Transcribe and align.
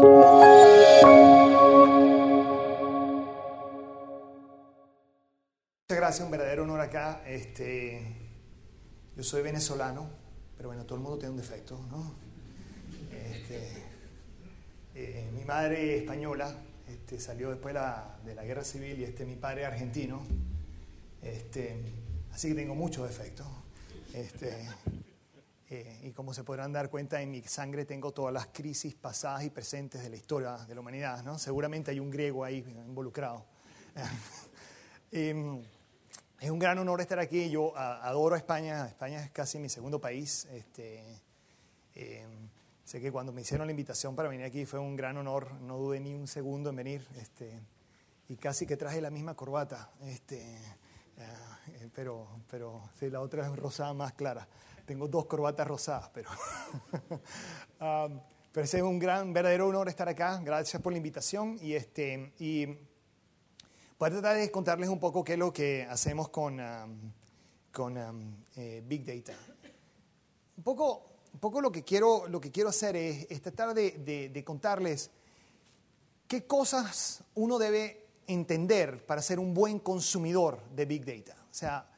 Muchas 0.00 0.16
gracias, 5.90 6.24
un 6.24 6.30
verdadero 6.30 6.62
honor 6.62 6.80
acá. 6.80 7.22
Este, 7.26 8.00
yo 9.14 9.22
soy 9.22 9.42
venezolano, 9.42 10.08
pero 10.56 10.70
bueno, 10.70 10.84
todo 10.84 10.94
el 10.96 11.02
mundo 11.02 11.18
tiene 11.18 11.32
un 11.32 11.36
defecto, 11.36 11.78
¿no? 11.90 12.14
Este, 13.12 13.72
eh, 14.94 15.28
mi 15.34 15.44
madre 15.44 15.98
española 15.98 16.54
este, 16.88 17.20
salió 17.20 17.50
después 17.50 17.74
de 17.74 17.80
la, 17.80 18.18
de 18.24 18.34
la, 18.34 18.44
guerra 18.44 18.64
civil 18.64 18.98
y 18.98 19.04
este, 19.04 19.26
mi 19.26 19.36
padre 19.36 19.66
argentino. 19.66 20.22
Este, 21.20 21.76
así 22.32 22.48
que 22.48 22.54
tengo 22.54 22.74
muchos 22.74 23.06
defectos. 23.06 23.46
Este, 24.14 24.66
eh, 25.72 26.00
y 26.02 26.10
como 26.10 26.34
se 26.34 26.42
podrán 26.42 26.72
dar 26.72 26.90
cuenta, 26.90 27.22
en 27.22 27.30
mi 27.30 27.42
sangre 27.42 27.84
tengo 27.84 28.10
todas 28.10 28.34
las 28.34 28.48
crisis 28.48 28.96
pasadas 28.96 29.44
y 29.44 29.50
presentes 29.50 30.02
de 30.02 30.10
la 30.10 30.16
historia 30.16 30.56
de 30.56 30.74
la 30.74 30.80
humanidad. 30.80 31.22
¿no? 31.22 31.38
Seguramente 31.38 31.92
hay 31.92 32.00
un 32.00 32.10
griego 32.10 32.44
ahí 32.44 32.58
involucrado. 32.86 33.46
Em, 35.12 35.60
es 36.38 36.50
un 36.50 36.58
gran 36.60 36.78
honor 36.78 37.00
estar 37.00 37.18
aquí. 37.18 37.50
Yo 37.50 37.76
adoro 37.76 38.36
España. 38.36 38.86
España 38.86 39.24
es 39.24 39.30
casi 39.32 39.58
mi 39.58 39.68
segundo 39.68 40.00
país. 40.00 40.44
Este, 40.52 41.02
eh, 41.96 42.26
sé 42.84 43.00
que 43.00 43.10
cuando 43.10 43.32
me 43.32 43.40
hicieron 43.40 43.66
la 43.66 43.72
invitación 43.72 44.14
para 44.14 44.28
venir 44.28 44.46
aquí 44.46 44.66
fue 44.66 44.78
un 44.78 44.94
gran 44.94 45.16
honor. 45.16 45.52
No 45.62 45.78
dudé 45.78 45.98
ni 45.98 46.14
un 46.14 46.28
segundo 46.28 46.70
en 46.70 46.76
venir. 46.76 47.08
Este, 47.16 47.60
y 48.28 48.36
casi 48.36 48.66
que 48.66 48.76
traje 48.76 49.00
la 49.00 49.10
misma 49.10 49.34
corbata. 49.34 49.90
Este, 50.02 50.40
uh, 51.18 51.88
pero, 51.92 52.28
pero 52.48 52.88
sí, 52.98 53.10
la 53.10 53.20
otra 53.20 53.46
es 53.46 53.56
rosada 53.56 53.92
más 53.92 54.12
clara. 54.12 54.46
Tengo 54.90 55.06
dos 55.06 55.26
corbatas 55.26 55.68
rosadas, 55.68 56.10
pero. 56.12 56.28
um, 57.80 58.20
pero 58.50 58.64
es 58.64 58.74
un 58.74 58.98
gran, 58.98 59.32
verdadero 59.32 59.68
honor 59.68 59.88
estar 59.88 60.08
acá. 60.08 60.40
Gracias 60.42 60.82
por 60.82 60.92
la 60.92 60.96
invitación. 60.96 61.56
Y, 61.62 61.74
este, 61.74 62.32
y 62.40 62.66
Voy 64.00 64.08
a 64.08 64.10
tratar 64.10 64.36
de 64.36 64.50
contarles 64.50 64.88
un 64.88 64.98
poco 64.98 65.22
qué 65.22 65.34
es 65.34 65.38
lo 65.38 65.52
que 65.52 65.86
hacemos 65.88 66.30
con, 66.30 66.58
um, 66.58 67.12
con 67.72 67.96
um, 67.96 68.34
eh, 68.56 68.82
Big 68.84 69.04
Data. 69.04 69.38
Un 70.56 70.64
poco, 70.64 71.20
un 71.34 71.38
poco 71.38 71.60
lo, 71.60 71.70
que 71.70 71.84
quiero, 71.84 72.26
lo 72.26 72.40
que 72.40 72.50
quiero 72.50 72.70
hacer 72.70 72.96
es, 72.96 73.28
es 73.30 73.40
tratar 73.40 73.74
de, 73.74 73.92
de, 73.92 74.28
de, 74.30 74.44
contarles 74.44 75.12
qué 76.26 76.48
cosas 76.48 77.22
uno 77.36 77.60
debe 77.60 78.08
entender 78.26 79.06
para 79.06 79.22
ser 79.22 79.38
un 79.38 79.54
buen 79.54 79.78
consumidor 79.78 80.60
de 80.74 80.84
Big 80.84 81.04
Data. 81.04 81.40
O 81.48 81.54
sea, 81.54 81.89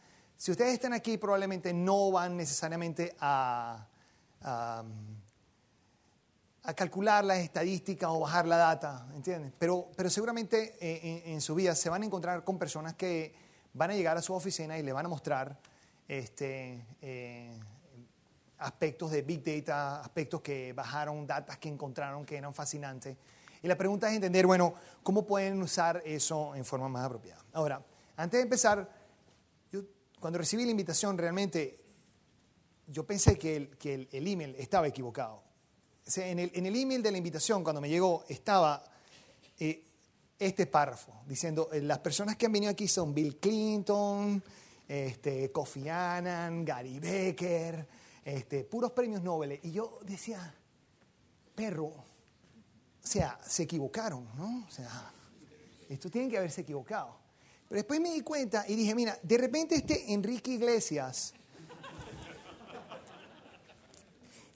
si 0.42 0.50
ustedes 0.50 0.72
están 0.72 0.92
aquí 0.92 1.18
probablemente 1.18 1.72
no 1.72 2.10
van 2.10 2.36
necesariamente 2.36 3.14
a, 3.20 3.86
a 4.40 4.82
a 6.64 6.74
calcular 6.74 7.24
las 7.24 7.38
estadísticas 7.38 8.10
o 8.10 8.20
bajar 8.20 8.46
la 8.46 8.56
data, 8.56 9.06
¿entiendes? 9.14 9.52
Pero, 9.56 9.88
pero 9.96 10.10
seguramente 10.10 10.76
eh, 10.80 11.22
en, 11.24 11.34
en, 11.34 11.40
su 11.40 11.54
vida 11.54 11.76
se 11.76 11.90
van 11.90 12.02
a 12.02 12.06
encontrar 12.06 12.42
con 12.42 12.58
personas 12.58 12.94
que 12.94 13.34
van 13.72 13.90
a 13.90 13.94
llegar 13.94 14.16
a 14.16 14.22
su 14.22 14.34
oficina 14.34 14.76
y 14.78 14.82
le 14.82 14.92
van 14.92 15.06
a 15.06 15.08
mostrar 15.08 15.58
este, 16.08 16.84
eh, 17.00 17.56
aspectos 18.58 19.12
de 19.12 19.22
Big 19.22 19.44
Data, 19.44 20.00
aspectos 20.00 20.40
que 20.40 20.72
bajaron, 20.72 21.24
datas 21.24 21.58
que 21.58 21.68
encontraron 21.68 22.24
que 22.24 22.36
eran 22.36 22.52
fascinantes. 22.52 23.16
Y 23.62 23.68
la 23.68 23.76
pregunta 23.76 24.08
es 24.08 24.14
entender, 24.14 24.44
bueno, 24.46 24.74
¿cómo 25.04 25.24
pueden 25.24 25.62
usar 25.62 26.02
eso 26.04 26.54
en 26.56 26.64
forma 26.64 26.88
más 26.88 27.06
apropiada? 27.06 27.44
Ahora, 27.52 27.80
antes 28.16 28.38
de 28.38 28.42
empezar, 28.42 29.02
cuando 30.23 30.39
recibí 30.39 30.65
la 30.65 30.70
invitación, 30.70 31.19
realmente 31.19 31.78
yo 32.87 33.05
pensé 33.05 33.37
que 33.37 33.56
el, 33.56 34.27
email 34.27 34.55
estaba 34.56 34.87
equivocado 34.87 35.42
en 36.17 36.39
el, 36.39 36.77
email 36.77 37.03
de 37.03 37.11
la 37.11 37.19
invitación, 37.19 37.62
cuando 37.62 37.81
me 37.81 37.89
llegó, 37.89 38.25
estaba 38.28 38.84
eh, 39.59 39.84
este 40.39 40.67
párrafo 40.67 41.23
diciendo, 41.27 41.70
eh, 41.73 41.81
las 41.81 41.98
personas 41.98 42.37
que 42.37 42.47
han 42.47 42.53
venido 42.53 42.70
aquí 42.70 42.89
son 42.89 43.12
Bill 43.12 43.39
Clinton, 43.39 44.43
este, 44.88 45.50
Kofi 45.50 45.88
Annan, 45.88 46.65
Gary 46.65 46.99
Becker, 46.99 47.87
este, 48.25 48.65
puros 48.65 48.93
premios 48.93 49.22
Nobel. 49.22 49.59
Y 49.62 49.72
yo 49.72 49.99
decía, 50.03 50.55
perro, 51.55 51.87
o 51.87 52.05
sea, 53.00 53.38
se 53.44 53.65
equivocaron, 53.65 54.28
¿no? 54.37 54.66
O 54.66 54.71
sea, 54.71 55.12
esto 55.88 56.11
tiene 56.11 56.28
que 56.28 56.38
haberse 56.38 56.61
equivocado. 56.61 57.22
Pero 57.72 57.78
después 57.78 58.00
me 58.03 58.12
di 58.12 58.21
cuenta 58.21 58.66
y 58.69 58.75
dije, 58.75 58.94
mira, 58.94 59.19
de 59.22 59.38
repente 59.38 59.77
este 59.77 60.12
Enrique 60.12 60.50
Iglesias 60.50 61.33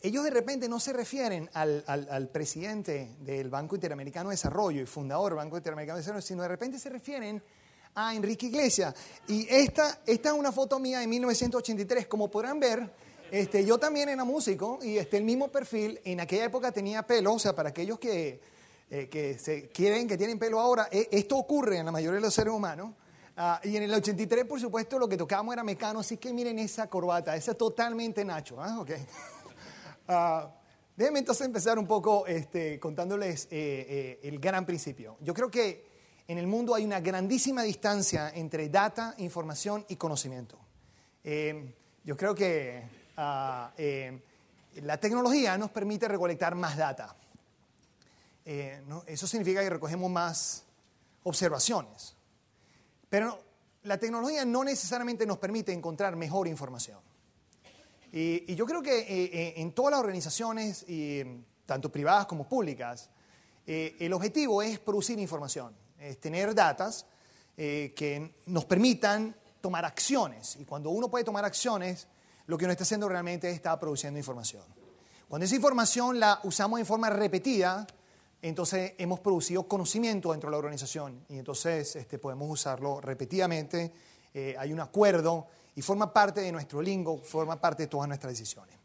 ellos 0.03 0.23
de 0.23 0.29
repente 0.29 0.69
no 0.69 0.79
se 0.79 0.93
refieren 0.93 1.49
al, 1.55 2.29
presidente 2.31 3.17
del 3.21 3.49
Banco 3.49 3.75
Interamericano 3.75 4.29
de 4.29 4.35
Desarrollo 4.35 4.83
y 4.83 4.85
fundador 4.85 5.31
del 5.31 5.37
Banco 5.39 5.57
Interamericano 5.57 5.97
de 5.97 6.03
Desarrollo, 6.03 6.27
sino 6.27 6.43
de 6.43 6.49
repente 6.49 6.79
se 6.79 6.91
refieren 6.91 7.43
a 7.95 8.15
Enrique 8.15 8.49
Iglesias. 8.49 8.95
Y 9.29 9.47
esta, 9.49 10.01
esta 10.05 10.29
es 10.29 10.35
una 10.35 10.53
foto 10.53 10.79
mía 10.79 10.99
de 10.99 11.07
1983. 11.07 12.09
Como 12.09 12.31
podrán 12.31 12.61
ver, 12.61 12.93
este, 13.31 13.65
yo 13.65 13.79
también 13.79 14.11
era 14.11 14.25
músico 14.25 14.79
y 14.83 14.99
este, 14.99 15.17
el 15.17 15.25
mismo 15.25 15.49
perfil. 15.49 16.03
En 16.05 16.21
aquella 16.21 16.45
época 16.45 16.71
tenía 16.71 17.03
pelo, 17.07 17.33
o 17.33 17.39
sea, 17.39 17.55
para 17.55 17.71
aquellos 17.71 17.99
que, 17.99 18.43
eh, 18.91 19.09
que 19.09 19.39
se 19.39 19.71
quieren, 19.71 20.07
que 20.07 20.19
tienen 20.19 20.39
pelo 20.39 20.61
ahora, 20.61 20.91
eh, 20.93 21.09
esto 21.11 21.39
ocurre 21.39 21.79
en 21.79 21.87
la 21.87 21.93
mayoría 21.93 22.17
de 22.17 22.27
los 22.27 22.35
seres 22.35 22.53
humanos. 22.53 22.93
Uh, 23.37 23.69
y 23.69 23.77
en 23.77 23.83
el 23.83 23.93
83, 23.93 24.47
por 24.47 24.59
supuesto, 24.59 24.99
lo 24.99 25.07
que 25.07 25.17
tocábamos 25.19 25.53
era 25.53 25.63
mecano, 25.63 26.01
así 26.01 26.17
que 26.17 26.33
miren 26.33 26.59
esa 26.59 26.89
corbata, 26.89 27.37
esa 27.37 27.51
es 27.51 27.59
totalmente 27.59 28.25
Nacho. 28.25 28.57
¿eh? 28.65 28.73
Okay. 28.79 29.07
Uh, 30.09 30.49
déjenme 30.97 31.19
entonces 31.19 31.47
empezar 31.47 31.79
un 31.79 31.87
poco 31.87 32.27
este, 32.27 32.81
contándoles 32.81 33.45
eh, 33.47 33.49
eh, 33.51 34.21
el 34.23 34.39
gran 34.39 34.65
principio. 34.65 35.17
Yo 35.21 35.35
creo 35.35 35.51
que 35.51 35.85
en 36.27 36.39
el 36.39 36.47
mundo 36.47 36.75
hay 36.75 36.85
una 36.85 37.01
grandísima 37.01 37.63
distancia 37.63 38.31
entre 38.35 38.69
data, 38.71 39.15
información 39.19 39.85
y 39.89 39.97
conocimiento. 39.97 40.59
Eh, 41.23 41.75
yo 42.05 42.17
creo 42.17 42.35
que 42.35 42.83
uh, 43.19 44.81
la 44.83 44.97
tecnología 44.99 45.59
nos 45.59 45.71
permite 45.71 46.09
recolectar 46.09 46.55
más 46.55 46.77
data. 46.77 47.15
¿no? 48.87 49.03
Eso 49.07 49.27
significa 49.27 49.61
que 49.61 49.71
recogemos 49.71 50.11
más 50.11 50.65
observaciones. 51.25 52.16
Pero 53.09 53.39
la 53.85 53.99
tecnología 53.99 54.45
no 54.45 54.65
necesariamente 54.65 55.27
nos 55.27 55.39
permite 55.39 55.73
encontrar 55.73 56.17
mejor 56.17 56.49
información. 56.49 56.99
Y, 58.13 58.53
y 58.53 58.55
yo 58.55 58.67
creo 58.67 58.83
que 58.83 58.99
eh, 58.99 59.55
en 59.61 59.73
todas 59.73 59.93
las 59.93 60.01
organizaciones, 60.01 60.85
y, 60.89 61.23
tanto 61.67 61.91
privadas 61.91 62.27
como 62.27 62.49
públicas, 62.49 63.11
eh, 63.67 63.97
el 63.99 64.13
objetivo 64.13 64.63
es 64.63 64.79
producir 64.79 65.19
información, 65.19 65.75
es 65.99 66.19
tener 66.21 66.55
datas 66.55 67.05
eh, 67.57 67.93
que 67.97 68.37
nos 68.47 68.65
permitan 68.65 69.35
tomar 69.61 69.85
acciones. 69.85 70.57
Y 70.57 70.65
cuando 70.65 70.91
uno 70.91 71.11
puede 71.11 71.25
tomar 71.25 71.45
acciones, 71.45 72.07
lo 72.47 72.57
que 72.57 72.65
uno 72.65 72.73
está 72.73 72.85
haciendo 72.85 73.09
realmente 73.09 73.51
es 73.51 73.57
estar 73.57 73.79
produciendo 73.81 74.19
información. 74.19 74.63
Cuando 75.29 75.45
esa 75.45 75.57
información 75.57 76.21
la 76.21 76.39
usamos 76.45 76.79
en 76.79 76.87
forma 76.87 77.11
repetida, 77.11 77.85
entonces 78.43 78.93
hemos 78.99 79.21
producido 79.21 79.67
conocimiento 79.67 80.33
dentro 80.33 80.49
de 80.49 80.53
la 80.53 80.59
organización 80.59 81.25
y 81.29 81.39
entonces 81.39 81.97
este, 81.97 82.19
podemos 82.19 82.51
usarlo 82.51 83.01
repetidamente. 83.01 83.93
Eh, 84.33 84.55
hay 84.59 84.73
un 84.73 84.81
acuerdo 84.81 85.47
y 85.75 85.83
forma 85.83 86.13
parte 86.13 86.41
de 86.41 86.53
nuestro 86.53 86.81
lingo, 86.83 87.19
forma 87.19 87.61
parte 87.61 87.85
de 87.85 87.87
todas 87.89 88.09
nuestras 88.09 88.33
decisiones. 88.33 88.77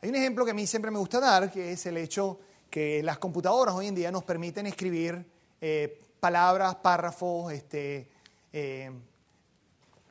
Hay 0.00 0.08
un 0.08 0.16
ejemplo 0.16 0.44
que 0.44 0.52
a 0.52 0.54
mí 0.54 0.66
siempre 0.66 0.90
me 0.90 0.98
gusta 0.98 1.20
dar, 1.20 1.50
que 1.50 1.72
es 1.72 1.86
el 1.86 1.96
hecho 1.96 2.38
que 2.70 3.02
las 3.02 3.18
computadoras 3.18 3.74
hoy 3.74 3.86
en 3.86 3.94
día 3.94 4.10
nos 4.10 4.24
permiten 4.24 4.66
escribir 4.66 5.24
eh, 5.60 6.00
palabras, 6.20 6.76
párrafos, 6.76 7.52
este, 7.52 8.08
eh, 8.52 8.90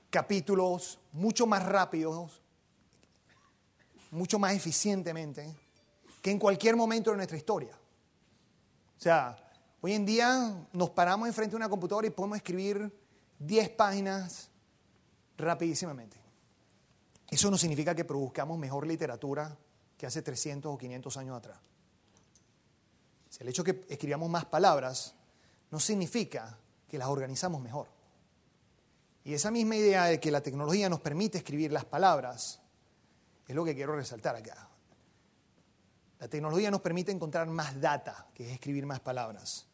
capítulos 0.10 1.00
mucho 1.14 1.46
más 1.46 1.66
rápidos, 1.66 2.42
mucho 4.12 4.40
más 4.40 4.54
eficientemente 4.54 5.54
que 6.22 6.32
en 6.32 6.40
cualquier 6.40 6.76
momento 6.76 7.12
de 7.12 7.18
nuestra 7.18 7.38
historia. 7.38 7.78
O 8.98 9.02
sea, 9.02 9.38
hoy 9.82 9.94
en 9.94 10.06
día 10.06 10.66
nos 10.74 10.90
paramos 10.90 11.28
enfrente 11.28 11.52
de 11.52 11.58
una 11.58 11.70
computadora 11.70 12.08
y 12.08 12.12
podemos 12.12 12.38
escribir 12.38 12.92
10 13.40 13.70
páginas 13.70 14.50
rapidísimamente. 15.38 16.18
Eso 17.30 17.52
no 17.52 17.58
significa 17.58 17.94
que 17.94 18.06
produzcamos 18.06 18.58
mejor 18.58 18.88
literatura 18.88 19.56
que 19.98 20.06
hace 20.06 20.22
300 20.22 20.74
o 20.74 20.78
500 20.78 21.18
años 21.18 21.38
atrás. 21.38 21.60
El 23.40 23.50
hecho 23.50 23.64
de 23.64 23.76
que 23.76 23.94
escribamos 23.94 24.30
más 24.30 24.46
palabras 24.46 25.14
no 25.70 25.80
significa 25.80 26.58
que 26.88 26.98
las 26.98 27.08
organizamos 27.08 27.62
mejor. 27.62 27.88
Y 29.24 29.34
esa 29.34 29.52
misma 29.52 29.76
idea 29.76 30.06
de 30.06 30.20
que 30.20 30.32
la 30.32 30.42
tecnología 30.42 30.90
nos 30.90 31.02
permite 31.02 31.38
escribir 31.38 31.72
las 31.72 31.86
palabras 31.86 32.62
es 33.48 33.56
lo 33.56 33.64
que 33.64 33.76
quiero 33.76 33.96
resaltar 33.96 34.36
acá. 34.36 34.67
La 36.20 36.28
tecnología 36.28 36.72
nos 36.72 36.82
permite 36.82 37.12
encontrar 37.12 37.48
más 37.48 37.80
data, 37.80 38.28
que 38.34 38.48
es 38.48 38.54
escribir 38.54 38.86
más 38.86 39.00
palabras. 39.00 39.68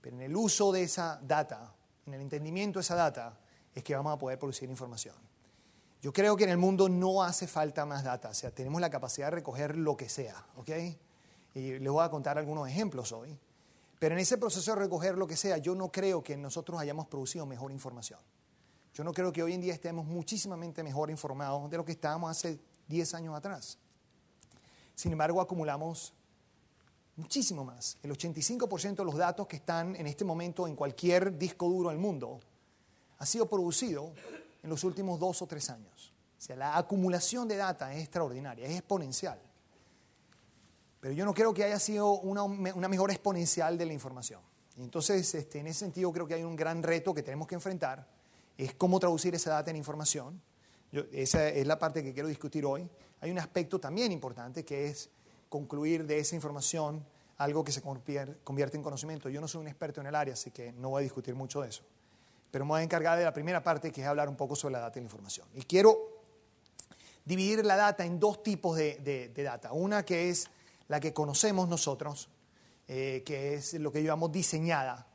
Pero 0.00 0.16
en 0.16 0.22
el 0.22 0.36
uso 0.36 0.72
de 0.72 0.82
esa 0.82 1.20
data, 1.22 1.74
en 2.06 2.14
el 2.14 2.22
entendimiento 2.22 2.78
de 2.78 2.82
esa 2.82 2.94
data, 2.94 3.38
es 3.74 3.84
que 3.84 3.94
vamos 3.94 4.14
a 4.14 4.18
poder 4.18 4.38
producir 4.38 4.70
información. 4.70 5.14
Yo 6.00 6.12
creo 6.12 6.36
que 6.36 6.44
en 6.44 6.50
el 6.50 6.56
mundo 6.56 6.88
no 6.88 7.22
hace 7.22 7.46
falta 7.46 7.84
más 7.84 8.02
data, 8.02 8.30
o 8.30 8.34
sea, 8.34 8.50
tenemos 8.50 8.80
la 8.80 8.88
capacidad 8.88 9.26
de 9.26 9.32
recoger 9.32 9.76
lo 9.76 9.96
que 9.96 10.08
sea, 10.08 10.46
¿ok? 10.56 10.70
Y 11.54 11.78
les 11.78 11.92
voy 11.92 12.02
a 12.02 12.08
contar 12.08 12.38
algunos 12.38 12.66
ejemplos 12.66 13.12
hoy. 13.12 13.38
Pero 13.98 14.14
en 14.14 14.20
ese 14.20 14.38
proceso 14.38 14.72
de 14.72 14.80
recoger 14.80 15.18
lo 15.18 15.26
que 15.26 15.36
sea, 15.36 15.58
yo 15.58 15.74
no 15.74 15.92
creo 15.92 16.22
que 16.22 16.34
nosotros 16.38 16.80
hayamos 16.80 17.06
producido 17.08 17.44
mejor 17.44 17.70
información. 17.70 18.18
Yo 18.94 19.04
no 19.04 19.12
creo 19.12 19.30
que 19.30 19.42
hoy 19.42 19.52
en 19.52 19.60
día 19.60 19.74
estemos 19.74 20.06
muchísimamente 20.06 20.82
mejor 20.82 21.10
informados 21.10 21.70
de 21.70 21.76
lo 21.76 21.84
que 21.84 21.92
estábamos 21.92 22.30
hace 22.30 22.58
10 22.88 23.14
años 23.14 23.36
atrás. 23.36 23.78
Sin 25.00 25.12
embargo, 25.12 25.40
acumulamos 25.40 26.12
muchísimo 27.16 27.64
más. 27.64 27.96
El 28.02 28.12
85% 28.12 28.96
de 28.96 29.04
los 29.06 29.16
datos 29.16 29.46
que 29.46 29.56
están 29.56 29.96
en 29.96 30.06
este 30.06 30.26
momento 30.26 30.68
en 30.68 30.76
cualquier 30.76 31.38
disco 31.38 31.70
duro 31.70 31.88
del 31.88 31.96
mundo 31.96 32.38
ha 33.16 33.24
sido 33.24 33.48
producido 33.48 34.12
en 34.62 34.68
los 34.68 34.84
últimos 34.84 35.18
dos 35.18 35.40
o 35.40 35.46
tres 35.46 35.70
años. 35.70 36.12
O 36.38 36.42
sea, 36.42 36.54
la 36.54 36.76
acumulación 36.76 37.48
de 37.48 37.56
data 37.56 37.94
es 37.94 38.00
extraordinaria, 38.00 38.66
es 38.66 38.76
exponencial. 38.76 39.40
Pero 41.00 41.14
yo 41.14 41.24
no 41.24 41.32
creo 41.32 41.54
que 41.54 41.64
haya 41.64 41.78
sido 41.78 42.20
una, 42.20 42.46
mejor 42.46 43.10
exponencial 43.10 43.78
de 43.78 43.86
la 43.86 43.94
información. 43.94 44.42
entonces, 44.76 45.34
este, 45.34 45.60
en 45.60 45.68
ese 45.68 45.78
sentido, 45.78 46.12
creo 46.12 46.26
que 46.26 46.34
hay 46.34 46.44
un 46.44 46.56
gran 46.56 46.82
reto 46.82 47.14
que 47.14 47.22
tenemos 47.22 47.48
que 47.48 47.54
enfrentar, 47.54 48.06
es 48.58 48.74
cómo 48.74 49.00
traducir 49.00 49.34
esa 49.34 49.52
data 49.52 49.70
en 49.70 49.76
información. 49.76 50.42
esa 51.10 51.48
es 51.48 51.66
la 51.66 51.78
parte 51.78 52.02
que 52.02 52.12
quiero 52.12 52.28
discutir 52.28 52.66
hoy. 52.66 52.86
Hay 53.20 53.30
un 53.30 53.38
aspecto 53.38 53.78
también 53.78 54.12
importante 54.12 54.64
que 54.64 54.86
es 54.86 55.10
concluir 55.48 56.06
de 56.06 56.18
esa 56.18 56.34
información 56.34 57.04
algo 57.38 57.64
que 57.64 57.72
se 57.72 57.82
convierte 57.82 58.76
en 58.76 58.82
conocimiento. 58.82 59.28
Yo 59.28 59.40
no 59.40 59.48
soy 59.48 59.62
un 59.62 59.68
experto 59.68 60.00
en 60.00 60.06
el 60.06 60.14
área, 60.14 60.34
así 60.34 60.50
que 60.50 60.72
no 60.72 60.90
voy 60.90 61.00
a 61.00 61.02
discutir 61.02 61.34
mucho 61.34 61.62
de 61.62 61.70
eso. 61.70 61.82
Pero 62.50 62.64
me 62.64 62.70
voy 62.70 62.80
a 62.80 62.84
encargar 62.84 63.18
de 63.18 63.24
la 63.24 63.32
primera 63.32 63.62
parte, 63.62 63.90
que 63.90 64.02
es 64.02 64.06
hablar 64.06 64.28
un 64.28 64.36
poco 64.36 64.56
sobre 64.56 64.72
la 64.72 64.80
data 64.80 64.98
y 64.98 65.02
la 65.02 65.06
información. 65.06 65.46
Y 65.54 65.62
quiero 65.62 65.96
dividir 67.24 67.64
la 67.64 67.76
data 67.76 68.04
en 68.04 68.18
dos 68.18 68.42
tipos 68.42 68.76
de 68.76 69.32
data. 69.36 69.72
Una 69.72 70.04
que 70.04 70.30
es 70.30 70.50
la 70.90 70.98
que 70.98 71.14
conocemos 71.14 71.68
nosotros, 71.68 72.28
eh, 72.88 73.22
que 73.24 73.54
es 73.54 73.74
lo 73.74 73.92
que 73.92 74.02
llamamos 74.02 74.32
diseñada. 74.32 75.06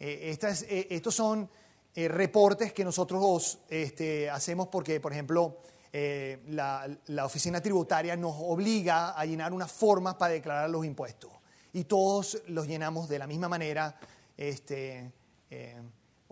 Eh, 0.00 0.34
eh, 0.40 0.86
estos 0.88 1.14
son 1.14 1.50
reportes 1.94 2.72
que 2.72 2.82
nosotros 2.82 3.58
este, 3.68 4.30
hacemos 4.30 4.68
porque, 4.68 4.98
por 4.98 5.12
ejemplo, 5.12 5.58
la, 5.92 7.24
oficina 7.24 7.60
tributaria 7.60 8.16
nos 8.16 8.34
obliga 8.38 9.10
a 9.10 9.24
llenar 9.26 9.52
unas 9.52 9.70
formas 9.70 10.14
para 10.14 10.32
declarar 10.32 10.70
los 10.70 10.84
impuestos. 10.84 11.30
Y 11.72 11.84
todos 11.84 12.42
los 12.48 12.66
llenamos 12.66 13.08
de 13.08 13.18
la 13.18 13.26
misma 13.26 13.48
manera. 13.48 13.94
Este, 14.36 15.12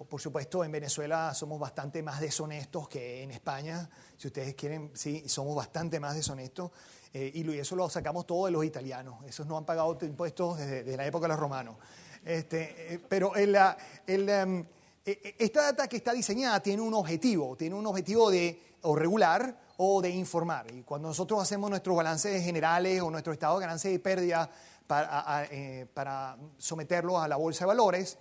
por 0.08 0.20
supuesto, 0.20 0.64
en 0.64 0.72
Venezuela 0.72 1.34
somos 1.34 1.58
bastante 1.58 2.02
más 2.02 2.20
deshonestos 2.20 2.88
que 2.88 3.22
en 3.22 3.30
España. 3.30 3.88
Si 4.16 4.28
ustedes 4.28 4.54
quieren, 4.54 4.90
sí, 4.94 5.28
somos 5.28 5.54
bastante 5.54 6.00
más 6.00 6.14
deshonestos. 6.14 6.70
Eh, 7.12 7.32
y 7.34 7.58
eso 7.58 7.76
lo 7.76 7.88
sacamos 7.90 8.26
todo 8.26 8.46
de 8.46 8.52
los 8.52 8.64
italianos. 8.64 9.24
Esos 9.26 9.46
no 9.46 9.58
han 9.58 9.64
pagado 9.64 9.98
impuestos 10.02 10.58
desde, 10.58 10.96
la 10.96 11.04
época 11.06 11.24
de 11.24 11.28
los 11.28 11.40
romanos. 11.40 11.76
Este, 12.24 12.94
eh, 12.94 13.00
pero 13.08 13.34
el, 13.34 13.54
em, 13.56 13.64
e, 14.06 14.62
e, 14.62 14.66
esta 15.04 15.62
data 15.62 15.88
que 15.88 15.96
está 15.96 16.12
diseñada 16.12 16.60
tiene 16.60 16.82
un 16.82 16.94
objetivo, 16.94 17.56
tiene 17.56 17.74
un 17.74 17.86
objetivo 17.86 18.30
de 18.30 18.60
o 18.82 18.94
regular 18.94 19.58
o 19.78 20.00
de 20.00 20.10
informar. 20.10 20.66
Y 20.72 20.82
cuando 20.82 21.08
nosotros 21.08 21.40
hacemos 21.40 21.70
nuestros 21.70 21.96
balances 21.96 22.42
generales 22.44 23.00
o 23.00 23.10
nuestro 23.10 23.32
estado 23.32 23.58
de 23.58 23.66
ganancia 23.66 23.90
y 23.90 23.98
pérdida 23.98 24.50
para, 24.86 25.46
eh, 25.50 25.86
para 25.92 26.36
someterlo 26.58 27.18
a 27.18 27.28
la 27.28 27.36
bolsa 27.36 27.64
de 27.64 27.68
valores, 27.68 28.18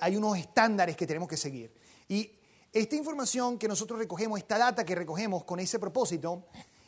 hay 0.00 0.16
unos 0.16 0.38
estándares 0.38 0.96
que 0.96 1.06
tenemos 1.06 1.28
que 1.28 1.36
seguir. 1.36 1.72
Y 2.08 2.30
esta 2.72 2.96
información 2.96 3.58
que 3.58 3.68
nosotros 3.68 3.98
recogemos, 3.98 4.38
esta 4.38 4.56
data 4.56 4.84
que 4.84 4.94
recogemos 4.94 5.44
con 5.44 5.60
ese 5.60 5.78
propósito, 5.78 6.44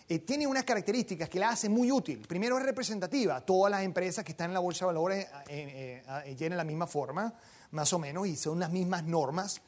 eh, 0.08 0.19
tiene 0.20 0.46
unas 0.46 0.64
características 0.64 1.29
que 1.29 1.38
la 1.38 1.50
hacen 1.50 1.73
muy 1.73 1.91
útil. 1.91 2.20
Primero 2.29 2.58
es 2.58 2.64
representativa. 2.64 3.41
Todas 3.41 3.70
las 3.70 3.82
empresas 3.82 4.25
que 4.25 4.32
están 4.32 4.50
en 4.50 4.55
la 4.55 4.61
bolsa 4.61 4.85
de 4.85 4.87
valores 4.87 5.26
eh, 5.49 6.02
eh, 6.06 6.37
llenan 6.37 6.58
la 6.58 6.64
misma 6.64 6.87
forma, 6.87 7.32
más 7.75 7.93
o 7.93 7.99
menos, 7.99 8.26
y 8.26 8.37
son 8.37 8.61
las 8.61 8.71
mismas 8.71 9.05
normas. 9.05 9.61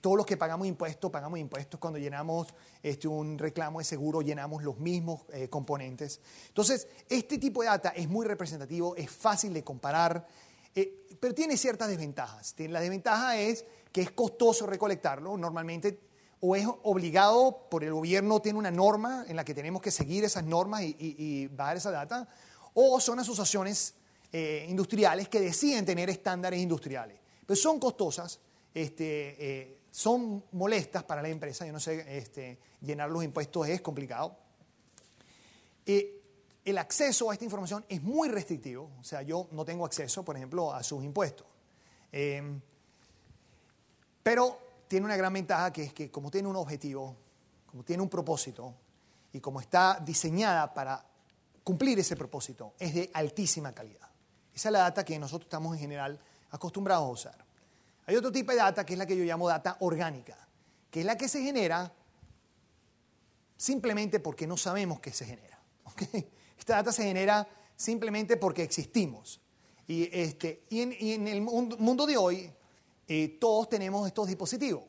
todos 0.00 0.16
los 0.16 0.24
que 0.24 0.36
pagamos 0.36 0.66
impuestos, 0.66 1.10
pagamos 1.10 1.38
impuestos 1.38 1.80
cuando 1.80 1.98
llenamos 1.98 2.46
este, 2.82 3.08
un 3.08 3.38
reclamo 3.38 3.80
de 3.80 3.84
seguro, 3.84 4.22
llenamos 4.22 4.62
los 4.62 4.78
mismos 4.78 5.22
componentes. 5.50 6.20
Entonces, 6.48 6.86
este 7.08 7.38
tipo 7.38 7.62
de 7.62 7.68
data 7.68 7.88
es 7.90 8.08
muy 8.08 8.24
representativo, 8.26 8.94
es 8.94 9.10
fácil 9.10 9.52
de 9.52 9.64
comparar, 9.64 10.26
pero 11.18 11.34
tiene 11.34 11.56
ciertas 11.56 11.88
desventajas. 11.88 12.54
La 12.58 12.80
desventaja 12.80 13.36
es 13.36 13.64
que 13.90 14.02
es 14.02 14.10
costoso 14.12 14.66
recolectarlo. 14.66 15.36
Normalmente 15.36 15.98
o 16.44 16.56
es 16.56 16.66
obligado 16.82 17.68
por 17.70 17.84
el 17.84 17.92
gobierno, 17.92 18.40
tiene 18.40 18.58
una 18.58 18.72
norma 18.72 19.24
en 19.28 19.36
la 19.36 19.44
que 19.44 19.54
tenemos 19.54 19.80
que 19.80 19.92
seguir 19.92 20.24
esas 20.24 20.42
normas 20.42 20.82
y, 20.82 21.46
bajar 21.46 21.76
esa 21.76 21.92
data, 21.92 22.28
o 22.74 22.98
son 22.98 23.20
asociaciones 23.20 23.94
eh, 24.34 24.64
industriales 24.66 25.28
que 25.28 25.40
deciden 25.40 25.84
tener 25.84 26.08
estándares 26.08 26.58
industriales. 26.58 27.18
Pero 27.44 27.54
son 27.54 27.78
costosas, 27.78 28.40
este, 28.72 29.36
eh, 29.38 29.78
son 29.90 30.44
molestas 30.52 31.04
para 31.04 31.20
la 31.20 31.28
empresa, 31.28 31.66
yo 31.66 31.72
no 31.72 31.80
sé, 31.80 32.16
este, 32.16 32.58
llenar 32.80 33.10
los 33.10 33.22
impuestos 33.22 33.68
es 33.68 33.82
complicado. 33.82 34.38
Eh, 35.84 36.18
el 36.64 36.78
acceso 36.78 37.30
a 37.30 37.34
esta 37.34 37.44
información 37.44 37.84
es 37.90 38.02
muy 38.02 38.30
restrictivo, 38.30 38.90
o 38.98 39.04
sea, 39.04 39.20
yo 39.20 39.48
no 39.50 39.66
tengo 39.66 39.84
acceso, 39.84 40.24
por 40.24 40.34
ejemplo, 40.34 40.72
a 40.72 40.82
sus 40.82 41.04
impuestos. 41.04 41.46
pero 44.22 44.58
tiene 44.88 45.04
una 45.04 45.16
gran 45.16 45.32
ventaja 45.32 45.72
que 45.72 45.82
es 45.84 45.92
que 45.92 46.10
como 46.10 46.30
tiene 46.30 46.48
un 46.48 46.56
objetivo, 46.56 47.16
como 47.66 47.82
tiene 47.82 48.02
un 48.02 48.08
propósito 48.08 48.74
y 49.30 49.40
como 49.40 49.60
está 49.60 49.98
diseñada 50.02 50.72
para 50.72 51.04
cumplir 51.62 51.98
ese 51.98 52.16
propósito, 52.16 52.72
es 52.78 52.94
de 52.94 53.10
altísima 53.12 53.74
calidad. 53.74 54.11
Esa 54.54 54.68
es 54.68 54.72
la 54.72 54.80
data 54.80 55.04
que 55.04 55.18
nosotros 55.18 55.46
estamos 55.46 55.74
en 55.74 55.80
general 55.80 56.20
acostumbrados 56.50 57.06
a 57.06 57.10
usar. 57.10 57.44
Hay 58.06 58.16
otro 58.16 58.32
tipo 58.32 58.52
de 58.52 58.58
data 58.58 58.84
que 58.84 58.94
es 58.94 58.98
la 58.98 59.06
que 59.06 59.16
yo 59.16 59.24
llamo 59.24 59.48
data 59.48 59.76
orgánica, 59.80 60.36
que 60.90 61.00
es 61.00 61.06
la 61.06 61.16
que 61.16 61.28
se 61.28 61.42
genera 61.42 61.92
simplemente 63.56 64.20
porque 64.20 64.46
no 64.46 64.56
sabemos 64.56 65.00
que 65.00 65.12
se 65.12 65.24
genera. 65.24 65.58
Esta 66.58 66.76
data 66.76 66.92
se 66.92 67.04
genera 67.04 67.48
simplemente 67.76 68.36
porque 68.36 68.62
existimos. 68.62 69.40
Y, 69.86 70.08
este, 70.12 70.64
y, 70.68 70.80
en, 70.80 71.28
el 71.28 71.40
mundo 71.40 72.06
de 72.06 72.16
hoy 72.16 72.50
eh, 73.08 73.36
todos 73.40 73.68
tenemos 73.68 74.06
estos 74.06 74.26
dispositivos. 74.26 74.84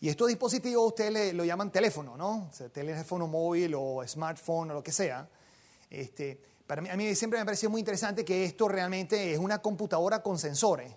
Y 0.00 0.08
estos 0.08 0.28
dispositivos 0.28 0.86
ustedes 0.86 1.34
lo 1.34 1.44
llaman 1.44 1.70
teléfono, 1.70 2.16
¿no? 2.16 2.48
O 2.50 2.52
sea, 2.52 2.68
teléfono 2.68 3.26
móvil 3.26 3.74
o 3.76 4.02
smartphone 4.06 4.70
o 4.70 4.74
lo 4.74 4.82
que 4.82 4.92
sea. 4.92 5.28
Este, 5.90 6.40
para 6.70 6.82
mí, 6.82 6.88
a 6.88 6.96
mí 6.96 7.16
siempre 7.16 7.36
me 7.36 7.42
ha 7.42 7.44
parecido 7.44 7.68
muy 7.68 7.80
interesante 7.80 8.24
que 8.24 8.44
esto 8.44 8.68
realmente 8.68 9.32
es 9.32 9.40
una 9.40 9.60
computadora 9.60 10.22
con 10.22 10.38
sensores 10.38 10.94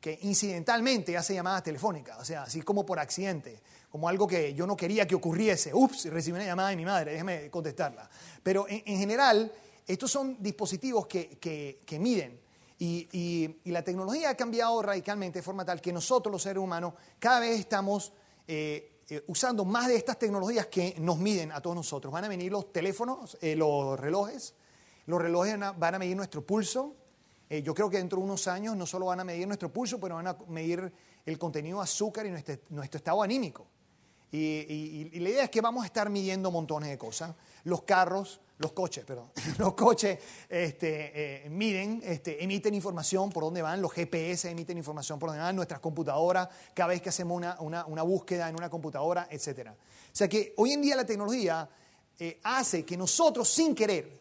que 0.00 0.18
incidentalmente 0.22 1.14
hace 1.14 1.34
llamadas 1.34 1.62
telefónicas, 1.62 2.18
o 2.18 2.24
sea, 2.24 2.44
así 2.44 2.62
como 2.62 2.86
por 2.86 2.98
accidente, 2.98 3.60
como 3.90 4.08
algo 4.08 4.26
que 4.26 4.54
yo 4.54 4.66
no 4.66 4.74
quería 4.74 5.06
que 5.06 5.14
ocurriese. 5.14 5.74
Ups, 5.74 6.06
recibí 6.06 6.36
una 6.36 6.46
llamada 6.46 6.70
de 6.70 6.76
mi 6.76 6.86
madre, 6.86 7.12
déjame 7.12 7.50
contestarla. 7.50 8.08
Pero 8.42 8.64
en, 8.66 8.98
general, 8.98 9.52
estos 9.86 10.10
son 10.10 10.42
dispositivos 10.42 11.06
que, 11.06 11.38
que 11.38 11.98
miden 11.98 12.40
y, 12.82 13.56
la 13.66 13.82
tecnología 13.82 14.30
ha 14.30 14.34
cambiado 14.34 14.80
radicalmente 14.80 15.40
de 15.40 15.42
forma 15.42 15.66
tal 15.66 15.82
que 15.82 15.92
nosotros, 15.92 16.32
los 16.32 16.42
seres 16.42 16.62
humanos, 16.62 16.94
cada 17.18 17.40
vez 17.40 17.60
estamos 17.60 18.10
eh, 18.48 19.02
eh, 19.10 19.22
usando 19.26 19.66
más 19.66 19.88
de 19.88 19.96
estas 19.96 20.18
tecnologías 20.18 20.66
que 20.68 20.94
nos 20.98 21.18
miden 21.18 21.52
a 21.52 21.60
todos 21.60 21.76
nosotros. 21.76 22.10
Van 22.10 22.24
a 22.24 22.28
venir 22.28 22.50
los 22.50 22.72
teléfonos, 22.72 23.36
eh, 23.42 23.54
los 23.54 24.00
relojes, 24.00 24.54
los 25.10 25.20
relojes 25.20 25.58
van 25.76 25.94
a 25.94 25.98
medir 25.98 26.16
nuestro 26.16 26.46
pulso. 26.46 26.94
yo 27.50 27.74
creo 27.74 27.90
que 27.90 27.98
dentro 27.98 28.18
de 28.18 28.24
unos 28.24 28.46
años 28.48 28.76
no 28.76 28.86
solo 28.86 29.06
van 29.06 29.20
a 29.20 29.24
medir 29.24 29.46
nuestro 29.46 29.72
pulso, 29.72 29.98
pero 29.98 30.14
van 30.14 30.28
a 30.28 30.36
medir 30.48 30.92
el 31.26 31.38
contenido 31.38 31.78
de 31.78 31.84
azúcar 31.84 32.26
y 32.26 32.30
nuestro, 32.30 32.54
estado 32.82 33.22
anímico. 33.22 33.66
Y, 34.32 35.18
la 35.18 35.28
idea 35.28 35.44
es 35.44 35.50
que 35.50 35.60
vamos 35.60 35.82
a 35.82 35.86
estar 35.86 36.08
midiendo 36.08 36.50
montones 36.50 36.88
de 36.88 36.96
cosas. 36.96 37.34
Los 37.64 37.82
carros, 37.82 38.40
los 38.58 38.72
coches, 38.72 39.04
perdón, 39.04 39.30
los 39.58 39.74
coches 39.74 40.18
este, 40.48 41.46
eh, 41.46 41.50
miden, 41.50 42.00
este, 42.04 42.42
emiten 42.42 42.74
información 42.74 43.30
por 43.30 43.42
dónde 43.42 43.62
van, 43.62 43.82
los 43.82 43.92
GPS 43.92 44.50
emiten 44.50 44.78
información 44.78 45.18
por 45.18 45.30
dónde 45.30 45.42
van, 45.42 45.56
nuestras 45.56 45.80
computadoras, 45.80 46.48
cada 46.74 46.90
vez 46.90 47.02
que 47.02 47.08
hacemos 47.08 47.42
una, 47.58 48.02
búsqueda 48.02 48.48
en 48.48 48.54
una 48.54 48.70
computadora, 48.70 49.26
etc. 49.30 49.70
O 49.70 49.74
sea 50.12 50.28
que 50.28 50.54
hoy 50.58 50.72
en 50.72 50.82
día 50.82 50.94
la 50.94 51.06
tecnología 51.06 51.68
eh, 52.18 52.38
hace 52.44 52.84
que 52.84 52.96
nosotros, 52.96 53.48
sin 53.48 53.74
querer, 53.74 54.19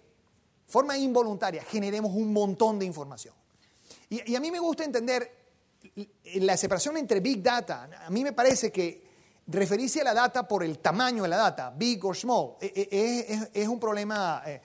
forma 0.69 0.97
involuntaria, 0.97 1.63
generemos 1.63 2.13
un 2.13 2.31
montón 2.31 2.79
de 2.79 2.85
información. 2.85 3.33
Y, 4.09 4.35
a 4.35 4.39
mí 4.39 4.51
me 4.51 4.59
gusta 4.59 4.83
entender 4.83 5.31
la 6.35 6.55
separación 6.57 6.97
entre 6.97 7.19
Big 7.19 7.41
Data. 7.43 7.89
A 8.05 8.09
mí 8.09 8.23
me 8.23 8.33
parece 8.33 8.71
que 8.71 9.09
referirse 9.47 10.01
a 10.01 10.03
la 10.03 10.13
data 10.13 10.47
por 10.47 10.63
el 10.63 10.79
tamaño 10.79 11.23
de 11.23 11.29
la 11.29 11.37
data, 11.37 11.73
big 11.75 12.03
or 12.05 12.15
small, 12.15 12.55
e, 12.61 12.87
e, 12.91 13.49
es, 13.53 13.67
un 13.67 13.79
problema 13.79 14.43
eh, 14.45 14.61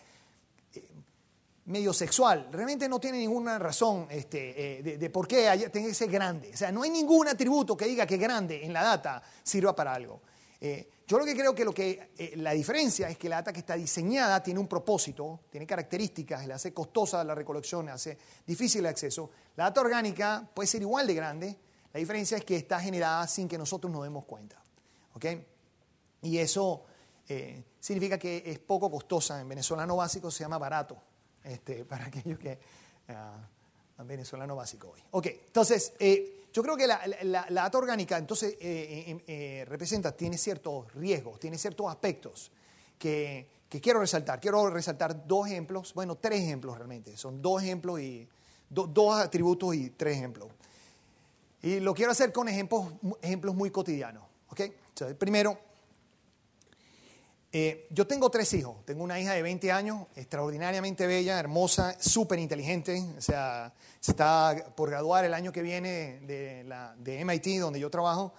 eh, 0.75 0.83
medio 1.67 1.93
sexual. 1.95 2.49
Realmente 2.53 2.87
no 2.87 3.01
tiene 3.01 3.19
ninguna 3.19 3.59
razón 3.59 4.07
este, 4.11 4.81
eh, 4.81 4.99
de, 4.99 5.11
por 5.11 5.27
qué 5.27 5.71
tiene 5.73 5.89
que 5.89 5.95
ser 5.95 6.11
grande. 6.11 6.51
O 6.53 6.57
sea, 6.57 6.71
no 6.71 6.83
hay 6.83 6.91
ningún 6.91 7.29
atributo 7.29 7.77
que 7.77 7.87
diga 7.87 8.07
que 8.07 8.19
grande 8.19 8.63
en 8.63 8.75
la 8.75 8.83
data 8.83 9.23
sirva 9.43 9.75
para 9.75 9.95
algo. 9.95 10.21
Yo 11.07 11.19
lo 11.19 11.25
que 11.25 11.35
creo 11.35 11.55
que, 11.55 11.65
lo 11.65 11.75
que 11.75 12.13
eh, 12.17 12.33
la 12.37 12.53
diferencia 12.53 13.09
es 13.09 13.19
que 13.19 13.29
la 13.29 13.37
data 13.37 13.53
que 13.53 13.61
está 13.61 13.75
diseñada 13.75 14.43
tiene 14.43 14.59
un 14.61 14.67
propósito, 14.67 15.41
tiene 15.51 15.67
características, 15.67 16.47
le 16.47 16.55
hace 16.55 16.73
costosa 16.73 17.23
la 17.25 17.35
recolección, 17.35 17.87
le 17.87 17.93
hace 17.93 18.17
difícil 18.47 18.81
el 18.81 18.87
acceso. 18.87 19.31
La 19.57 19.65
data 19.65 19.83
orgánica 19.83 20.49
puede 20.55 20.67
ser 20.67 20.83
igual 20.83 21.07
de 21.07 21.15
grande, 21.15 21.59
la 21.93 22.01
diferencia 22.01 22.37
es 22.39 22.45
que 22.45 22.57
está 22.57 22.81
generada 22.81 23.27
sin 23.27 23.49
que 23.49 23.59
nosotros 23.59 23.93
nos 23.93 24.03
demos 24.03 24.25
cuenta. 24.25 24.63
¿ok? 25.15 25.27
Y 26.23 26.39
eso 26.39 26.85
eh, 27.29 27.63
significa 27.79 28.19
que 28.19 28.43
es 28.47 28.59
poco 28.59 28.91
costosa. 28.91 29.41
En 29.41 29.49
venezolano 29.49 29.97
básico 29.97 30.31
se 30.31 30.45
llama 30.45 30.59
barato, 30.59 30.97
este, 31.43 31.85
para 31.87 32.07
aquellos 32.07 32.39
que... 32.39 32.59
Uh, 33.09 33.55
venezolano 34.03 34.57
básico 34.57 34.91
hoy. 34.91 35.01
Ok, 35.13 35.27
entonces, 35.47 35.93
eh, 36.01 36.44
yo 36.55 36.63
creo 36.63 36.77
que 36.77 36.87
la, 36.87 37.47
data 37.51 37.79
orgánica 37.79 38.17
entonces 38.17 38.57
eh, 38.61 39.65
representa, 39.69 40.13
tiene 40.17 40.39
ciertos 40.39 40.95
riesgos, 40.95 41.41
tiene 41.41 41.59
ciertos 41.59 41.91
aspectos 41.91 42.53
que, 42.97 43.49
quiero 43.83 43.99
resaltar. 43.99 44.41
Quiero 44.41 44.71
resaltar 44.71 45.27
dos 45.27 45.49
ejemplos, 45.49 45.93
bueno, 45.95 46.15
tres 46.15 46.43
ejemplos 46.43 46.77
realmente. 46.77 47.17
Son 47.17 47.43
dos 47.43 47.61
ejemplos 47.61 48.01
y 48.01 48.29
dos 48.71 49.21
atributos 49.21 49.75
y 49.75 49.91
tres 49.91 50.17
ejemplos. 50.17 50.49
Y 51.61 51.81
lo 51.81 51.93
quiero 51.93 52.13
hacer 52.13 52.33
con 52.33 52.49
ejemplos, 52.49 52.87
ejemplos 53.21 53.57
muy 53.57 53.71
cotidianos. 53.71 54.23
¿ok? 54.49 54.61
Entonces, 54.61 55.17
primero, 55.17 55.59
eh, 57.57 57.87
yo 57.91 58.05
tengo 58.05 58.31
tres 58.31 58.53
hijos. 58.55 58.85
Tengo 58.85 59.05
una 59.05 59.21
hija 59.21 59.33
de 59.33 59.41
20 59.41 59.71
años, 59.71 60.09
extraordinariamente 60.17 61.07
bella, 61.07 61.39
hermosa, 61.39 61.95
súper 62.01 62.41
inteligente. 62.41 63.01
O 63.17 63.21
sea, 63.21 63.73
está 64.03 64.73
por 64.75 64.91
graduar 64.91 65.25
el 65.25 65.33
año 65.33 65.53
que 65.53 65.63
viene 65.63 66.19
de, 66.27 66.65
la, 66.65 66.97
de 66.99 67.25
MIT, 67.25 67.61
donde 67.61 67.79
yo 67.79 67.91
trabajo, 67.91 68.35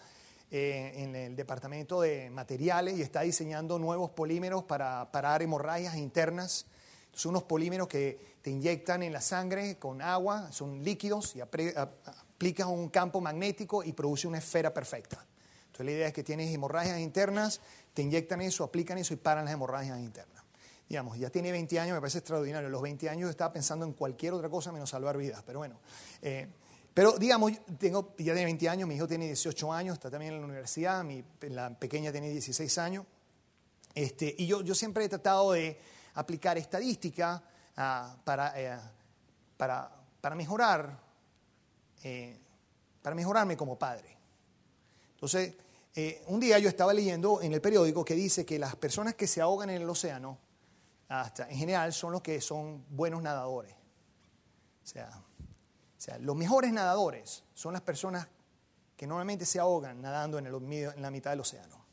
eh, 0.51 0.91
en 0.97 1.15
el 1.15 1.33
departamento 1.37 2.01
de 2.01 2.29
materiales 2.29 2.97
y 2.97 3.03
está 3.03 3.21
diseñando 3.21 3.79
nuevos 3.79 4.09
polímeros 4.09 4.65
para 4.65 5.09
parar 5.13 5.41
hemorragias 5.41 5.95
internas. 5.95 6.65
Son 7.13 7.29
unos 7.29 7.43
polímeros 7.43 7.87
que 7.87 8.19
te 8.41 8.49
inyectan 8.49 9.01
en 9.01 9.13
la 9.13 9.21
sangre 9.21 9.77
con 9.77 10.01
agua, 10.01 10.51
son 10.51 10.83
líquidos 10.83 11.37
y 11.37 11.39
aplicas 11.39 12.67
un 12.67 12.89
campo 12.89 13.21
magnético 13.21 13.81
y 13.81 13.93
produce 13.93 14.27
una 14.27 14.39
esfera 14.39 14.73
perfecta. 14.73 15.25
Entonces 15.67 15.85
la 15.85 15.91
idea 15.91 16.07
es 16.07 16.13
que 16.13 16.23
tienes 16.23 16.53
hemorragias 16.53 16.99
internas, 16.99 17.59
te 17.95 18.01
inyectan 18.01 18.41
eso, 18.41 18.63
aplican 18.65 18.97
eso 18.97 19.13
y 19.13 19.17
paran 19.17 19.45
las 19.45 19.53
hemorragias 19.53 19.97
internas. 19.99 20.43
Digamos, 20.87 21.17
ya 21.17 21.29
tiene 21.29 21.51
20 21.51 21.79
años, 21.79 21.95
me 21.95 22.01
parece 22.01 22.19
extraordinario. 22.19 22.69
Los 22.69 22.81
20 22.81 23.09
años 23.09 23.29
estaba 23.29 23.53
pensando 23.53 23.85
en 23.85 23.93
cualquier 23.93 24.33
otra 24.33 24.49
cosa 24.49 24.71
menos 24.71 24.89
salvar 24.89 25.17
vidas, 25.17 25.41
pero 25.45 25.59
bueno. 25.59 25.79
Eh, 26.21 26.47
pero 26.93 27.13
digamos, 27.13 27.53
tengo, 27.79 28.13
ya 28.17 28.33
tiene 28.33 28.43
20 28.43 28.69
años, 28.69 28.87
mi 28.87 28.95
hijo 28.95 29.07
tiene 29.07 29.25
18 29.27 29.73
años, 29.73 29.93
está 29.93 30.11
también 30.11 30.33
en 30.33 30.41
la 30.41 30.45
universidad, 30.45 31.03
mi, 31.05 31.23
la 31.49 31.69
pequeña 31.79 32.11
tiene 32.11 32.29
16 32.29 32.77
años. 32.77 33.05
Este, 33.93 34.35
y 34.37 34.45
yo, 34.45 34.61
yo 34.61 34.75
siempre 34.75 35.05
he 35.05 35.09
tratado 35.09 35.53
de 35.53 35.79
aplicar 36.15 36.57
estadística 36.57 37.41
ah, 37.77 38.15
para, 38.25 38.53
eh, 38.59 38.77
para, 39.55 39.89
para, 40.19 40.35
mejorar, 40.35 40.99
eh, 42.03 42.37
para 43.01 43.15
mejorarme 43.15 43.55
como 43.55 43.79
padre. 43.79 44.17
Entonces, 45.13 45.55
eh, 45.97 46.21
un 46.27 46.41
día 46.41 46.59
yo 46.59 46.67
estaba 46.67 46.93
leyendo 46.93 47.41
en 47.41 47.53
el 47.53 47.61
periódico 47.61 48.03
que 48.03 48.15
dice 48.15 48.45
que 48.45 48.59
las 48.59 48.75
personas 48.75 49.15
que 49.15 49.27
se 49.27 49.39
ahogan 49.39 49.69
en 49.69 49.81
el 49.81 49.89
océano, 49.89 50.37
hasta, 51.07 51.49
en 51.49 51.57
general, 51.57 51.93
son 51.93 52.11
los 52.11 52.21
que 52.21 52.41
son 52.41 52.83
buenos 52.89 53.23
nadadores. 53.23 53.73
O 54.83 54.87
sea, 54.87 56.19
los 56.19 56.35
mejores 56.35 56.73
nadadores 56.73 57.43
son 57.53 57.71
las 57.71 57.81
personas 57.81 58.27
que 58.97 59.07
normalmente 59.07 59.45
se 59.45 59.57
ahogan 59.57 60.01
nadando 60.01 60.37
en, 60.37 60.47
en 60.47 61.01
la 61.01 61.11
mitad 61.11 61.31
del 61.31 61.39
océano. 61.39 61.85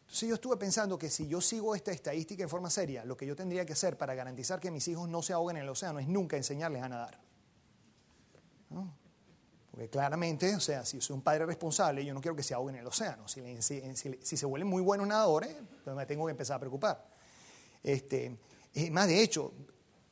Entonces 0.00 0.28
yo 0.28 0.34
estuve 0.34 0.56
pensando 0.58 0.98
que 0.98 1.08
si 1.08 1.28
yo 1.28 1.40
sigo 1.40 1.74
esta 1.74 1.92
estadística 1.92 2.42
en 2.42 2.48
forma 2.48 2.68
seria, 2.68 3.04
lo 3.04 3.16
que 3.16 3.26
yo 3.26 3.34
tendría 3.34 3.64
que 3.64 3.72
hacer 3.72 3.96
para 3.96 4.14
garantizar 4.14 4.60
que 4.60 4.70
mis 4.70 4.86
hijos 4.88 5.08
no 5.08 5.22
se 5.22 5.32
ahoguen 5.32 5.56
en 5.56 5.62
el 5.62 5.68
océano 5.70 5.98
es 5.98 6.08
nunca 6.08 6.36
enseñarles 6.36 6.82
a 6.82 6.88
nadar. 6.88 7.18
¿No? 8.70 8.92
Porque 9.78 9.90
claramente, 9.90 10.56
o 10.56 10.58
sea, 10.58 10.84
si 10.84 11.00
soy 11.00 11.14
un 11.14 11.22
padre 11.22 11.46
responsable, 11.46 12.04
yo 12.04 12.12
no 12.12 12.20
quiero 12.20 12.34
que 12.34 12.42
se 12.42 12.52
ahoguen 12.52 12.74
en 12.74 12.80
el 12.80 12.88
océano. 12.88 13.28
Si, 13.28 13.40
se 14.20 14.44
vuelven 14.44 14.68
muy 14.68 14.82
buenos 14.82 15.06
nadadores, 15.06 15.50
entonces 15.50 15.94
me 15.94 16.04
tengo 16.04 16.26
que 16.26 16.32
empezar 16.32 16.56
a 16.56 16.58
preocupar. 16.58 17.06
Este, 17.84 18.36
más 18.90 19.06
de 19.06 19.22
hecho, 19.22 19.52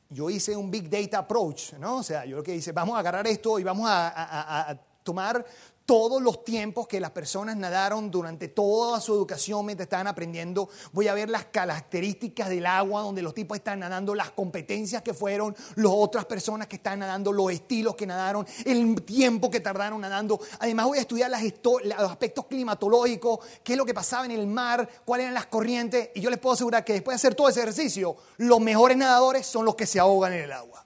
yo 0.07 0.29
hice 0.29 0.55
un 0.55 0.71
big 0.71 0.89
data 0.89 1.17
approach, 1.17 1.73
¿no? 1.73 1.97
O 1.97 2.03
sea, 2.03 2.23
yo 2.23 2.37
lo 2.37 2.43
que 2.43 2.55
hice, 2.55 2.71
vamos 2.71 2.95
a 2.95 2.99
agarrar 2.99 3.27
esto 3.27 3.59
y 3.59 3.63
vamos 3.63 3.89
a 3.89 4.79
tomar 5.03 5.45
todos 5.87 6.21
los 6.21 6.43
tiempos 6.43 6.85
que 6.85 6.99
las 6.99 7.11
personas 7.11 7.55
nadaron 7.55 8.11
durante 8.11 8.49
toda 8.49 8.99
su 8.99 9.13
educación 9.13 9.65
mientras 9.65 9.85
estaban 9.85 10.07
aprendiendo. 10.07 10.67
Voy 10.91 11.07
a 11.07 11.13
ver 11.13 11.29
las 11.29 11.45
características 11.45 12.49
del 12.49 12.65
agua 12.65 13.03
donde 13.03 13.21
los 13.21 13.33
tipos 13.33 13.57
están 13.57 13.79
nadando, 13.79 14.13
las 14.13 14.31
competencias 14.31 15.01
que 15.01 15.13
fueron, 15.13 15.55
las 15.75 15.91
otras 15.95 16.25
personas 16.25 16.67
que 16.67 16.75
están 16.75 16.99
nadando, 16.99 17.31
los 17.31 17.49
estilos 17.53 17.95
que 17.95 18.05
nadaron, 18.05 18.45
el 18.65 19.01
tiempo 19.03 19.49
que 19.49 19.61
tardaron 19.61 20.01
nadando. 20.01 20.41
Además 20.59 20.87
voy 20.87 20.97
a 20.97 21.01
estudiar 21.01 21.31
los 21.31 22.11
aspectos 22.11 22.47
climatológicos, 22.47 23.39
qué 23.63 23.71
es 23.71 23.77
lo 23.77 23.85
que 23.85 23.93
pasaba 23.93 24.25
en 24.25 24.31
el 24.31 24.45
mar, 24.45 24.89
cuáles 25.05 25.23
eran 25.23 25.35
las 25.35 25.45
corrientes. 25.45 26.09
Y 26.15 26.19
yo 26.19 26.29
les 26.29 26.39
puedo 26.39 26.55
asegurar 26.55 26.83
que 26.83 26.91
después 26.91 27.13
de 27.13 27.15
hacer 27.15 27.33
todo 27.33 27.47
ese 27.47 27.61
ejercicio, 27.61 28.17
los 28.35 28.59
mejores 28.59 28.97
nadadores 28.97 29.47
son 29.47 29.63
los 29.63 29.75
que 29.75 29.85
se 29.85 30.01
ahogan 30.01 30.33
en 30.33 30.41
el 30.41 30.51
agua. 30.51 30.85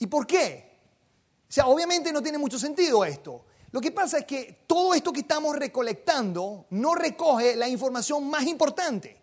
¿Y 0.00 0.08
por 0.08 0.26
qué? 0.26 0.73
Sea, 1.54 1.68
obviamente 1.68 2.12
no 2.12 2.20
tiene 2.20 2.36
mucho 2.36 2.58
sentido 2.58 3.04
esto. 3.04 3.44
Lo 3.70 3.80
que 3.80 3.92
pasa 3.92 4.18
es 4.18 4.24
que 4.24 4.64
todo 4.66 4.92
esto 4.92 5.12
que 5.12 5.20
estamos 5.20 5.54
recolectando 5.54 6.66
no 6.70 6.96
recoge 6.96 7.54
la 7.54 7.68
información 7.68 8.28
más 8.28 8.42
importante, 8.42 9.22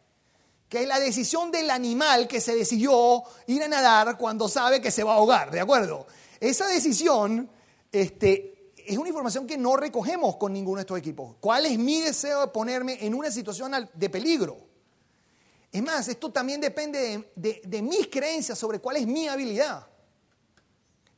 que 0.70 0.84
es 0.84 0.88
la 0.88 0.98
decisión 0.98 1.52
del 1.52 1.70
animal 1.70 2.30
que 2.30 2.40
se 2.40 2.56
decidió 2.56 3.22
ir 3.48 3.62
a 3.64 3.68
nadar 3.68 4.18
cuando 4.18 4.48
sabe 4.48 4.80
que 4.80 4.92
se 4.92 5.04
va 5.04 5.12
a 5.12 5.16
ahogar, 5.18 5.52
¿de 5.52 5.60
acuerdo? 5.60 6.08
Esa 6.40 6.68
decisión 6.68 7.50
este, 7.92 8.72
es 8.78 8.98
una 8.98 9.10
información 9.10 9.46
que 9.46 9.58
no 9.58 9.76
recogemos 9.76 10.38
con 10.38 10.54
ninguno 10.54 10.78
de 10.78 10.84
estos 10.84 11.00
equipos. 11.00 11.36
¿Cuál 11.42 11.66
es 11.66 11.78
mi 11.78 12.00
deseo 12.00 12.40
de 12.40 12.48
ponerme 12.48 13.06
en 13.06 13.14
una 13.14 13.30
situación 13.30 13.74
de 13.94 14.10
peligro? 14.10 14.56
Es 15.70 15.84
más, 15.84 16.08
esto 16.08 16.32
también 16.32 16.62
depende 16.62 17.34
de 17.36 17.82
mis 17.82 18.08
creencias 18.08 18.58
sobre 18.58 18.80
cuál 18.80 18.96
es 18.96 19.06
mi 19.06 19.28
habilidad. 19.28 19.91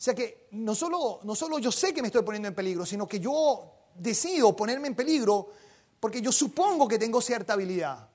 O 0.04 0.06
sea 0.06 0.14
que 0.14 0.48
no 0.52 0.76
solo, 0.76 1.22
no 1.24 1.34
solo 1.34 1.60
yo 1.60 1.72
sé 1.72 1.94
que 1.94 2.02
me 2.02 2.10
estoy 2.10 2.24
poniendo 2.24 2.50
en 2.50 2.54
peligro, 2.54 2.86
sino 2.86 3.08
que 3.08 3.22
yo 3.22 3.72
decido 3.96 4.54
ponerme 4.54 4.90
en 4.90 4.96
peligro 4.96 5.50
porque 5.98 6.22
yo 6.22 6.30
supongo 6.30 6.90
que 6.90 7.00
tengo 7.00 7.22
cierta 7.22 7.54
habilidad. 7.54 8.10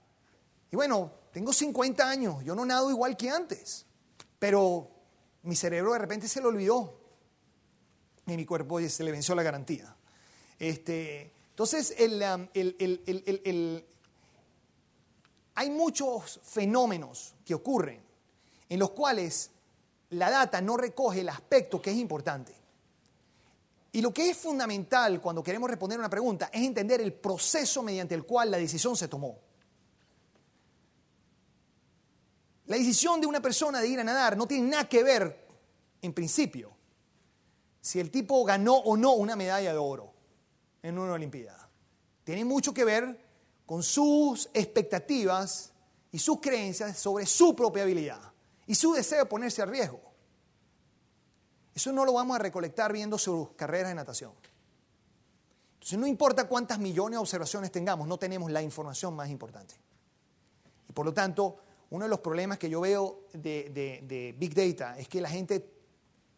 Y 0.71 0.77
bueno, 0.77 1.11
tengo 1.33 1.51
50 1.51 2.07
años, 2.07 2.45
yo 2.45 2.55
no 2.55 2.67
nado 2.67 2.91
igual 2.91 3.17
que 3.17 3.31
antes, 3.31 3.87
pero 4.39 4.91
mi 5.45 5.57
cerebro 5.57 5.95
de 5.95 6.01
repente 6.01 6.29
se 6.29 6.43
lo 6.43 6.49
olvidó 6.49 7.01
y 8.27 8.37
mi 8.37 8.45
cuerpo 8.45 8.87
se 8.87 9.03
le 9.03 9.11
venció 9.11 9.35
la 9.35 9.43
garantía. 9.43 9.97
Este, 10.59 11.33
entonces, 11.49 11.97
um, 11.99 12.49
hay 15.55 15.71
muchos 15.71 16.39
fenómenos 16.43 17.35
que 17.47 17.55
ocurren 17.55 18.03
en 18.69 18.79
los 18.79 18.91
cuales 18.91 19.53
la 20.11 20.31
data 20.31 20.61
no 20.61 20.77
recoge 20.77 21.21
el 21.21 21.29
aspecto 21.29 21.83
que 21.83 21.91
es 21.91 21.97
importante. 21.97 22.55
Y 23.93 24.01
lo 24.01 24.13
que 24.13 24.31
es 24.31 24.37
fundamental 24.37 25.21
cuando 25.21 25.43
queremos 25.43 25.69
responder 25.69 25.99
una 25.99 26.11
pregunta 26.11 26.51
es 26.53 26.63
entender 26.63 27.01
el 27.01 27.13
proceso 27.13 27.83
mediante 27.83 28.15
el 28.15 28.25
cual 28.25 28.51
la 28.51 28.59
decisión 28.59 28.97
se 28.97 29.09
tomó. 29.09 29.39
La 32.67 32.77
decisión 32.77 33.21
de 33.21 33.27
una 33.27 33.41
persona 33.41 33.81
de 33.81 33.89
ir 33.89 33.99
a 33.99 34.05
nadar 34.05 34.37
no 34.37 34.47
tiene 34.47 34.69
nada 34.69 34.89
que 34.89 35.03
ver, 35.03 35.47
en 36.03 36.13
principio, 36.13 36.71
si 37.81 37.99
el 37.99 38.11
tipo 38.11 38.45
ganó 38.45 38.77
o 38.77 38.97
no 38.97 39.15
una 39.15 39.37
medalla 39.37 39.73
de 39.73 39.79
oro 39.79 40.13
en 40.83 40.99
una 40.99 41.15
Olimpiada. 41.15 41.69
Tiene 42.25 42.45
mucho 42.45 42.75
que 42.75 42.85
ver 42.85 43.19
con 43.65 43.83
sus 43.83 44.51
expectativas 44.53 45.73
y 46.13 46.19
sus 46.19 46.41
creencias 46.41 46.99
sobre 46.99 47.25
su 47.25 47.57
propia 47.57 47.85
habilidad 47.85 48.28
y 48.69 48.75
su 48.75 48.93
deseo 48.93 49.21
de 49.21 49.25
ponerse 49.25 49.63
a 49.63 49.67
riesgo. 49.67 50.01
Eso 51.75 51.91
no 51.91 52.05
lo 52.05 52.13
vamos 52.13 52.37
a 52.37 52.39
recolectar 52.39 52.93
viendo 52.93 53.19
sus 53.19 53.51
carreras 53.51 53.89
de 53.89 53.95
natación. 53.95 54.33
Entonces 55.75 55.99
no 55.99 56.07
importa 56.07 56.47
cuántas 56.47 56.79
millones 56.79 57.17
de 57.17 57.19
observaciones 57.19 57.73
tengamos, 57.73 58.07
no 58.07 58.19
tenemos 58.19 58.51
la 58.51 58.63
información 58.63 59.17
más 59.17 59.31
importante. 59.31 59.75
Y 60.89 60.93
por 60.93 61.07
lo 61.07 61.15
tanto, 61.15 61.57
uno 61.91 62.05
de 62.05 62.09
los 62.11 62.21
problemas 62.21 62.59
que 62.59 62.69
yo 62.69 62.83
veo 62.83 63.25
de, 63.33 64.35
Big 64.39 64.55
Data 64.55 64.99
es 64.99 65.09
que 65.09 65.21
la 65.23 65.31
gente 65.31 65.73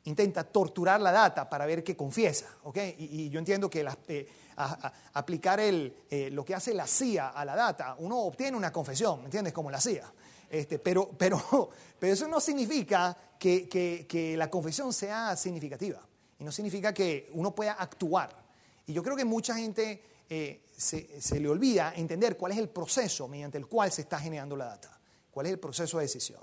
intenta 0.05 0.45
torturar 0.45 1.01
la 1.01 1.11
data 1.11 1.51
para 1.51 1.67
ver 1.67 1.83
qué 1.83 1.97
confiesa. 1.97 2.47
Y, 2.97 3.29
yo 3.29 3.41
entiendo 3.41 3.69
que 3.69 3.85
eh, 4.07 4.29
aplicar 5.15 5.59
el, 5.59 6.05
eh, 6.09 6.31
lo 6.31 6.45
que 6.45 6.55
hace 6.55 6.75
la 6.75 6.87
CIA 6.87 7.31
a 7.31 7.45
la 7.45 7.57
data, 7.57 7.97
uno 7.99 8.21
obtiene 8.21 8.57
una 8.57 8.73
confesión, 8.73 9.19
¿me 9.19 9.25
entiendes? 9.25 9.53
Como 9.53 9.69
la 9.69 9.81
CIA. 9.81 10.13
Este, 10.51 10.81
pero, 10.81 11.09
pero, 11.17 11.71
pero 11.99 12.13
eso 12.13 12.27
no 12.27 12.41
significa 12.41 13.17
que, 13.39 13.69
que, 13.69 14.37
la 14.37 14.51
confesión 14.51 14.93
sea 14.93 15.37
significativa 15.37 16.05
y 16.39 16.45
no 16.45 16.51
significa 16.51 16.93
que 16.93 17.31
uno 17.35 17.55
pueda 17.55 17.75
actuar. 17.75 18.37
Y 18.87 18.93
yo 18.93 19.03
creo 19.03 19.17
que 19.17 19.25
mucha 19.25 19.55
gente 19.55 20.03
eh, 20.29 20.65
se, 20.77 21.21
se, 21.21 21.39
le 21.39 21.49
olvida 21.49 21.95
entender 21.95 22.37
cuál 22.37 22.53
es 22.53 22.59
el 22.59 22.69
proceso 22.69 23.29
mediante 23.29 23.59
el 23.59 23.67
cual 23.69 23.93
se 23.93 24.03
está 24.03 24.19
generando 24.19 24.57
la 24.57 24.67
data, 24.67 24.99
cuál 25.31 25.47
es 25.47 25.53
el 25.53 25.61
proceso 25.61 25.99
de 25.99 26.05
decisión. 26.05 26.43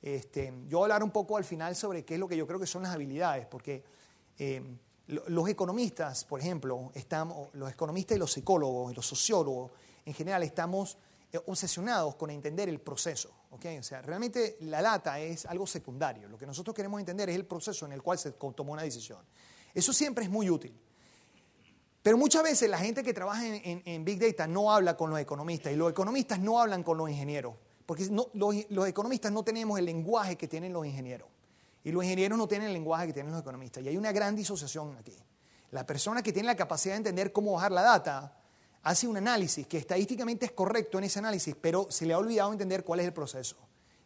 Este, 0.00 0.52
yo 0.66 0.78
voy 0.78 0.84
a 0.84 0.86
hablar 0.86 1.02
un 1.02 1.10
poco 1.10 1.36
al 1.36 1.44
final 1.44 1.76
sobre 1.76 2.04
qué 2.04 2.14
es 2.14 2.20
lo 2.20 2.28
que 2.28 2.36
yo 2.36 2.46
creo 2.46 2.58
que 2.58 2.66
son 2.66 2.82
las 2.82 2.94
habilidades, 2.94 3.46
porque 3.46 3.84
eh, 4.38 4.62
los 5.06 5.48
economistas, 5.48 6.24
por 6.24 6.40
ejemplo, 6.40 6.90
estamos, 6.94 7.48
los 7.54 7.70
economistas 7.70 8.16
y 8.16 8.18
los 8.18 8.32
psicólogos 8.32 8.92
y 8.92 8.94
los 8.94 9.06
sociólogos 9.06 9.72
en 10.06 10.14
general 10.14 10.42
estamos 10.42 10.96
obsesionados 11.46 12.14
con 12.16 12.30
entender 12.30 12.68
el 12.68 12.80
proceso. 12.80 13.30
¿okay? 13.50 13.78
O 13.78 13.82
sea, 13.82 14.02
realmente 14.02 14.56
la 14.60 14.82
data 14.82 15.18
es 15.18 15.46
algo 15.46 15.66
secundario. 15.66 16.28
Lo 16.28 16.38
que 16.38 16.46
nosotros 16.46 16.74
queremos 16.74 17.00
entender 17.00 17.30
es 17.30 17.36
el 17.36 17.46
proceso 17.46 17.86
en 17.86 17.92
el 17.92 18.02
cual 18.02 18.18
se 18.18 18.32
tomó 18.32 18.72
una 18.72 18.82
decisión. 18.82 19.20
Eso 19.74 19.92
siempre 19.92 20.24
es 20.24 20.30
muy 20.30 20.48
útil. 20.50 20.78
Pero 22.04 22.18
muchas 22.18 22.42
veces 22.42 22.68
la 22.68 22.78
gente 22.78 23.02
que 23.02 23.14
trabaja 23.14 23.42
en, 23.46 24.04
Big 24.04 24.20
Data 24.20 24.46
no 24.46 24.70
habla 24.70 24.94
con 24.94 25.08
los 25.08 25.18
economistas 25.18 25.72
y 25.72 25.76
los 25.76 25.90
economistas 25.90 26.38
no 26.38 26.60
hablan 26.60 26.82
con 26.82 26.98
los 26.98 27.08
ingenieros, 27.08 27.54
porque 27.86 28.06
los, 28.34 28.86
economistas 28.86 29.32
no 29.32 29.42
tenemos 29.42 29.78
el 29.78 29.86
lenguaje 29.86 30.36
que 30.36 30.46
tienen 30.46 30.74
los 30.74 30.84
ingenieros 30.84 31.28
y 31.82 31.92
los 31.92 32.04
ingenieros 32.04 32.36
no 32.36 32.46
tienen 32.46 32.66
el 32.66 32.74
lenguaje 32.74 33.06
que 33.06 33.14
tienen 33.14 33.32
los 33.32 33.40
economistas. 33.40 33.82
Y 33.82 33.88
hay 33.88 33.96
una 33.96 34.12
gran 34.12 34.36
disociación 34.36 34.94
aquí. 34.98 35.16
La 35.70 35.86
persona 35.86 36.22
que 36.22 36.30
tiene 36.30 36.46
la 36.46 36.56
capacidad 36.56 36.92
de 36.92 36.98
entender 36.98 37.32
cómo 37.32 37.52
bajar 37.52 37.72
la 37.72 37.80
data 37.80 38.36
hace 38.84 39.06
un 39.06 39.16
análisis 39.16 39.66
que 39.66 39.78
estadísticamente 39.78 40.46
es 40.46 40.52
correcto 40.52 40.98
en 40.98 41.04
ese 41.04 41.18
análisis, 41.18 41.56
pero 41.60 41.86
se 41.90 42.06
le 42.06 42.14
ha 42.14 42.18
olvidado 42.18 42.52
entender 42.52 42.84
cuál 42.84 43.00
es 43.00 43.06
el 43.06 43.12
proceso. 43.12 43.56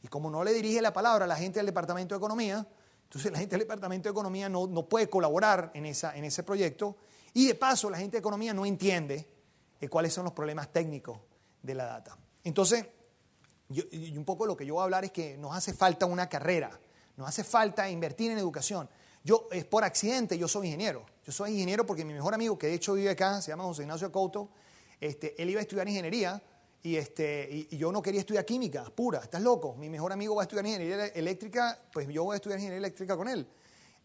Y 0.03 0.09
como 0.09 0.31
no 0.31 0.43
le 0.43 0.53
dirige 0.53 0.81
la 0.81 0.93
palabra 0.93 1.25
a 1.25 1.29
la 1.29 1.37
gente 1.37 1.59
del 1.59 1.67
Departamento 1.67 2.15
de 2.15 2.19
Economía, 2.19 2.67
entonces 3.05 3.31
la 3.33 3.39
gente 3.39 3.53
del 3.53 3.61
Departamento 3.61 4.09
de 4.09 4.13
Economía 4.13 4.49
no, 4.49 4.67
no 4.67 4.89
puede 4.89 5.09
colaborar 5.11 5.71
en, 5.75 5.87
esa, 5.87 6.17
en 6.17 6.25
ese 6.25 6.43
proyecto 6.43 6.97
y 7.35 7.47
de 7.47 7.55
paso, 7.55 7.91
la 7.91 7.99
gente 7.99 8.17
de 8.17 8.19
economía 8.19 8.55
no 8.55 8.67
entiende 8.67 9.27
eh, 9.81 9.89
cuáles 9.89 10.13
son 10.13 10.25
los 10.25 10.33
problemas 10.33 10.73
técnicos 10.73 11.19
de 11.63 11.75
la 11.75 11.85
data. 11.85 12.17
Entonces, 12.45 12.87
y 13.69 14.17
un 14.17 14.25
poco 14.25 14.47
lo 14.47 14.57
que 14.57 14.65
yo 14.65 14.75
voy 14.75 14.81
a 14.81 14.85
hablar 14.85 15.05
es 15.05 15.13
que 15.13 15.37
nos 15.37 15.55
hace 15.55 15.75
falta 15.75 16.07
una 16.07 16.29
carrera, 16.29 16.81
nos 17.17 17.29
hace 17.29 17.45
falta 17.45 17.89
invertir 17.91 18.31
en 18.31 18.39
educación. 18.39 18.89
Yo, 19.23 19.49
es 19.53 19.65
por 19.67 19.85
accidente, 19.85 20.39
yo 20.39 20.49
soy 20.49 20.69
ingeniero. 20.69 21.05
Yo 21.25 21.33
soy 21.33 21.53
ingeniero 21.53 21.85
porque 21.85 22.05
mi 22.05 22.15
mejor 22.15 22.33
amigo, 22.33 22.59
que 22.59 22.69
de 22.69 22.75
hecho 22.75 22.95
vive 22.95 23.11
acá, 23.11 23.43
se 23.43 23.51
llama 23.51 23.65
José 23.65 23.83
Ignacio 23.83 24.11
Couto, 24.11 24.49
este, 25.01 25.41
él 25.41 25.51
iba 25.51 25.61
a 25.61 25.63
estudiar 25.63 25.89
ingeniería 25.89 26.43
y, 26.83 26.97
este, 26.97 27.67
y, 27.71 27.77
yo 27.77 27.91
no 27.91 28.01
quería 28.01 28.21
estudiar 28.21 28.45
química 28.45 28.85
pura. 28.85 29.21
¿Estás 29.21 29.43
loco? 29.43 29.75
Mi 29.77 29.89
mejor 29.89 30.13
amigo 30.13 30.35
va 30.35 30.43
a 30.43 30.45
estudiar 30.45 30.65
ingeniería 30.67 31.07
eléctrica, 31.07 31.79
pues 31.93 32.09
yo 32.09 32.25
voy 32.25 32.35
a 32.35 32.37
estudiar 32.37 32.59
ingeniería 32.59 32.87
eléctrica 32.87 33.17
con 33.17 33.29
él. 33.29 33.47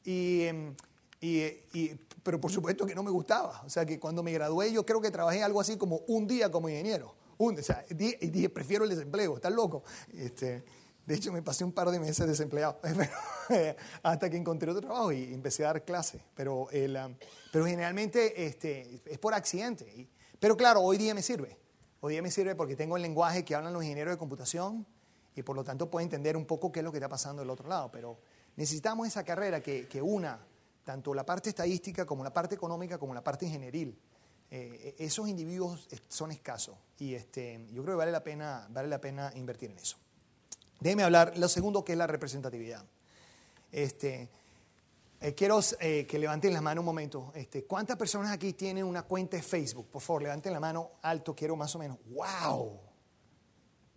Em, 0.05 0.75
y, 1.21 1.91
pero 2.21 2.41
por 2.41 2.51
supuesto 2.51 2.85
que 2.85 2.95
no 2.95 3.03
me 3.03 3.11
gustaba. 3.11 3.61
O 3.65 3.69
sea 3.69 3.85
que 3.85 3.99
cuando 3.99 4.23
me 4.23 4.31
gradué 4.31 4.71
yo 4.71 4.85
creo 4.85 4.99
que 4.99 5.11
trabajé 5.11 5.43
algo 5.43 5.61
así 5.61 5.77
como 5.77 5.97
un 6.07 6.27
día 6.27 6.51
como 6.51 6.67
ingeniero. 6.67 7.15
Un, 7.37 7.57
o 7.57 7.63
sea, 7.63 7.83
dije, 7.89 8.49
prefiero 8.49 8.83
el 8.83 8.89
desempleo, 8.89 9.35
¿estás 9.35 9.53
loco? 9.53 9.83
Este, 10.13 10.63
de 11.05 11.15
hecho 11.15 11.31
me 11.31 11.41
pasé 11.41 11.63
un 11.63 11.71
par 11.73 11.89
de 11.91 11.99
meses 11.99 12.27
desempleado 12.27 12.79
hasta 14.03 14.29
que 14.29 14.37
encontré 14.37 14.69
otro 14.69 14.81
trabajo 14.81 15.11
y 15.11 15.33
empecé 15.33 15.63
a 15.63 15.67
dar 15.67 15.83
clases. 15.83 16.21
Pero, 16.35 16.67
pero 17.51 17.65
generalmente 17.65 18.45
este, 18.45 19.01
es 19.05 19.17
por 19.17 19.33
accidente. 19.33 20.07
Pero 20.43 20.57
claro, 20.57 20.81
hoy 20.81 20.97
día 20.97 21.13
me 21.13 21.21
sirve. 21.21 21.57
Hoy 22.01 22.11
día 22.11 22.21
me 22.21 22.29
sirve 22.29 22.53
porque 22.53 22.75
tengo 22.75 22.97
el 22.97 23.01
lenguaje 23.01 23.45
que 23.45 23.55
hablan 23.55 23.71
los 23.71 23.81
ingenieros 23.81 24.13
de 24.13 24.17
computación 24.17 24.85
y 25.37 25.41
por 25.41 25.55
lo 25.55 25.63
tanto 25.63 25.89
puedo 25.89 26.03
entender 26.03 26.35
un 26.35 26.43
poco 26.45 26.69
qué 26.69 26.81
es 26.81 26.83
lo 26.83 26.91
que 26.91 26.97
está 26.97 27.07
pasando 27.07 27.41
del 27.41 27.49
otro 27.49 27.69
lado. 27.69 27.89
Pero 27.93 28.19
necesitamos 28.57 29.07
esa 29.07 29.23
carrera 29.23 29.61
que, 29.61 29.87
que 29.87 30.01
una 30.01 30.37
tanto 30.83 31.13
la 31.13 31.25
parte 31.25 31.47
estadística 31.47 32.05
como 32.05 32.25
la 32.25 32.33
parte 32.33 32.55
económica 32.55 32.97
como 32.97 33.13
la 33.13 33.23
parte 33.23 33.45
ingenieril. 33.45 33.97
Eh, 34.51 34.95
esos 34.99 35.29
individuos 35.29 35.87
son 36.09 36.33
escasos 36.33 36.75
y 36.99 37.13
este, 37.15 37.65
yo 37.71 37.81
creo 37.81 37.95
que 37.95 37.99
vale 37.99 38.11
la, 38.11 38.21
pena, 38.21 38.67
vale 38.69 38.89
la 38.89 38.99
pena 38.99 39.31
invertir 39.35 39.71
en 39.71 39.77
eso. 39.77 39.95
Déjeme 40.81 41.03
hablar, 41.03 41.37
lo 41.37 41.47
segundo 41.47 41.85
que 41.85 41.93
es 41.93 41.97
la 41.97 42.07
representatividad. 42.07 42.83
Este, 43.71 44.29
eh, 45.23 45.33
quiero 45.33 45.61
eh, 45.79 46.05
que 46.05 46.19
levanten 46.19 46.53
la 46.53 46.59
mano 46.59 46.81
un 46.81 46.85
momento. 46.85 47.31
Este, 47.33 47.63
¿Cuántas 47.63 47.95
personas 47.95 48.29
aquí 48.33 48.51
tienen 48.51 48.83
una 48.83 49.03
cuenta 49.03 49.37
de 49.37 49.43
Facebook? 49.43 49.87
Por 49.89 50.01
favor, 50.01 50.23
levanten 50.23 50.51
la 50.51 50.59
mano 50.59 50.91
alto, 51.01 51.33
quiero 51.33 51.55
más 51.55 51.73
o 51.75 51.79
menos. 51.79 51.97
¡Wow! 52.07 52.81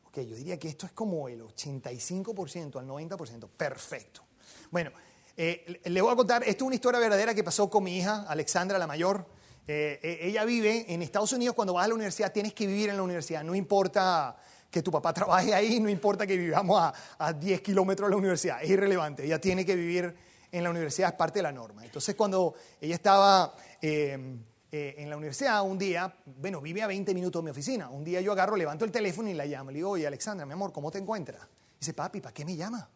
Ok, 0.05 0.21
yo 0.21 0.37
diría 0.37 0.57
que 0.57 0.69
esto 0.69 0.87
es 0.87 0.93
como 0.93 1.29
el 1.29 1.43
85% 1.43 2.79
al 2.79 2.87
90%. 2.87 3.49
Perfecto. 3.57 4.23
Bueno, 4.71 4.93
eh, 5.37 5.81
le 5.87 6.01
voy 6.01 6.13
a 6.13 6.15
contar, 6.15 6.45
esto 6.45 6.65
es 6.65 6.67
una 6.69 6.77
historia 6.77 7.01
verdadera 7.01 7.35
que 7.35 7.43
pasó 7.43 7.69
con 7.69 7.83
mi 7.83 7.99
hija, 7.99 8.25
Alexandra, 8.29 8.79
la 8.79 8.87
mayor. 8.87 9.27
Eh, 9.67 10.21
ella 10.23 10.45
vive 10.45 10.87
en 10.95 11.03
Estados 11.03 11.33
Unidos, 11.33 11.57
cuando 11.57 11.75
vas 11.75 11.87
a 11.87 11.89
la 11.89 11.95
universidad 11.95 12.33
tienes 12.33 12.55
que 12.55 12.69
vivir 12.69 12.91
en 12.91 12.99
la 12.99 13.03
universidad, 13.03 13.43
no 13.43 13.57
importa 13.57 14.37
que 14.71 14.81
tu 14.81 14.93
papá 14.93 15.13
trabaje 15.13 15.53
ahí, 15.53 15.81
no 15.81 15.89
importa 15.89 16.25
que 16.25 16.37
vivamos 16.37 16.81
a, 16.81 16.95
a 17.19 17.33
10 17.33 17.63
kilómetros 17.63 18.07
de 18.09 18.11
la 18.13 18.17
universidad, 18.17 18.63
es 18.63 18.71
irrelevante, 18.71 19.25
ella 19.25 19.41
tiene 19.41 19.67
que 19.67 19.75
vivir 19.75 20.26
en 20.53 20.65
la 20.65 20.71
universidad, 20.71 21.11
es 21.11 21.17
parte 21.17 21.39
de 21.39 21.45
la 21.45 21.53
norma. 21.53 21.85
Entonces 21.85 22.15
cuando 22.15 22.55
ella 22.81 22.95
estaba 22.95 23.55
en 23.81 25.11
la 25.11 25.17
universidad 25.17 25.63
un 25.63 25.79
día, 25.79 26.15
bueno, 26.39 26.61
vive 26.61 26.83
a 26.83 26.87
20 26.87 27.15
minutos 27.15 27.43
de 27.43 27.45
mi 27.45 27.51
oficina, 27.51 27.89
un 27.89 28.05
día 28.05 28.21
yo 28.21 28.33
agarro, 28.33 28.57
levanto 28.57 28.85
el 28.85 28.93
teléfono 28.93 29.29
y 29.29 29.35
la 29.35 29.47
llamo, 29.47 29.71
le 29.71 29.77
digo, 29.77 29.91
oye 29.91 30.07
Alexandra, 30.07 30.45
mi 30.45 30.53
amor, 30.53 30.73
¿cómo 30.73 30.91
te 30.91 30.99
encuentras? 30.99 31.47
Dice, 31.79 31.95
papi, 31.95 32.21
¿para 32.21 32.35
qué 32.35 32.45
me 32.45 32.57
llama? 32.57 32.89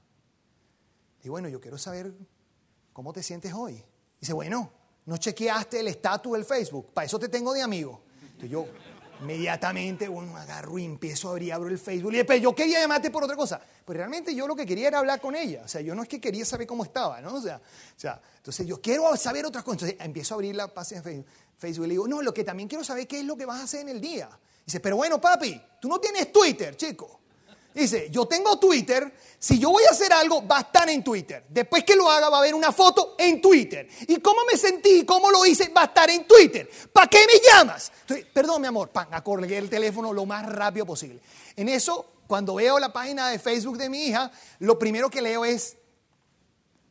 Y 1.23 1.29
bueno, 1.29 1.49
yo 1.49 1.61
quiero 1.61 1.79
saber 1.79 2.13
cómo 2.93 3.13
te 3.13 3.23
sientes 3.23 3.53
hoy. 3.53 3.83
Dice, 4.21 4.33
bueno, 4.33 4.73
no 5.07 5.17
chequeaste 5.17 5.81
el 5.81 5.89
estatus 5.89 6.33
del 6.33 6.45
Facebook, 6.45 6.93
para 6.93 7.07
eso 7.07 7.19
te 7.19 7.29
tengo 7.29 7.53
de 7.53 7.63
amigo. 7.63 8.03
Entonces 8.23 8.51
yo 8.51 8.67
inmediatamente 9.21 10.09
bueno, 10.09 10.37
agarro 10.37 10.79
y 10.79 10.85
empiezo 10.85 11.29
a 11.29 11.33
abrir, 11.33 11.53
abro 11.53 11.69
el 11.69 11.79
Facebook. 11.79 12.13
Y 12.13 12.17
después 12.17 12.41
yo 12.41 12.55
quería 12.55 12.81
llamarte 12.81 13.11
por 13.11 13.25
otra 13.25 13.37
cosa. 13.37 13.61
Pero 13.85 13.99
realmente 13.99 14.35
yo 14.35 14.47
lo 14.47 14.57
que 14.57 14.67
quería 14.67 14.89
era 14.89 14.99
hablar 14.99 15.21
con 15.21 15.35
ella. 15.35 15.63
O 15.65 15.69
sea, 15.69 15.81
yo 15.81 15.95
no 15.95 16.03
es 16.03 16.09
que 16.09 16.21
quería 16.21 16.45
saber 16.45 16.67
cómo 16.67 16.85
estaba, 16.85 17.21
¿no? 17.21 17.35
O 17.35 17.41
sea, 17.41 17.57
o 17.57 18.01
sea 18.01 18.21
entonces 18.37 18.67
yo 18.67 18.81
quiero 18.81 19.15
saber 19.17 19.45
otras 19.45 19.65
cosas. 19.65 19.83
Entonces 19.83 20.07
empiezo 20.07 20.35
a 20.35 20.37
abrir 20.37 20.57
la 20.57 20.73
página 20.73 21.03
de 21.03 21.25
Facebook 21.59 21.85
y 21.85 21.89
le 21.89 21.95
digo, 21.95 22.09
no, 22.09 22.23
lo 22.23 22.33
que 22.33 22.45
también 22.45 22.69
quiero 22.69 22.85
saber 22.85 23.07
qué 23.07 23.21
es 23.21 23.25
lo 23.25 23.37
que 23.37 23.47
vas 23.47 23.61
a 23.61 23.65
hacer 23.65 23.83
en 23.83 23.91
el 23.91 24.01
día. 24.01 24.29
Dice, 24.65 24.81
pero 24.81 24.97
bueno, 24.97 25.21
papi, 25.21 25.61
tú 25.81 25.89
no 25.89 25.99
tienes 25.99 26.33
Twitter, 26.33 26.77
chico. 26.77 27.21
Dice, 27.73 28.09
yo 28.11 28.27
tengo 28.27 28.59
Twitter, 28.59 29.13
si 29.39 29.59
yo 29.59 29.71
voy 29.71 29.85
a 29.85 29.93
hacer 29.93 30.13
algo, 30.13 30.47
va 30.47 30.59
a 30.59 30.61
estar 30.63 30.89
en 30.91 31.05
Twitter. 31.05 31.45
Después 31.49 31.85
que 31.85 31.95
lo 31.95 32.11
haga, 32.11 32.29
va 32.29 32.39
a 32.39 32.41
haber 32.41 32.55
una 32.55 32.73
foto 32.73 33.15
en 33.19 33.41
Twitter. 33.41 33.89
Y 34.09 34.19
cómo 34.19 34.41
me 34.51 34.59
sentí, 34.59 35.05
cómo 35.05 35.31
lo 35.31 35.47
hice, 35.47 35.69
va 35.69 35.83
a 35.83 35.85
estar 35.87 36.11
en 36.11 36.27
Twitter. 36.27 36.69
¿Para 36.93 37.07
qué 37.07 37.25
me 37.27 37.41
llamas? 37.41 37.93
perdón, 38.35 38.61
mi 38.61 38.67
amor, 38.67 38.91
pan, 38.91 39.09
acorgué 39.13 39.59
el 39.59 39.71
teléfono 39.71 40.13
lo 40.13 40.27
más 40.27 40.45
rápido 40.47 40.85
posible. 40.85 41.21
En 41.57 41.69
eso, 41.69 42.13
cuando 42.27 42.57
veo 42.57 42.79
la 42.79 42.93
página 42.93 43.29
de 43.29 43.39
Facebook 43.39 43.79
de 43.79 43.89
mi 43.89 44.07
hija, 44.07 44.31
lo 44.59 44.79
primero 44.79 45.09
que 45.09 45.23
leo 45.23 45.45
es, 45.45 45.77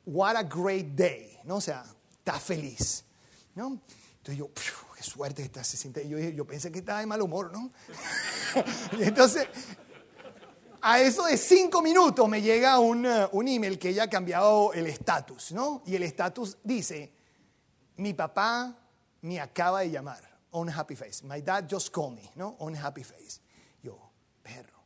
what 0.06 0.36
a 0.36 0.44
great 0.44 0.88
day, 0.96 1.39
¿no? 1.44 1.58
O 1.58 1.62
sea, 1.62 1.84
está 2.18 2.39
feliz, 2.39 3.04
¿no? 3.54 3.80
Entonces 4.18 4.38
yo, 4.38 4.50
qué 4.96 5.04
suerte 5.04 5.44
está, 5.44 5.63
se 5.63 5.78
siente. 5.78 6.08
Yo, 6.08 6.18
yo 6.18 6.46
pensé 6.46 6.72
que 6.72 6.80
estaba 6.80 7.00
de 7.00 7.06
mal 7.06 7.22
humor, 7.22 7.52
¿no? 7.52 7.70
entonces 9.00 9.48
a 10.82 11.00
eso 11.00 11.26
de 11.26 11.38
cinco 11.38 11.82
minutos 11.82 12.28
me 12.28 12.42
llega 12.42 12.80
un, 12.80 13.06
eh, 13.06 13.28
un 13.32 13.48
email 13.48 13.78
que 13.78 13.89
ella 13.89 14.04
ha 14.04 14.10
cambiado 14.10 14.74
el 14.74 14.88
estatus, 14.88 15.52
¿no? 15.52 15.84
Y 15.86 15.96
el 15.96 16.04
estatus 16.04 16.58
dice, 16.63 17.13
mi 17.98 18.13
papá 18.13 18.76
me 19.22 19.39
acaba 19.39 19.82
de 19.82 19.92
llamar, 19.92 20.22
on 20.52 20.70
happy 20.70 20.96
face. 20.96 21.26
My 21.26 21.42
dad 21.42 21.65
just 21.70 21.94
called 21.94 22.15
me, 22.15 22.32
¿no? 22.36 22.56
On 22.60 22.76
happy 22.76 23.04
face. 23.04 23.42
Yo, 23.82 23.98
perro. 24.42 24.80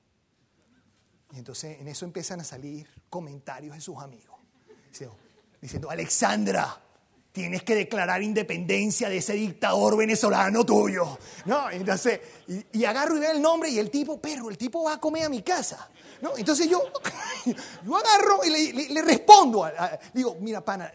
Y 1.31 1.39
entonces 1.39 1.79
en 1.79 1.87
eso 1.87 2.05
empiezan 2.05 2.39
a 2.41 2.43
salir 2.43 2.87
comentarios 3.09 3.75
de 3.75 3.81
sus 3.81 3.97
amigos. 3.97 4.39
Diciendo, 5.61 5.89
Alexandra, 5.89 6.82
tienes 7.33 7.63
que 7.63 7.73
declarar 7.73 8.21
independencia 8.21 9.09
de 9.09 9.17
ese 9.17 9.33
dictador 9.33 9.97
venezolano 9.97 10.63
tuyo. 10.63 11.17
No, 11.45 11.69
entonces, 11.71 12.21
y, 12.71 12.85
agarro 12.85 13.17
y 13.17 13.21
veo 13.21 13.31
el 13.31 13.41
nombre 13.41 13.69
y 13.69 13.79
el 13.79 13.89
tipo, 13.89 14.21
perro, 14.21 14.51
el 14.51 14.57
tipo 14.57 14.83
va 14.83 14.93
a 14.93 14.99
comer 14.99 15.25
a 15.25 15.29
mi 15.29 15.41
casa. 15.41 15.89
¿No? 16.21 16.37
Entonces 16.37 16.69
yo, 16.69 16.81
yo 17.85 17.97
agarro 17.97 18.45
y 18.45 18.93
le, 18.93 19.01
respondo. 19.01 19.69
digo, 20.13 20.37
mira, 20.39 20.63
pana, 20.63 20.93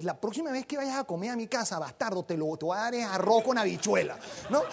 la 0.00 0.20
próxima 0.20 0.50
vez 0.50 0.66
que 0.66 0.76
vayas 0.76 0.98
a 0.98 1.04
comer 1.04 1.30
a 1.30 1.36
mi 1.36 1.46
casa, 1.46 1.78
bastardo, 1.78 2.24
te 2.24 2.36
lo 2.36 2.56
te 2.56 2.66
voy 2.66 2.76
a 2.76 2.80
dar 2.80 2.94
arroz 2.94 3.44
con 3.44 3.56
habichuela. 3.56 4.18
¿no? 4.50 4.64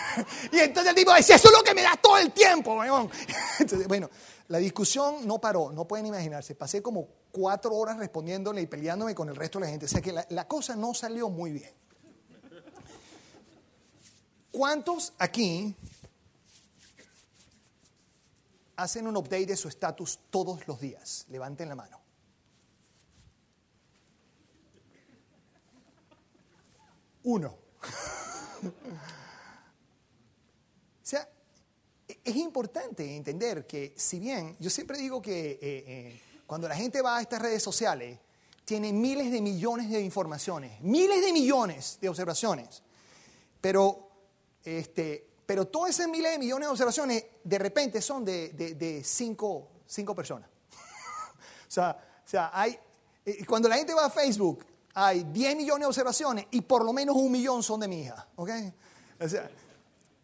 y 0.50 0.58
entonces 0.58 0.90
el 0.90 0.96
tipo 0.96 1.14
dice, 1.14 1.34
eso 1.34 1.48
es 1.48 1.54
lo 1.56 1.62
que 1.62 1.74
me 1.74 1.82
das 1.82 2.00
todo 2.00 2.16
el 2.16 2.32
tiempo, 2.32 2.82
Entonces, 3.60 3.86
bueno, 3.86 4.08
la 4.48 4.58
discusión 4.58 5.26
no 5.26 5.38
paró, 5.40 5.70
no 5.72 5.86
pueden 5.86 6.06
imaginarse. 6.06 6.54
Pasé 6.54 6.82
como 6.82 7.06
cuatro 7.34 7.74
horas 7.74 7.98
respondiéndole 7.98 8.62
y 8.62 8.66
peleándome 8.68 9.12
con 9.12 9.28
el 9.28 9.34
resto 9.34 9.58
de 9.58 9.64
la 9.64 9.70
gente. 9.72 9.86
O 9.86 9.88
sea 9.88 10.00
que 10.00 10.12
la, 10.12 10.48
cosa 10.48 10.76
no 10.76 10.94
salió 10.94 11.28
muy 11.28 11.50
bien. 11.50 11.74
¿Cuántos 14.52 15.12
aquí 15.18 15.74
hacen 18.76 19.08
un 19.08 19.16
update 19.16 19.46
de 19.46 19.56
su 19.56 19.66
estatus 19.66 20.20
todos 20.30 20.68
los 20.68 20.80
días? 20.80 21.26
Levanten 21.28 21.68
la 21.68 21.74
mano. 21.74 22.00
Uno. 27.24 27.58
es 32.06 32.36
importante 32.36 33.16
entender 33.16 33.66
que 33.66 33.92
si 33.96 34.20
bien 34.20 34.56
yo 34.60 34.70
siempre 34.70 34.98
digo 34.98 35.20
que 35.20 35.50
eh, 35.50 35.58
eh, 35.60 36.20
cuando 36.46 36.68
la 36.68 36.76
gente 36.76 37.00
va 37.02 37.18
a 37.18 37.20
estas 37.20 37.40
redes 37.40 37.62
sociales, 37.62 38.18
tiene 38.64 38.92
miles 38.92 39.30
de 39.30 39.40
millones 39.40 39.90
de 39.90 40.00
informaciones, 40.00 40.80
miles 40.80 41.20
de 41.20 41.32
millones 41.32 41.98
de 42.00 42.08
observaciones, 42.08 42.82
pero, 43.60 44.08
este, 44.64 45.26
pero 45.46 45.66
todas 45.66 45.90
esas 45.90 46.08
miles 46.08 46.32
de 46.32 46.38
millones 46.38 46.68
de 46.68 46.70
observaciones 46.70 47.24
de 47.42 47.58
repente 47.58 48.00
son 48.00 48.24
de, 48.24 48.50
de, 48.50 49.04
cinco, 49.04 49.68
cinco, 49.86 50.14
personas. 50.14 50.48
o 51.68 51.70
sea, 51.70 52.22
o 52.24 52.28
sea 52.28 52.50
hay, 52.52 52.78
eh, 53.24 53.44
cuando 53.46 53.68
la 53.68 53.76
gente 53.76 53.92
va 53.92 54.06
a 54.06 54.10
Facebook, 54.10 54.64
hay 54.94 55.24
10 55.24 55.56
millones 55.56 55.80
de 55.80 55.86
observaciones 55.86 56.46
y 56.52 56.60
por 56.60 56.84
lo 56.84 56.92
menos 56.92 57.16
un 57.16 57.30
millón 57.30 57.62
son 57.62 57.80
de 57.80 57.88
mi 57.88 58.02
hija. 58.02 58.28
¿okay? 58.36 58.72
O 59.20 59.28
sea, 59.28 59.50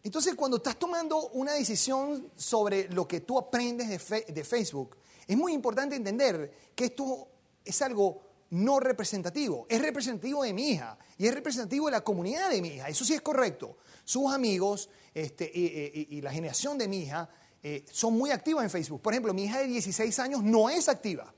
entonces, 0.03 0.33
cuando 0.33 0.57
estás 0.57 0.77
tomando 0.77 1.29
una 1.29 1.53
decisión 1.53 2.31
sobre 2.35 2.89
lo 2.89 3.07
que 3.07 3.21
tú 3.21 3.37
aprendes 3.37 4.09
de, 4.09 4.21
de 4.21 4.43
Facebook, 4.43 4.97
es 5.31 5.37
muy 5.37 5.53
importante 5.53 5.95
entender 5.95 6.51
que 6.75 6.85
esto 6.85 7.27
es 7.63 7.81
algo 7.81 8.21
no 8.49 8.81
representativo, 8.81 9.65
es 9.69 9.81
representativo 9.81 10.43
de 10.43 10.51
mi 10.51 10.71
hija 10.71 10.97
y 11.17 11.25
es 11.25 11.33
representativo 11.33 11.85
de 11.85 11.93
la 11.93 12.01
comunidad 12.01 12.49
de 12.49 12.61
mi 12.61 12.67
hija. 12.69 12.89
Eso 12.89 13.05
sí 13.05 13.13
es 13.13 13.21
correcto. 13.21 13.77
Sus 14.03 14.33
amigos 14.33 14.89
este, 15.13 15.49
y, 15.53 16.19
la 16.19 16.31
generación 16.31 16.77
de 16.77 16.89
mi 16.89 17.03
hija 17.03 17.29
eh, 17.63 17.85
son 17.89 18.17
muy 18.17 18.31
activas 18.31 18.65
en 18.65 18.69
Facebook. 18.69 19.01
Por 19.01 19.13
ejemplo, 19.13 19.33
mi 19.33 19.45
hija 19.45 19.59
de 19.59 19.67
16 19.67 20.19
años 20.19 20.43
no 20.43 20.69
es 20.69 20.89
activa. 20.89 21.33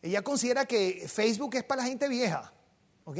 Ella 0.00 0.22
considera 0.22 0.66
que 0.66 1.06
Facebook 1.06 1.54
es 1.54 1.62
para 1.62 1.82
la 1.82 1.88
gente 1.88 2.08
vieja. 2.08 2.52
¿ok? 3.04 3.18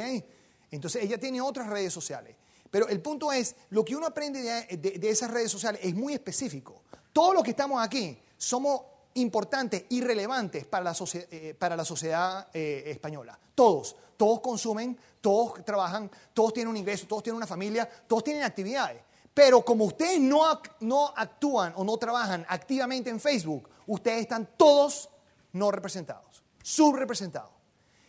Entonces 0.73 1.05
ella 1.05 1.17
tiene 1.17 1.41
otras 1.41 1.69
redes 1.69 1.93
sociales. 1.93 2.35
Pero 2.73 2.88
el 2.88 3.01
punto 3.01 3.31
es, 3.31 3.55
lo 3.71 3.85
que 3.85 3.95
uno 3.95 4.07
aprende 4.07 4.43
de, 4.43 5.11
esas 5.11 5.31
redes 5.31 5.53
sociales 5.53 5.81
es 5.85 5.95
muy 5.95 6.15
específico. 6.15 6.83
Todos 7.12 7.35
los 7.35 7.45
que 7.45 7.51
estamos 7.51 7.81
aquí 7.85 8.19
somos 8.37 8.81
importantes 9.14 9.85
y 9.90 10.01
relevantes 10.01 10.64
para 10.66 10.85
la, 10.85 10.96
eh, 11.14 11.55
para 11.59 11.77
la 11.77 11.85
sociedad 11.85 12.48
eh, 12.53 12.85
española. 12.87 13.38
Todos, 13.55 13.96
todos 14.16 14.40
consumen, 14.40 14.98
todos 15.20 15.64
trabajan, 15.64 16.11
todos 16.33 16.53
tienen 16.53 16.70
un 16.70 16.77
ingreso, 16.77 17.07
todos 17.07 17.22
tienen 17.22 17.37
una 17.37 17.46
familia, 17.46 17.88
todos 18.07 18.25
tienen 18.25 18.42
actividades. 18.42 19.03
Pero 19.35 19.64
como 19.64 19.85
ustedes 19.85 20.20
no, 20.20 20.61
no 20.81 21.12
actúan 21.16 21.72
o 21.77 21.85
no 21.85 21.96
trabajan 21.96 22.44
activamente 22.48 23.09
en 23.11 23.18
Facebook, 23.18 23.68
ustedes 23.87 24.22
están 24.22 24.51
todos 24.57 25.09
no 25.53 25.70
representados, 25.70 26.42
subrepresentados. 26.62 27.51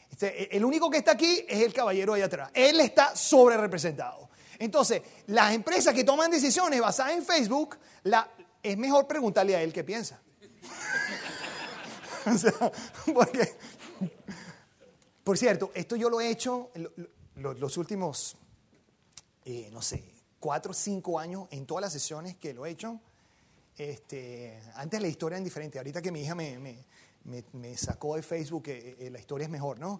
Este, 0.09 0.43
e, 0.43 0.57
el 0.57 0.65
único 0.65 0.89
que 0.89 0.97
está 0.97 1.11
aquí 1.13 1.45
es 1.47 1.61
el 1.61 1.73
caballero 1.73 2.13
allá 2.13 2.25
atrás. 2.25 2.51
Él 2.53 2.79
está 2.79 3.15
sobre 3.15 3.57
representado. 3.57 4.29
Entonces, 4.59 5.01
las 5.27 5.53
empresas 5.53 5.93
que 5.93 6.03
toman 6.03 6.29
decisiones 6.29 6.79
basadas 6.79 7.13
en 7.13 7.23
Facebook, 7.23 7.77
la, 8.03 8.29
es 8.61 8.77
mejor 8.77 9.07
preguntarle 9.07 9.55
a 9.55 9.61
él 9.61 9.73
qué 9.73 9.83
piensa. 9.83 10.21
porque, 13.13 13.55
por 15.23 15.37
cierto, 15.37 15.71
esto 15.73 15.95
yo 15.95 16.09
lo 16.09 16.21
he 16.21 16.29
hecho 16.29 16.69
los 17.35 17.77
últimos, 17.77 18.35
eh, 19.45 19.69
no 19.71 19.81
sé, 19.81 20.03
cuatro 20.39 20.71
o 20.71 20.73
cinco 20.73 21.19
años 21.19 21.47
en 21.51 21.65
todas 21.65 21.81
las 21.81 21.93
sesiones 21.93 22.35
que 22.35 22.53
lo 22.53 22.65
he 22.65 22.71
hecho. 22.71 22.99
Este, 23.77 24.61
antes 24.75 25.01
la 25.01 25.07
historia 25.07 25.37
era 25.37 25.43
diferente. 25.43 25.77
Ahorita 25.77 26.01
que 26.01 26.11
mi 26.11 26.21
hija 26.21 26.35
me, 26.35 26.59
me, 26.59 27.77
sacó 27.77 28.15
de 28.15 28.21
Facebook, 28.21 28.67
eh, 28.67 28.97
eh, 28.99 29.09
la 29.09 29.19
historia 29.19 29.45
es 29.45 29.51
mejor, 29.51 29.79
¿no? 29.79 29.99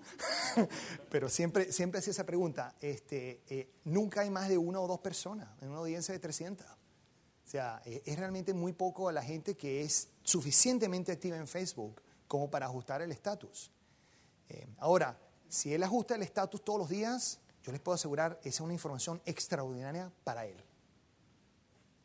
Pero 1.09 1.29
siempre, 1.29 1.71
siempre 1.71 1.99
hacía 1.99 2.12
esa 2.12 2.25
pregunta. 2.25 2.75
Este, 2.79 3.71
nunca 3.86 4.21
hay 4.21 4.29
más 4.29 4.49
de 4.49 4.57
una 4.57 4.79
o 4.79 4.88
dos 4.88 4.99
personas 4.99 5.49
en 5.62 5.69
una 5.69 5.79
audiencia 5.79 6.13
de 6.13 6.19
300. 6.19 6.65
O 6.65 7.49
sea, 7.53 7.81
es 7.86 8.17
realmente 8.17 8.53
muy 8.53 8.73
poco 8.73 9.12
la 9.12 9.21
gente 9.21 9.55
que 9.55 9.81
es 9.81 10.07
suficientemente 10.23 11.12
activa 11.12 11.38
en 11.38 11.47
Facebook 11.47 12.01
como 12.34 12.50
para 12.50 12.65
ajustar 12.65 13.04
el 13.04 13.12
estatus. 13.12 13.69
Eh, 14.50 14.65
ahora, 14.80 15.15
si 15.48 15.72
él 15.72 15.84
ajusta 15.84 16.15
el 16.15 16.24
estatus 16.24 16.65
todos 16.65 16.80
los 16.80 16.89
días, 16.89 17.38
yo 17.62 17.72
les 17.72 17.80
puedo 17.80 17.93
asegurar, 17.93 18.39
esa 18.39 18.50
es 18.50 18.60
una 18.62 18.74
información 18.74 19.22
extraordinaria 19.24 20.12
para 20.24 20.48
él. 20.48 20.58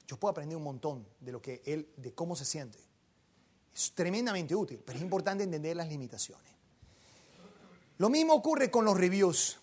Yo 0.07 0.19
puedo 0.19 0.33
aprender 0.33 0.59
un 0.59 0.65
montón 0.65 1.09
de 1.19 1.33
lo 1.33 1.41
que 1.41 1.63
él, 1.65 1.89
de 1.97 2.13
cómo 2.13 2.37
se 2.37 2.45
siente. 2.45 2.79
Es 3.75 3.93
tremendamente 3.93 4.55
útil, 4.55 4.83
pero 4.85 4.99
es 4.99 5.03
importante 5.03 5.45
entender 5.45 5.75
las 5.75 5.89
limitaciones. 5.89 6.53
Lo 7.97 8.11
mismo 8.11 8.35
ocurre 8.35 8.71
con 8.71 8.85
los 8.85 8.99
reviews. 8.99 9.59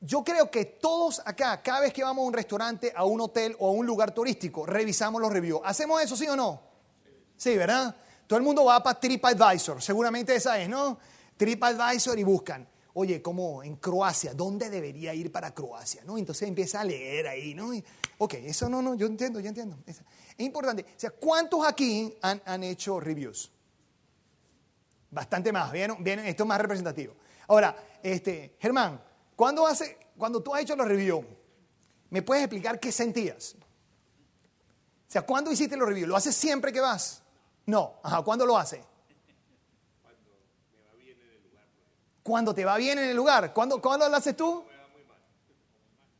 Yo 0.00 0.24
creo 0.24 0.50
que 0.50 0.64
todos 0.64 1.20
acá, 1.26 1.60
cada 1.60 1.80
vez 1.80 1.92
que 1.92 2.02
vamos 2.02 2.22
a 2.22 2.26
un 2.26 2.32
restaurante, 2.32 2.90
a 2.96 3.04
un 3.04 3.20
hotel 3.20 3.54
o 3.58 3.68
a 3.68 3.72
un 3.72 3.84
lugar 3.84 4.14
turístico, 4.14 4.64
revisamos 4.64 5.20
los 5.20 5.30
reviews. 5.30 5.60
¿Hacemos 5.62 6.00
eso, 6.00 6.16
sí 6.16 6.26
o 6.26 6.36
no? 6.36 6.62
Sí, 7.36 7.54
¿verdad? 7.58 7.94
Todo 8.32 8.38
el 8.38 8.44
mundo 8.46 8.64
va 8.64 8.82
para 8.82 8.98
TripAdvisor, 8.98 9.82
seguramente 9.82 10.34
esa 10.34 10.58
es, 10.58 10.66
¿no? 10.66 10.98
TripAdvisor 11.36 12.18
y 12.18 12.22
buscan, 12.22 12.66
oye, 12.94 13.20
como 13.20 13.62
en 13.62 13.76
Croacia, 13.76 14.32
¿dónde 14.32 14.70
debería 14.70 15.12
ir 15.12 15.30
para 15.30 15.52
Croacia? 15.52 16.02
¿no? 16.06 16.16
Entonces 16.16 16.48
empieza 16.48 16.80
a 16.80 16.84
leer 16.84 17.28
ahí, 17.28 17.52
¿no? 17.52 17.72
ok, 18.16 18.32
eso 18.44 18.70
no, 18.70 18.80
no, 18.80 18.94
yo 18.94 19.06
entiendo, 19.06 19.38
yo 19.38 19.50
entiendo. 19.50 19.76
Es 19.84 20.00
importante. 20.38 20.82
O 20.82 20.98
sea, 20.98 21.10
¿cuántos 21.10 21.66
aquí 21.66 22.16
han, 22.22 22.64
hecho 22.64 22.98
reviews? 22.98 23.52
Bastante 25.10 25.52
más, 25.52 25.70
¿vieron? 25.70 25.98
Esto 26.08 26.44
es 26.44 26.48
más 26.48 26.58
representativo. 26.58 27.12
Ahora, 27.48 27.76
este, 28.02 28.56
Germán, 28.58 28.98
¿cuándo, 29.36 29.66
hace, 29.66 29.98
cuando 30.16 30.42
tú 30.42 30.54
has 30.54 30.62
hecho 30.62 30.74
los 30.74 30.88
reviews, 30.88 31.26
¿me 32.08 32.22
puedes 32.22 32.44
explicar 32.44 32.80
qué 32.80 32.92
sentías? 32.92 33.56
O 33.58 35.12
sea, 35.12 35.20
¿cuándo 35.20 35.52
hiciste 35.52 35.76
los 35.76 35.86
reviews? 35.86 36.08
¿Lo 36.08 36.16
haces 36.16 36.34
siempre 36.34 36.72
que 36.72 36.80
vas? 36.80 37.21
No. 37.66 38.00
Ajá, 38.02 38.22
¿cuándo 38.22 38.46
lo 38.46 38.56
hace? 38.56 38.82
Cuando 42.22 42.54
te 42.54 42.64
va 42.64 42.76
bien 42.76 42.98
en 42.98 43.10
el 43.10 43.16
lugar. 43.16 43.52
¿Cuándo, 43.52 43.80
¿cuándo 43.80 44.08
lo 44.08 44.16
haces 44.16 44.36
tú? 44.36 44.64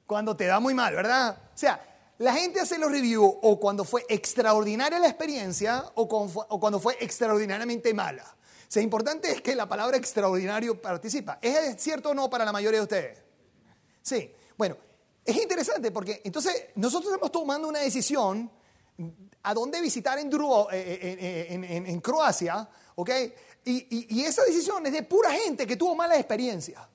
Cuando 0.07 0.37
te 0.37 0.47
da 0.47 0.61
muy 0.61 0.75
mal, 0.75 0.95
¿verdad? 0.95 1.39
O 1.55 1.59
sea, 1.59 2.15
la 2.19 2.35
gente 2.35 2.61
hace 2.61 2.79
los 2.79 2.91
reviews 2.91 3.35
o 3.43 3.59
cuando 3.59 3.85
fue 3.85 4.05
extraordinaria 4.09 4.99
la 4.99 5.09
experiencia 5.09 5.85
o, 5.95 6.03
o 6.03 6.61
cuando 6.61 6.81
fue 6.81 6.97
extraordinariamente 7.01 7.95
mala. 7.95 8.25
O 8.25 8.73
sea, 8.73 8.83
importante 8.83 9.31
es 9.31 9.41
que 9.43 9.55
la 9.55 9.69
palabra 9.69 9.97
extraordinario 9.97 10.81
participa. 10.81 11.39
¿Es 11.41 11.81
cierto 11.81 12.11
o 12.11 12.15
no 12.15 12.29
para 12.31 12.45
la 12.45 12.53
mayoría 12.53 12.81
de 12.81 12.85
ustedes? 12.85 13.19
Sí. 14.03 14.35
Bueno, 14.57 14.77
es 15.25 15.37
interesante 15.37 15.91
porque 15.91 16.21
entonces 16.25 16.67
nosotros 16.75 17.13
estamos 17.13 17.31
tomando 17.31 17.69
una 17.69 17.81
decisión 17.81 18.51
a 19.43 19.55
dónde 19.55 19.81
visitar 19.81 20.19
en, 20.19 20.29
eh, 20.29 20.69
eh, 20.73 21.85
eh, 21.87 22.01
Croacia, 22.03 22.69
¿ok? 22.95 23.11
Y, 23.65 24.23
esa 24.25 24.45
decisión 24.45 24.85
es 24.87 24.93
de 24.93 25.03
pura 25.03 25.33
gente 25.33 25.67
que 25.67 25.77
tuvo 25.77 25.95
mala 25.95 26.17
experiencia. 26.17 26.89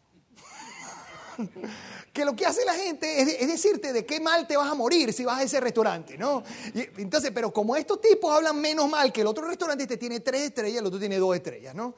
que 2.13 2.25
lo 2.25 2.35
que 2.35 2.45
hace 2.45 2.65
la 2.65 2.73
gente 2.73 3.21
es, 3.21 3.47
decirte 3.47 3.93
de 3.93 4.05
qué 4.05 4.19
mal 4.19 4.47
te 4.47 4.57
vas 4.57 4.69
a 4.69 4.73
morir 4.73 5.13
si 5.13 5.23
vas 5.23 5.39
a 5.39 5.43
ese 5.43 5.59
restaurante, 5.59 6.17
¿no? 6.17 6.43
entonces, 6.73 7.31
pero 7.31 7.53
como 7.53 7.75
estos 7.75 8.01
tipos 8.01 8.35
hablan 8.35 8.59
menos 8.59 8.89
mal 8.89 9.13
que 9.13 9.21
el 9.21 9.27
otro 9.27 9.47
restaurante, 9.47 9.83
este 9.83 9.97
tiene 9.97 10.21
tres 10.21 10.41
estrellas, 10.41 10.79
el 10.79 10.87
otro 10.87 10.99
tiene 10.99 11.17
dos 11.17 11.35
estrellas, 11.35 11.75
¿no? 11.75 11.93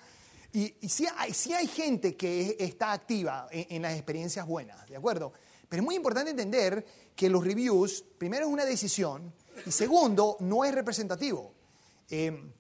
Y, 0.52 0.76
y 0.82 0.90
sí, 0.90 1.08
hay, 1.16 1.34
hay 1.54 1.68
gente 1.68 2.18
que 2.18 2.58
está 2.60 2.92
activa 2.92 3.48
en, 3.52 3.68
en 3.70 3.82
las 3.84 3.94
experiencias 3.94 4.46
buenas, 4.46 4.86
¿de 4.90 4.98
acuerdo? 4.98 5.32
Pero 5.70 5.84
es 5.84 5.86
muy 5.86 5.96
importante 5.96 6.32
entender 6.32 6.86
que 7.16 7.30
los 7.30 7.46
reviews, 7.46 8.04
primero 8.18 8.48
es 8.48 8.52
una 8.52 8.66
decisión, 8.66 9.32
y 9.66 9.72
segundo, 9.72 10.38
no 10.40 10.64
es 10.64 10.74
representativo. 10.74 11.54
Eh, 12.10 12.54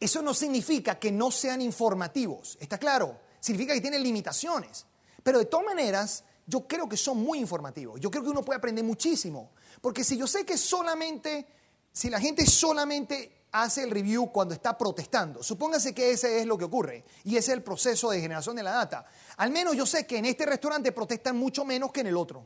eso 0.00 0.22
no 0.22 0.34
significa 0.34 0.98
que 0.98 1.10
no 1.10 1.30
sean 1.30 1.62
informativos, 1.62 2.58
¿está 2.60 2.78
claro? 2.78 3.18
Significa 3.40 3.74
que 3.74 3.80
tienen 3.80 4.02
limitaciones. 4.02 4.86
Pero 5.22 5.38
de 5.38 5.46
todas 5.46 5.66
maneras, 5.66 6.24
yo 6.46 6.66
creo 6.66 6.88
que 6.88 6.96
son 6.96 7.18
muy 7.18 7.38
informativos. 7.38 8.00
Yo 8.00 8.10
creo 8.10 8.22
que 8.22 8.30
uno 8.30 8.44
puede 8.44 8.58
aprender 8.58 8.84
muchísimo. 8.84 9.52
Porque 9.80 10.04
si 10.04 10.16
yo 10.16 10.26
sé 10.26 10.44
que 10.44 10.58
solamente, 10.58 11.46
si 11.92 12.10
la 12.10 12.20
gente 12.20 12.44
solamente 12.46 13.44
hace 13.52 13.84
el 13.84 13.90
review 13.90 14.30
cuando 14.30 14.54
está 14.54 14.76
protestando, 14.76 15.42
supóngase 15.42 15.94
que 15.94 16.10
ese 16.10 16.40
es 16.40 16.46
lo 16.46 16.58
que 16.58 16.64
ocurre 16.64 17.04
y 17.22 17.36
ese 17.36 17.52
es 17.52 17.56
el 17.56 17.62
proceso 17.62 18.10
de 18.10 18.20
generación 18.20 18.56
de 18.56 18.62
la 18.62 18.72
data. 18.72 19.06
Al 19.36 19.50
menos 19.50 19.76
yo 19.76 19.86
sé 19.86 20.06
que 20.06 20.18
en 20.18 20.26
este 20.26 20.44
restaurante 20.44 20.92
protestan 20.92 21.36
mucho 21.36 21.64
menos 21.64 21.92
que 21.92 22.00
en 22.00 22.08
el 22.08 22.16
otro. 22.16 22.44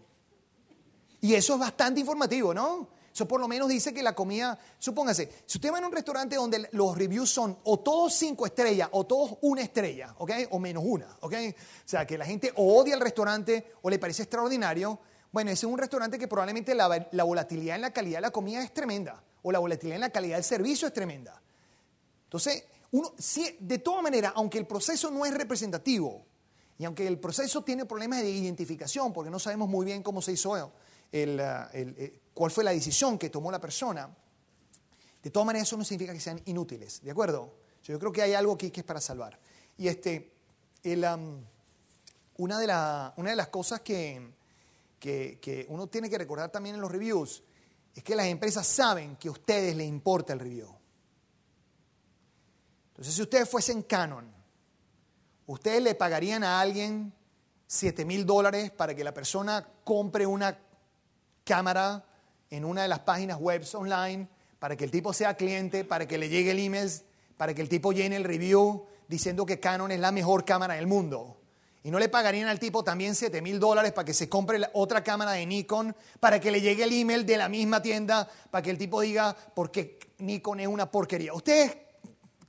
Y 1.21 1.35
eso 1.35 1.55
es 1.55 1.61
bastante 1.61 2.01
informativo, 2.01 2.55
¿no? 2.55 2.89
Eso 3.19 3.27
por 3.27 3.41
lo 3.41 3.49
menos 3.49 3.69
dice 3.69 3.93
que 3.93 4.01
la 4.01 4.15
comida, 4.15 4.57
supóngase, 4.79 5.29
si 5.45 5.59
usted 5.59 5.73
va 5.73 5.79
a 5.79 5.85
un 5.85 5.91
restaurante 5.91 6.37
donde 6.37 6.69
los 6.71 6.97
reviews 6.97 7.29
son 7.29 7.59
o 7.65 7.81
todos 7.81 8.15
cinco 8.15 8.47
estrellas 8.47 8.89
o 8.93 9.07
todos 9.07 9.39
una 9.41 9.61
estrella, 9.61 10.15
¿ok? 10.19 10.31
O 10.51 10.61
menos 10.61 10.85
una, 10.87 11.17
¿ok? 11.23 11.35
O 11.35 11.89
sea, 11.89 12.07
que 12.07 12.17
la 12.17 12.25
gente 12.25 12.53
odia 12.55 12.95
el 12.95 13.01
restaurante 13.01 13.73
o 13.83 13.91
le 13.91 13.99
parece 13.99 14.23
extraordinario, 14.23 15.01
bueno, 15.33 15.51
ese 15.51 15.67
es 15.67 15.73
un 15.73 15.79
restaurante 15.81 16.17
que 16.17 16.29
probablemente 16.29 16.77
la, 16.77 17.09
la 17.11 17.25
volatilidad 17.25 17.75
en 17.75 17.83
la 17.83 17.93
calidad 17.93 18.19
de 18.19 18.23
la 18.23 18.31
comida 18.31 18.63
es 18.63 18.73
tremenda 18.73 19.21
o 19.43 19.51
la 19.51 19.59
volatilidad 19.59 19.97
en 19.97 20.03
la 20.03 20.11
calidad 20.11 20.37
del 20.37 20.45
servicio 20.45 20.87
es 20.87 20.95
tremenda. 20.95 21.43
Entonces, 22.23 22.67
uno, 22.93 23.15
si, 23.19 23.57
de 23.59 23.79
todas 23.79 24.01
maneras, 24.01 24.33
aunque 24.37 24.59
el 24.59 24.67
proceso 24.69 25.11
no 25.11 25.27
es 25.27 25.35
representativo 25.35 26.25
y 26.79 26.85
aunque 26.85 27.05
el 27.05 27.19
proceso 27.19 27.65
tiene 27.65 27.85
problemas 27.85 28.23
de 28.23 28.31
identificación 28.31 29.13
porque 29.13 29.29
no 29.29 29.41
sabemos 29.41 29.69
muy 29.69 29.87
bien 29.87 30.05
cómo 30.05 30.23
se 30.23 30.31
hizo 30.31 30.73
el, 31.11 31.41
el, 31.73 32.21
cuál 32.39 32.53
fue 32.53 32.63
la 32.63 32.71
decisión 32.71 33.19
que 33.19 33.31
tomó 33.31 33.51
la 33.51 33.61
persona, 33.61 34.09
de 35.21 35.29
todas 35.29 35.45
maneras 35.45 35.67
eso 35.67 35.77
no 35.77 35.83
significa 35.83 36.13
que 36.13 36.21
sean 36.21 36.41
inútiles, 36.45 37.03
¿de 37.03 37.11
acuerdo? 37.11 37.53
Yo 37.83 37.99
creo 37.99 38.13
que 38.13 38.23
hay 38.23 38.33
algo 38.33 38.53
aquí 38.53 38.71
que 38.71 38.83
es 38.83 38.87
para 38.87 39.01
salvar. 39.01 39.37
Y 39.77 39.89
este, 39.89 40.35
una, 42.37 42.61
de 42.61 42.67
las 42.69 43.49
cosas 43.49 43.81
que, 43.81 44.31
que 45.01 45.67
uno 45.69 45.89
tiene 45.89 46.09
que 46.09 46.17
recordar 46.17 46.53
también 46.53 46.77
en 46.77 46.81
los 46.81 46.93
reviews 46.93 47.43
es 47.93 48.05
que 48.05 48.15
las 48.15 48.27
empresas 48.27 48.65
saben 48.65 49.17
que 49.17 49.27
a 49.27 49.33
ustedes 49.33 49.75
les 49.75 49.89
importa 49.89 50.33
el 50.33 50.39
review. 50.39 50.73
Entonces, 52.91 53.15
si 53.15 53.23
ustedes 53.23 53.49
fuesen 53.49 53.83
Canon, 53.83 54.33
ustedes 55.49 55.83
le 55.83 55.97
pagarían 55.97 56.45
a 56.45 56.61
alguien 56.61 57.13
7 57.67 58.05
mil 58.05 58.25
dólares 58.25 58.71
para 58.71 58.95
que 58.95 59.03
la 59.03 59.13
persona 59.13 59.67
compre 59.83 60.25
una 60.25 60.57
cámara 61.43 62.05
en 62.51 62.65
una 62.65 62.83
de 62.83 62.89
las 62.89 63.01
páginas 63.01 63.39
web 63.39 63.65
online, 63.75 64.29
para 64.59 64.77
que 64.77 64.85
el 64.85 64.91
tipo 64.91 65.13
sea 65.13 65.35
cliente, 65.35 65.85
para 65.85 66.07
que 66.07 66.19
le 66.19 66.29
llegue 66.29 66.51
el 66.51 66.59
email, 66.59 66.91
para 67.37 67.55
que 67.55 67.63
el 67.63 67.69
tipo 67.69 67.93
llene 67.93 68.17
el 68.17 68.25
review 68.25 68.87
diciendo 69.07 69.47
que 69.47 69.61
Canon 69.61 69.91
es 69.91 70.01
la 70.01 70.13
mejor 70.13 70.45
cámara 70.45 70.75
del 70.75 70.87
mundo. 70.87 71.39
Y 71.83 71.91
no 71.91 71.99
le 71.99 72.09
pagarían 72.09 72.49
al 72.49 72.59
tipo 72.59 72.83
también 72.83 73.15
7 73.15 73.41
mil 73.41 73.59
dólares 73.59 73.93
para 73.93 74.05
que 74.05 74.13
se 74.13 74.29
compre 74.29 74.61
otra 74.75 75.03
cámara 75.03 75.33
de 75.33 75.47
Nikon, 75.47 75.95
para 76.21 76.41
que 76.41 76.51
le 76.51 76.61
llegue 76.61 76.85
el 76.85 76.93
email 76.93 77.25
de 77.25 77.37
la 77.37 77.49
misma 77.49 77.81
tienda, 77.81 78.29
para 78.51 78.63
que 78.63 78.71
el 78.71 78.79
tipo 78.79 79.01
diga, 79.01 79.35
porque 79.55 79.99
Nikon 80.19 80.61
es 80.61 80.67
una 80.67 80.91
porquería. 80.91 81.33
¿Ustedes 81.33 81.77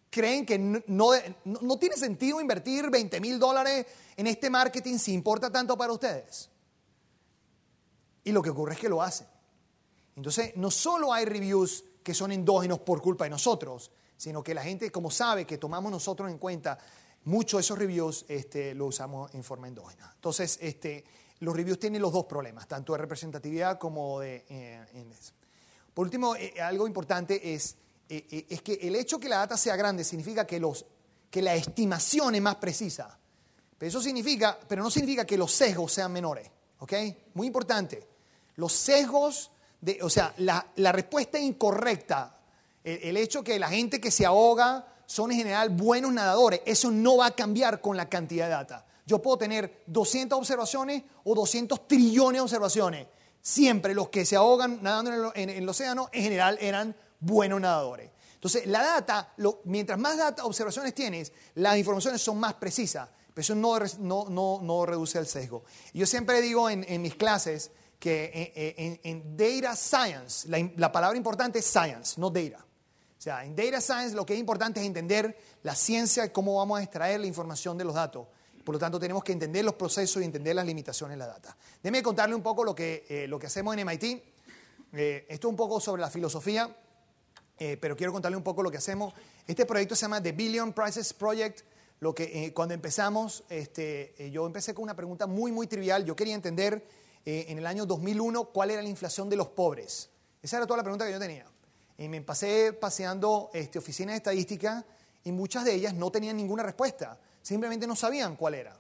creen 0.10 0.46
que 0.46 0.58
no, 0.58 1.12
no, 1.46 1.78
tiene 1.78 1.96
sentido 1.96 2.42
invertir 2.42 2.90
20 2.90 3.22
mil 3.22 3.40
dólares 3.40 3.86
en 4.18 4.28
este 4.28 4.50
marketing 4.50 4.98
si 4.98 5.14
importa 5.14 5.52
tanto 5.52 5.78
para 5.78 5.94
ustedes? 5.94 6.50
Y 8.24 8.32
lo 8.32 8.42
que 8.42 8.50
ocurre 8.50 8.74
es 8.74 8.80
que 8.80 8.90
lo 8.90 9.02
hacen. 9.02 9.28
Entonces, 10.20 10.56
no 10.56 10.72
solo 10.72 11.14
hay 11.14 11.26
reviews 11.26 11.84
que 12.04 12.14
son 12.14 12.32
endógenos 12.32 12.80
por 12.80 13.02
culpa 13.02 13.24
de 13.24 13.30
nosotros, 13.30 13.92
sino 14.16 14.44
que 14.44 14.54
la 14.54 14.64
gente, 14.64 14.92
como 14.92 15.10
sabe 15.12 15.46
que 15.46 15.58
tomamos 15.58 15.92
nosotros 15.92 16.30
en 16.30 16.38
cuenta 16.38 16.78
muchos 17.26 17.58
de 17.58 17.62
esos 17.62 17.78
reviews, 17.78 18.26
este, 18.28 18.74
lo 18.76 18.86
usamos 18.86 19.34
en 19.34 19.44
forma 19.44 19.68
endógena. 19.68 20.12
Entonces, 20.16 20.58
este, 20.62 21.04
los 21.40 21.56
reviews 21.56 21.80
tienen 21.80 22.02
los 22.02 22.14
dos 22.14 22.26
problemas, 22.26 22.68
tanto 22.68 22.94
de 22.94 23.00
representatividad 23.00 23.78
como 23.78 24.20
de... 24.20 24.46
Eh, 24.50 25.06
por 25.94 26.06
último, 26.06 26.36
eh, 26.36 26.54
algo 26.62 26.88
importante 26.88 27.54
es 27.54 27.76
eh, 28.12 28.26
eh, 28.32 28.46
es 28.50 28.64
que 28.64 28.74
el 28.74 28.96
hecho 28.96 29.20
que 29.20 29.30
la 29.30 29.38
data 29.38 29.56
sea 29.56 29.76
grande 29.76 30.04
significa 30.04 30.46
que, 30.48 30.60
los, 30.60 30.84
que 31.30 31.44
la 31.44 31.54
estimación 31.54 32.34
es 32.34 32.42
más 32.42 32.56
precisa. 32.56 33.20
Pero 33.78 33.88
eso 33.88 34.02
significa, 34.02 34.60
pero 34.68 34.82
no 34.82 34.90
significa 34.90 35.26
que 35.26 35.38
los 35.38 35.52
sesgos 35.52 35.94
sean 35.94 36.12
menores. 36.12 36.50
Muy 37.36 37.46
importante. 37.46 38.08
Los 38.56 38.74
sesgos, 38.74 39.52
o 40.02 40.10
sea, 40.10 40.34
la, 40.38 40.92
respuesta 40.92 41.40
incorrecta, 41.40 42.38
el, 42.84 43.18
hecho 43.18 43.44
que 43.44 43.60
la 43.60 43.70
gente 43.70 44.00
que 44.02 44.12
se 44.12 44.26
ahoga 44.26 44.88
son 45.06 45.32
en 45.32 45.38
general 45.38 45.70
buenos 45.70 46.12
nadadores, 46.14 46.62
eso 46.66 46.92
no 46.92 47.18
va 47.18 47.28
a 47.28 47.32
cambiar 47.32 47.82
con 47.82 47.98
la 47.98 48.10
cantidad 48.10 48.46
de 48.46 48.52
data. 48.52 48.86
Yo 49.06 49.22
puedo 49.22 49.38
tener 49.38 49.84
200 49.88 50.38
observaciones 50.38 51.04
o 51.24 51.34
200 51.34 51.88
trillones 51.88 52.40
de 52.40 52.44
observaciones. 52.44 53.08
Siempre 53.42 53.96
los 53.96 54.10
que 54.10 54.26
se 54.26 54.36
ahogan 54.36 54.80
nadando 54.84 55.32
en 55.34 55.50
el, 55.50 55.58
en 55.58 55.70
océano 55.70 56.10
en 56.12 56.24
general 56.24 56.58
eran 56.62 56.96
buenos 57.20 57.60
nadadores. 57.60 58.12
Entonces, 58.40 58.68
la 58.68 58.82
data, 58.82 59.34
mientras 59.66 60.00
más 60.00 60.18
data, 60.18 60.46
observaciones 60.46 60.94
tienes, 60.94 61.34
las 61.56 61.78
informaciones 61.78 62.22
son 62.22 62.40
más 62.40 62.54
precisas, 62.54 63.10
pero 63.34 63.42
eso 63.42 63.54
no, 63.54 64.30
no, 64.30 64.60
no, 64.62 64.86
reduce 64.86 65.20
el 65.20 65.28
sesgo. 65.28 65.66
Yo 65.94 66.06
siempre 66.06 66.42
digo 66.42 66.70
en, 66.70 67.02
mis 67.02 67.16
clases 67.16 67.72
que 68.00 69.00
en, 69.04 69.38
data 69.38 69.76
science, 69.76 70.48
la, 70.48 70.72
la, 70.78 70.92
palabra 70.92 71.18
importante 71.18 71.60
es 71.60 71.66
science, 71.66 72.20
no 72.20 72.30
data. 72.30 72.66
O 73.18 73.22
sea, 73.22 73.44
en 73.44 73.56
data 73.56 73.82
science 73.82 74.16
lo 74.16 74.26
que 74.26 74.34
es 74.34 74.40
importante 74.40 74.80
es 74.80 74.86
entender 74.86 75.38
la 75.64 75.76
ciencia 75.76 76.26
y 76.26 76.30
cómo 76.30 76.56
vamos 76.56 76.80
a 76.80 76.84
extraer 76.84 77.20
la 77.20 77.28
información 77.28 77.78
de 77.78 77.84
los 77.84 77.94
datos. 77.94 78.26
Por 78.64 78.76
lo 78.76 78.80
tanto, 78.80 79.00
tenemos 79.00 79.24
que 79.24 79.34
entender 79.34 79.66
los 79.66 79.74
procesos 79.74 80.22
y 80.22 80.26
entender 80.26 80.56
las 80.56 80.66
limitaciones 80.66 81.16
de 81.16 81.20
la 81.20 81.28
data. 81.28 81.56
Déjeme 81.84 82.02
contarle 82.02 82.36
un 82.36 82.44
poco 82.44 82.64
lo 82.64 82.74
que, 82.74 83.06
eh, 83.10 83.28
lo 83.28 83.38
que 83.38 83.48
hacemos 83.48 83.76
en 83.76 83.86
MIT. 83.86 84.24
Eh, 84.94 85.26
esto 85.28 85.48
es 85.48 85.52
un 85.52 85.58
poco 85.58 85.80
sobre 85.80 86.02
la 86.02 86.10
filosofía 86.10 86.74
eh, 87.60 87.76
pero 87.76 87.96
quiero 87.96 88.14
contarle 88.14 88.38
un 88.38 88.44
poco 88.44 88.64
lo 88.64 88.72
que 88.72 88.78
hacemos. 88.78 89.14
Este 89.46 89.66
proyecto 89.66 89.94
se 89.94 90.04
llama 90.04 90.24
The 90.24 90.32
Billion 90.32 90.72
Prices 90.72 91.14
Project. 91.14 91.62
Lo 92.00 92.16
que, 92.16 92.46
eh, 92.46 92.54
cuando 92.54 92.74
empezamos, 92.74 93.44
este, 93.50 94.16
eh, 94.18 94.32
yo 94.32 94.46
empecé 94.46 94.74
con 94.74 94.84
una 94.84 94.96
pregunta 94.96 95.28
muy, 95.28 95.52
muy 95.52 95.68
trivial. 95.68 96.06
Yo 96.06 96.16
quería 96.16 96.36
entender 96.36 96.82
en 97.26 97.58
el 97.58 97.66
año 97.66 97.86
2001 97.86 98.46
cuál 98.46 98.72
era 98.72 98.82
la 98.82 98.90
inflación 98.90 99.30
de 99.30 99.36
los 99.36 99.50
pobres. 99.50 100.10
Esa 100.42 100.58
era 100.58 100.66
toda 100.66 100.78
la 100.78 100.84
pregunta 100.84 101.06
que 101.06 101.12
yo 101.12 101.20
tenía. 101.20 101.46
Y 101.98 102.08
me 102.08 102.22
pasé 102.22 102.74
paseando 102.74 103.50
este, 103.54 103.78
oficinas 103.78 104.14
de 104.14 104.18
estadística 104.18 104.86
y 105.24 105.32
muchas 105.32 105.66
de 105.66 105.74
ellas 105.74 105.94
no 105.94 106.12
tenían 106.12 106.38
ninguna 106.38 106.64
respuesta. 106.64 107.20
Simplemente 107.42 107.86
no 107.86 107.96
sabían 107.96 108.36
cuál 108.36 108.56
era. 108.56 108.80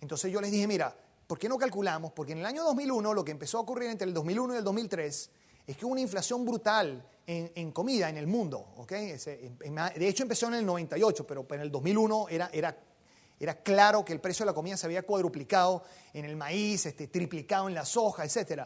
Entonces 0.00 0.30
yo 0.30 0.40
les 0.40 0.50
dije, 0.50 0.66
mira, 0.66 0.94
¿por 1.26 1.38
qué 1.38 1.48
no 1.48 1.56
calculamos? 1.56 2.12
Porque 2.12 2.32
en 2.32 2.38
el 2.38 2.46
año 2.46 2.62
2001, 2.64 3.14
lo 3.14 3.24
que 3.24 3.32
empezó 3.32 3.58
a 3.58 3.62
ocurrir 3.62 3.90
entre 3.90 4.06
el 4.06 4.14
2001 4.14 4.54
y 4.54 4.56
el 4.58 4.64
2003, 4.64 5.30
es 5.66 5.76
que 5.76 5.84
hubo 5.84 5.92
una 5.92 6.00
inflación 6.00 6.44
brutal 6.44 7.04
en, 7.26 7.72
comida 7.72 8.08
en 8.08 8.16
el 8.16 8.26
mundo. 8.26 8.72
¿okay? 8.76 9.12
de 9.16 10.08
hecho 10.08 10.22
empezó 10.22 10.46
en 10.48 10.54
el 10.54 10.66
98, 10.66 11.26
pero 11.26 11.46
en 11.50 11.60
el 11.60 11.70
2001 11.70 12.26
era, 12.30 12.50
era, 12.52 12.76
era 13.40 13.62
claro 13.62 14.04
que 14.04 14.12
el 14.12 14.20
precio 14.20 14.44
de 14.44 14.50
la 14.50 14.54
comida 14.54 14.76
se 14.76 14.86
había 14.86 15.02
cuadruplicado 15.02 15.84
en 16.12 16.24
el 16.24 16.36
maíz, 16.36 16.86
este, 16.86 17.06
triplicado 17.06 17.68
en 17.68 17.74
la 17.74 17.84
soja, 17.84 18.24
etc. 18.24 18.62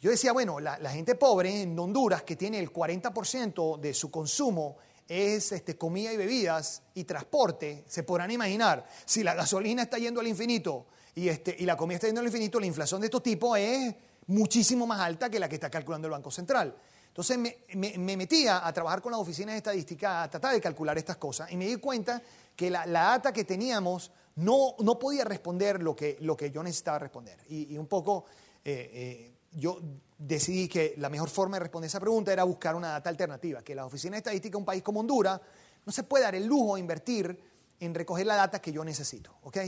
Yo 0.00 0.10
decía, 0.10 0.32
bueno, 0.32 0.58
la, 0.58 0.90
gente 0.90 1.14
pobre 1.14 1.62
en 1.62 1.78
Honduras, 1.78 2.22
que 2.22 2.34
tiene 2.34 2.58
el 2.58 2.72
40% 2.72 3.78
de 3.78 3.94
su 3.94 4.10
consumo 4.10 4.78
es 5.06 5.52
este, 5.52 5.76
comida 5.76 6.12
y 6.12 6.16
bebidas 6.16 6.82
y 6.94 7.04
transporte, 7.04 7.84
se 7.86 8.02
podrán 8.02 8.30
imaginar, 8.30 8.86
si 9.04 9.22
la 9.22 9.34
gasolina 9.34 9.82
está 9.82 9.98
yendo 9.98 10.20
al 10.20 10.26
infinito 10.26 10.86
y, 11.14 11.28
este, 11.28 11.54
y 11.58 11.66
la 11.66 11.76
comida 11.76 11.96
está 11.96 12.06
yendo 12.08 12.20
al 12.20 12.26
infinito, 12.26 12.58
la 12.58 12.66
inflación 12.66 13.00
de 13.00 13.08
estos 13.08 13.22
tipos 13.22 13.58
es 13.58 13.94
muchísimo 14.26 14.86
más 14.86 15.00
alta 15.00 15.28
que 15.30 15.38
la 15.38 15.48
que 15.48 15.56
está 15.56 15.70
calculando 15.70 16.08
el 16.08 16.12
Banco 16.12 16.30
Central. 16.30 16.74
Entonces 17.12 17.36
me, 17.36 18.16
metía 18.16 18.66
a 18.66 18.72
trabajar 18.72 19.02
con 19.02 19.12
las 19.12 19.20
oficinas 19.20 19.52
de 19.52 19.58
estadística 19.58 20.22
a 20.22 20.30
tratar 20.30 20.54
de 20.54 20.62
calcular 20.62 20.96
estas 20.96 21.18
cosas 21.18 21.52
y 21.52 21.58
me 21.58 21.66
di 21.66 21.76
cuenta 21.76 22.22
que 22.56 22.70
la, 22.70 22.86
data 22.86 23.32
que 23.32 23.44
teníamos 23.44 24.12
no, 24.36 24.74
no 24.78 24.98
podía 24.98 25.24
responder 25.24 25.82
lo 25.82 25.94
que, 25.94 26.16
lo 26.20 26.36
que 26.36 26.50
yo 26.50 26.62
necesitaba 26.62 26.98
responder. 26.98 27.38
Y, 27.48 27.76
un 27.76 27.86
poco 27.86 28.24
eh, 28.64 28.90
eh, 28.92 29.34
yo 29.52 29.80
decidí 30.18 30.68
que 30.68 30.94
la 30.98 31.08
mejor 31.08 31.28
forma 31.28 31.56
de 31.56 31.60
responder 31.60 31.88
esa 31.88 32.00
pregunta 32.00 32.32
era 32.32 32.44
buscar 32.44 32.74
una 32.74 32.88
data 32.88 33.10
alternativa, 33.10 33.62
que 33.62 33.74
la 33.74 33.84
oficina 33.84 34.12
de 34.12 34.18
estadística 34.18 34.52
de 34.52 34.58
un 34.58 34.64
país 34.64 34.82
como 34.82 35.00
Honduras 35.00 35.40
no 35.84 35.92
se 35.92 36.04
puede 36.04 36.24
dar 36.24 36.34
el 36.34 36.46
lujo 36.46 36.74
de 36.74 36.80
invertir 36.80 37.38
en 37.80 37.94
recoger 37.94 38.26
la 38.26 38.36
data 38.36 38.60
que 38.60 38.72
yo 38.72 38.84
necesito. 38.84 39.34
¿ok?, 39.42 39.58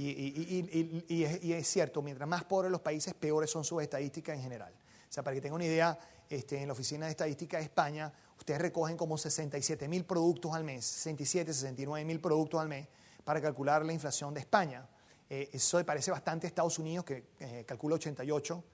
y, 0.00 1.52
es, 1.52 1.66
cierto, 1.66 2.02
mientras 2.02 2.28
más 2.28 2.44
pobres 2.44 2.70
los 2.70 2.80
países, 2.80 3.14
peores 3.14 3.50
son 3.50 3.64
sus 3.64 3.82
estadísticas 3.82 4.36
en 4.36 4.42
general. 4.42 4.72
O 4.72 5.12
sea, 5.12 5.24
para 5.24 5.34
que 5.34 5.40
tengan 5.40 5.56
una 5.56 5.64
idea, 5.64 5.98
este, 6.28 6.60
en 6.60 6.68
la 6.68 6.72
Oficina 6.72 7.06
de 7.06 7.12
Estadística 7.12 7.56
de 7.56 7.64
España, 7.64 8.12
ustedes 8.38 8.60
recogen 8.60 8.96
como 8.96 9.16
67 9.16 9.88
mil 9.88 10.04
productos 10.04 10.54
al 10.54 10.64
mes, 10.64 10.84
67, 10.84 11.52
69 11.52 12.04
mil 12.04 12.20
productos 12.20 12.60
al 12.60 12.68
mes, 12.68 12.86
para 13.24 13.40
calcular 13.40 13.84
la 13.84 13.92
inflación 13.92 14.34
de 14.34 14.40
España. 14.40 14.86
Eh, 15.30 15.50
eso 15.52 15.84
parece 15.84 16.10
bastante 16.10 16.46
a 16.46 16.48
Estados 16.48 16.78
Unidos, 16.78 17.04
que 17.04 17.24
eh, 17.40 17.64
calcula 17.66 17.96
88, 17.96 18.64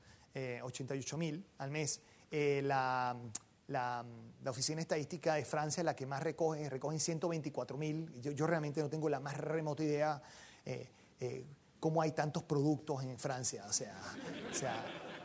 88 0.62 1.16
eh, 1.16 1.18
mil 1.18 1.46
al 1.58 1.70
mes. 1.70 2.00
La, 2.30 3.16
la, 3.68 4.04
Oficina 4.46 4.76
de 4.76 4.82
Estadística 4.82 5.34
de 5.34 5.44
Francia 5.44 5.80
es 5.80 5.84
la 5.84 5.94
que 5.94 6.06
más 6.06 6.22
recoge, 6.22 6.68
recogen 6.68 6.98
124 6.98 7.76
mil. 7.76 8.12
Yo, 8.20 8.46
realmente 8.46 8.80
no 8.80 8.90
tengo 8.90 9.08
la 9.08 9.20
más 9.20 9.36
remota 9.38 9.84
idea 9.84 10.20
cómo 11.78 12.02
hay 12.02 12.12
tantos 12.12 12.42
productos 12.42 13.04
en 13.04 13.16
Francia. 13.18 13.64
O 13.68 13.72
sea 13.72 13.94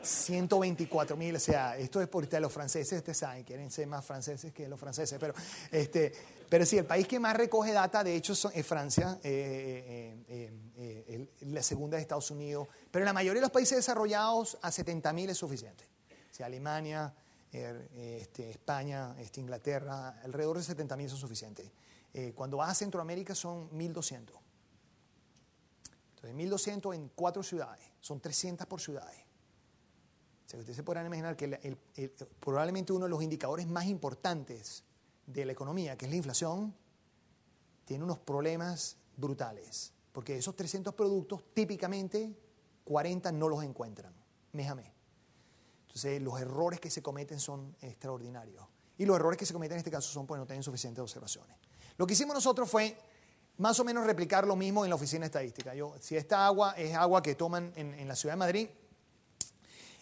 124 0.01 1.15
mil, 1.17 1.35
o 1.35 1.39
sea, 1.39 1.77
esto 1.77 2.01
es 2.01 2.07
por 2.07 2.31
los 2.39 2.51
franceses, 2.51 2.99
ustedes 2.99 3.17
saben, 3.17 3.43
quieren 3.43 3.69
ser 3.71 3.87
más 3.87 4.05
franceses 4.05 4.53
que 4.53 4.67
los 4.67 4.79
franceses, 4.79 5.17
pero, 5.19 5.33
este, 5.71 6.11
pero 6.49 6.65
sí, 6.65 6.77
el 6.77 6.85
país 6.85 7.07
que 7.07 7.19
más 7.19 7.35
recoge 7.35 7.71
data, 7.71 8.03
de 8.03 8.15
hecho, 8.15 8.33
es 8.53 8.65
Francia, 8.65 9.19
eh, 9.23 10.15
eh, 10.27 11.29
la 11.41 11.63
segunda 11.63 11.97
es 11.97 12.01
Estados 12.01 12.31
Unidos, 12.31 12.67
pero 12.91 13.03
en 13.03 13.07
la 13.07 13.13
mayoría 13.13 13.39
de 13.39 13.45
los 13.45 13.51
países 13.51 13.77
desarrollados 13.77 14.57
a 14.61 14.71
70 14.71 15.13
mil 15.13 15.29
es 15.29 15.37
suficiente. 15.37 15.85
O 16.39 16.43
Alemania, 16.43 17.13
este, 17.51 18.49
España, 18.49 19.13
este, 19.19 19.41
Inglaterra, 19.41 20.21
alrededor 20.23 20.57
de 20.57 20.63
70 20.63 20.95
mil 20.95 21.09
son 21.09 21.19
suficientes. 21.19 21.69
cuando 22.33 22.57
vas 22.57 22.71
a 22.71 22.75
Centroamérica 22.75 23.35
son 23.35 23.69
1.200. 23.71 24.39
Entonces, 26.15 26.33
1.200 26.33 26.95
en 26.95 27.11
cuatro 27.15 27.43
ciudades, 27.43 27.85
son 27.99 28.19
300 28.19 28.65
por 28.67 28.79
ciudades. 28.79 29.28
Ustedes 30.57 30.75
se 30.75 30.83
podrán 30.83 31.05
imaginar 31.05 31.35
que 31.35 31.77
probablemente 32.39 32.91
uno 32.91 33.05
de 33.05 33.09
los 33.09 33.21
indicadores 33.21 33.67
más 33.67 33.85
importantes 33.85 34.83
de 35.25 35.45
la 35.45 35.51
economía, 35.51 35.97
que 35.97 36.05
es 36.05 36.11
la 36.11 36.17
inflación, 36.17 36.73
tiene 37.85 38.03
unos 38.03 38.19
problemas 38.19 38.97
brutales. 39.15 39.93
Porque 40.11 40.37
esos 40.37 40.55
300 40.55 40.93
productos, 40.93 41.43
típicamente, 41.53 42.35
40 42.83 43.31
no 43.31 43.47
los 43.47 43.63
encuentran, 43.63 44.13
mes. 44.53 44.67
Entonces, 45.81 46.21
los 46.21 46.39
errores 46.39 46.79
que 46.79 46.89
se 46.89 47.01
cometen 47.01 47.39
son 47.39 47.75
extraordinarios. 47.81 48.65
Y 48.97 49.05
los 49.05 49.15
errores 49.15 49.37
que 49.37 49.45
se 49.45 49.53
cometen 49.53 49.75
en 49.75 49.79
este 49.79 49.91
caso 49.91 50.11
son 50.11 50.25
porque 50.25 50.39
no 50.39 50.45
tienen 50.45 50.63
suficientes 50.63 51.01
observaciones. 51.01 51.55
Lo 51.97 52.07
que 52.07 52.13
hicimos 52.13 52.33
nosotros 52.33 52.69
fue 52.69 52.97
más 53.57 53.79
o 53.79 53.83
menos 53.83 54.05
replicar 54.05 54.47
lo 54.47 54.55
mismo 54.55 54.85
en 54.85 54.89
la 54.89 54.95
oficina 54.95 55.25
estadística. 55.25 55.75
Yo, 55.75 55.93
si 55.99 56.15
esta 56.15 56.45
agua 56.45 56.73
es 56.77 56.95
agua 56.95 57.21
que 57.21 57.35
toman 57.35 57.73
en, 57.75 58.07
la 58.07 58.15
ciudad 58.15 58.33
de 58.33 58.37
Madrid, 58.37 58.69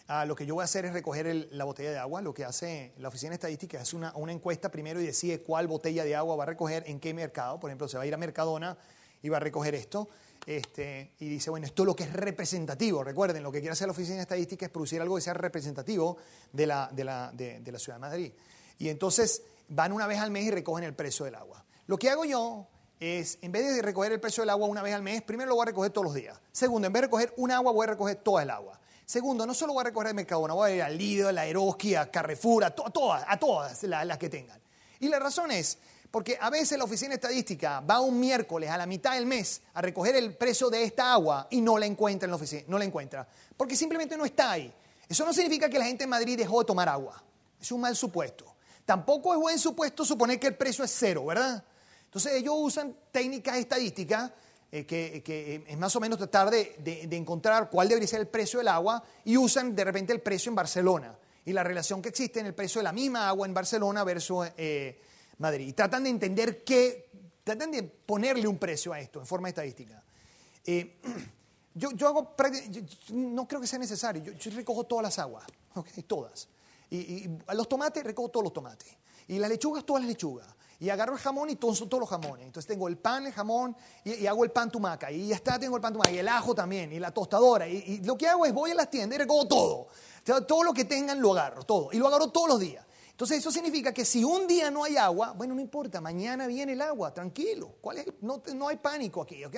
ah, 0.08 0.24
lo 0.26 0.34
que 0.34 0.44
yo 0.44 0.54
voy 0.54 0.62
a 0.62 0.64
hacer 0.64 0.84
es 0.84 0.92
recoger 0.92 1.48
la 1.52 1.64
botella 1.64 1.90
de 1.90 1.98
agua. 1.98 2.20
Lo 2.20 2.34
que 2.34 2.44
hace 2.44 2.92
la 2.98 3.08
oficina 3.08 3.34
estadística 3.34 3.80
es 3.80 3.94
una, 3.94 4.12
encuesta 4.28 4.70
primero 4.70 5.00
y 5.00 5.06
decide 5.06 5.40
cuál 5.40 5.68
botella 5.68 6.04
de 6.04 6.16
agua 6.16 6.34
va 6.36 6.42
a 6.42 6.46
recoger 6.46 6.82
en 6.86 6.98
qué 6.98 7.14
mercado. 7.14 7.60
Por 7.60 7.70
ejemplo, 7.70 7.88
se 7.88 7.96
va 7.96 8.02
a 8.02 8.06
ir 8.06 8.14
a 8.14 8.16
Mercadona 8.16 8.76
y 9.22 9.28
va 9.28 9.36
a 9.36 9.40
recoger 9.40 9.74
esto. 9.74 10.08
Este, 10.46 11.12
y 11.18 11.28
dice, 11.28 11.50
bueno, 11.50 11.66
esto 11.66 11.82
es 11.82 11.86
lo 11.86 11.94
que 11.94 12.04
es 12.04 12.12
representativo. 12.12 13.04
Recuerden, 13.04 13.42
lo 13.42 13.52
que 13.52 13.60
quiere 13.60 13.72
hacer 13.72 13.86
la 13.86 13.92
Oficina 13.92 14.22
Estadística 14.22 14.66
es 14.66 14.72
producir 14.72 15.00
algo 15.00 15.16
que 15.16 15.20
sea 15.20 15.34
representativo 15.34 16.16
de 16.52 16.66
la, 16.66 16.90
de, 16.92 17.04
la 17.04 17.78
Ciudad 17.78 17.96
de 17.96 18.00
Madrid. 18.00 18.32
Y 18.78 18.88
entonces 18.88 19.42
van 19.68 19.92
una 19.92 20.06
vez 20.06 20.18
al 20.18 20.30
mes 20.30 20.44
y 20.44 20.50
recogen 20.50 20.84
el 20.84 20.94
precio 20.94 21.26
del 21.26 21.34
agua. 21.34 21.64
Lo 21.86 21.98
que 21.98 22.08
hago 22.08 22.24
yo 22.24 22.66
es, 22.98 23.38
en 23.42 23.52
vez 23.52 23.74
de 23.74 23.82
recoger 23.82 24.12
el 24.12 24.20
precio 24.20 24.42
del 24.42 24.50
agua 24.50 24.66
una 24.68 24.82
vez 24.82 24.94
al 24.94 25.02
mes, 25.02 25.22
primero 25.22 25.50
lo 25.50 25.56
voy 25.56 25.64
a 25.64 25.66
recoger 25.66 25.90
todos 25.90 26.06
los 26.06 26.14
días. 26.14 26.40
Segundo, 26.50 26.86
en 26.86 26.92
vez 26.92 27.02
de 27.02 27.06
recoger 27.08 27.34
un 27.36 27.50
agua, 27.50 27.72
voy 27.72 27.84
a 27.84 27.90
recoger 27.90 28.16
toda 28.16 28.42
el 28.42 28.50
agua. 28.50 28.80
Segundo, 29.08 29.46
no 29.46 29.54
solo 29.54 29.72
voy 29.72 29.80
a 29.80 29.84
recoger 29.84 30.08
el 30.08 30.14
Mercadona, 30.14 30.52
voy 30.52 30.72
a 30.72 30.74
ir 30.74 30.82
al 30.82 30.98
Lidl, 30.98 31.38
a 31.38 31.46
Eroski, 31.46 31.94
a 31.94 32.10
Carrefour, 32.10 32.62
a, 32.64 32.70
todas, 32.72 33.24
a 33.26 33.38
todas 33.38 33.82
las 33.82 34.18
que 34.18 34.28
tengan. 34.28 34.60
Y 35.00 35.08
la 35.08 35.18
razón 35.18 35.50
es, 35.50 35.78
porque 36.10 36.36
a 36.38 36.50
veces 36.50 36.76
la 36.76 36.84
oficina 36.84 37.14
estadística 37.14 37.80
va 37.80 38.00
un 38.00 38.20
miércoles 38.20 38.68
a 38.68 38.76
la 38.76 38.84
mitad 38.84 39.14
del 39.14 39.24
mes 39.24 39.62
a 39.72 39.80
recoger 39.80 40.14
el 40.16 40.36
precio 40.36 40.68
de 40.68 40.84
esta 40.84 41.10
agua 41.10 41.48
y 41.50 41.62
no 41.62 41.78
la 41.78 41.86
encuentra 41.86 42.26
en 42.26 42.32
la 42.32 42.36
oficina, 42.36 42.64
no 42.66 42.76
la 42.76 42.84
encuentra, 42.84 43.26
porque 43.56 43.76
simplemente 43.76 44.14
no 44.14 44.26
está 44.26 44.50
ahí. 44.50 44.70
Eso 45.08 45.24
no 45.24 45.32
significa 45.32 45.70
que 45.70 45.78
la 45.78 45.86
gente 45.86 46.04
en 46.04 46.10
Madrid 46.10 46.36
dejó 46.36 46.58
de 46.58 46.66
tomar 46.66 46.90
agua. 46.90 47.24
Es 47.58 47.72
un 47.72 47.80
mal 47.80 47.96
supuesto. 47.96 48.56
Tampoco 48.84 49.32
es 49.32 49.40
buen 49.40 49.58
supuesto 49.58 50.04
suponer 50.04 50.38
que 50.38 50.48
el 50.48 50.54
precio 50.54 50.84
es 50.84 50.94
cero, 50.94 51.24
¿verdad? 51.24 51.64
Entonces 52.04 52.34
ellos 52.34 52.52
usan 52.58 52.94
técnicas 53.10 53.56
estadísticas 53.56 54.32
eh, 54.70 54.84
que, 54.84 55.22
eh, 55.26 55.64
es 55.66 55.78
más 55.78 55.96
o 55.96 56.00
menos 56.00 56.18
tratar 56.18 56.50
de, 56.50 57.08
encontrar 57.10 57.70
cuál 57.70 57.88
debería 57.88 58.06
ser 58.06 58.20
el 58.20 58.28
precio 58.28 58.58
del 58.58 58.68
agua 58.68 59.02
y 59.24 59.36
usan 59.36 59.74
de 59.74 59.84
repente 59.84 60.12
el 60.12 60.20
precio 60.20 60.50
en 60.50 60.56
Barcelona 60.56 61.16
y 61.48 61.52
la 61.54 61.64
relación 61.64 62.02
que 62.02 62.10
existe 62.10 62.40
en 62.40 62.46
el 62.46 62.54
precio 62.54 62.80
de 62.80 62.82
la 62.82 62.92
misma 62.92 63.26
agua 63.26 63.46
en 63.46 63.54
Barcelona 63.54 64.04
versus 64.04 64.48
eh, 64.58 65.00
Madrid. 65.38 65.68
Y 65.68 65.72
tratan 65.72 66.04
de 66.04 66.10
entender 66.10 66.62
qué, 66.62 67.08
tratan 67.42 67.70
de 67.70 67.84
ponerle 67.84 68.46
un 68.46 68.58
precio 68.58 68.92
a 68.92 69.00
esto 69.00 69.18
en 69.18 69.24
forma 69.24 69.48
estadística. 69.48 70.02
Eh, 70.66 70.98
yo, 71.74 71.92
yo, 71.92 72.06
hago, 72.06 72.34
no 73.12 73.48
creo 73.48 73.62
que 73.62 73.66
sea 73.66 73.78
necesario, 73.78 74.22
yo, 74.22 74.50
recojo 74.50 74.84
todas 74.84 75.04
las 75.04 75.18
aguas, 75.18 75.46
todas. 76.06 76.48
Y, 76.90 77.30
a 77.46 77.54
los 77.54 77.66
tomates 77.66 78.04
recojo 78.04 78.28
todos 78.28 78.44
los 78.44 78.52
tomates. 78.52 78.94
Y 79.28 79.38
las 79.38 79.48
lechugas, 79.48 79.86
todas 79.86 80.02
las 80.02 80.10
lechugas. 80.10 80.46
Y 80.80 80.90
agarro 80.90 81.14
el 81.14 81.18
jamón 81.18 81.50
y 81.50 81.56
todos, 81.56 81.78
todos 81.88 82.00
los 82.00 82.08
jamones. 82.08 82.46
Entonces 82.46 82.68
tengo 82.68 82.86
el 82.86 82.98
pan, 82.98 83.26
el 83.26 83.32
jamón 83.32 83.76
y, 84.04 84.26
hago 84.26 84.44
el 84.44 84.50
pan 84.50 84.70
tumaca. 84.70 85.10
Y 85.10 85.28
ya 85.28 85.34
está, 85.34 85.58
tengo 85.58 85.76
el 85.76 85.82
pan 85.82 85.92
tumaca. 85.92 86.10
Y 86.10 86.18
el 86.18 86.28
ajo 86.28 86.54
también. 86.54 86.92
Y 86.92 86.98
la 86.98 87.12
tostadora. 87.12 87.66
Y, 87.66 87.98
lo 88.04 88.16
que 88.16 88.28
hago 88.28 88.46
es 88.46 88.52
voy 88.52 88.70
a 88.70 88.74
las 88.74 88.90
tiendas 88.90 89.16
y 89.16 89.18
recojo 89.18 89.48
todo. 89.48 89.88
Todo 90.46 90.62
lo 90.62 90.72
que 90.72 90.84
tengan 90.84 91.20
lo 91.20 91.32
agarro, 91.32 91.62
todo. 91.64 91.88
Y 91.92 91.98
lo 91.98 92.06
agarro 92.06 92.28
todos 92.28 92.48
los 92.48 92.60
días. 92.60 92.84
Entonces 93.10 93.38
eso 93.38 93.50
significa 93.50 93.92
que 93.92 94.04
si 94.04 94.22
un 94.22 94.46
día 94.46 94.70
no 94.70 94.84
hay 94.84 94.96
agua, 94.96 95.32
bueno, 95.32 95.52
no 95.52 95.60
importa, 95.60 96.00
mañana 96.00 96.46
viene 96.46 96.74
el 96.74 96.80
agua, 96.80 97.12
tranquilo. 97.12 97.74
No, 98.20 98.40
no 98.54 98.68
hay 98.68 98.76
pánico 98.76 99.22
aquí, 99.22 99.44
¿ok? 99.44 99.56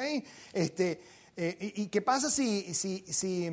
Este, 0.50 1.02
eh, 1.37 1.72
y, 1.76 1.88
qué 1.88 2.00
pasa 2.00 2.30
si, 2.30 2.72
si, 2.72 3.50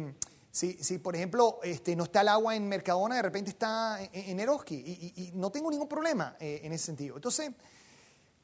si, 0.58 0.98
por 0.98 1.16
ejemplo, 1.16 1.60
este, 1.64 1.96
no 1.96 2.06
está 2.06 2.22
el 2.22 2.30
agua 2.30 2.56
en 2.56 2.68
Mercadona, 2.68 3.16
de 3.16 3.22
repente 3.22 3.52
está 3.52 4.00
en, 4.12 4.40
Eroski? 4.40 4.76
Y, 4.76 5.32
no 5.36 5.52
tengo 5.52 5.70
ningún 5.70 5.88
problema 5.88 6.36
eh, 6.40 6.62
en 6.64 6.74
ese 6.74 6.86
sentido. 6.86 7.16
Entonces, 7.16 7.52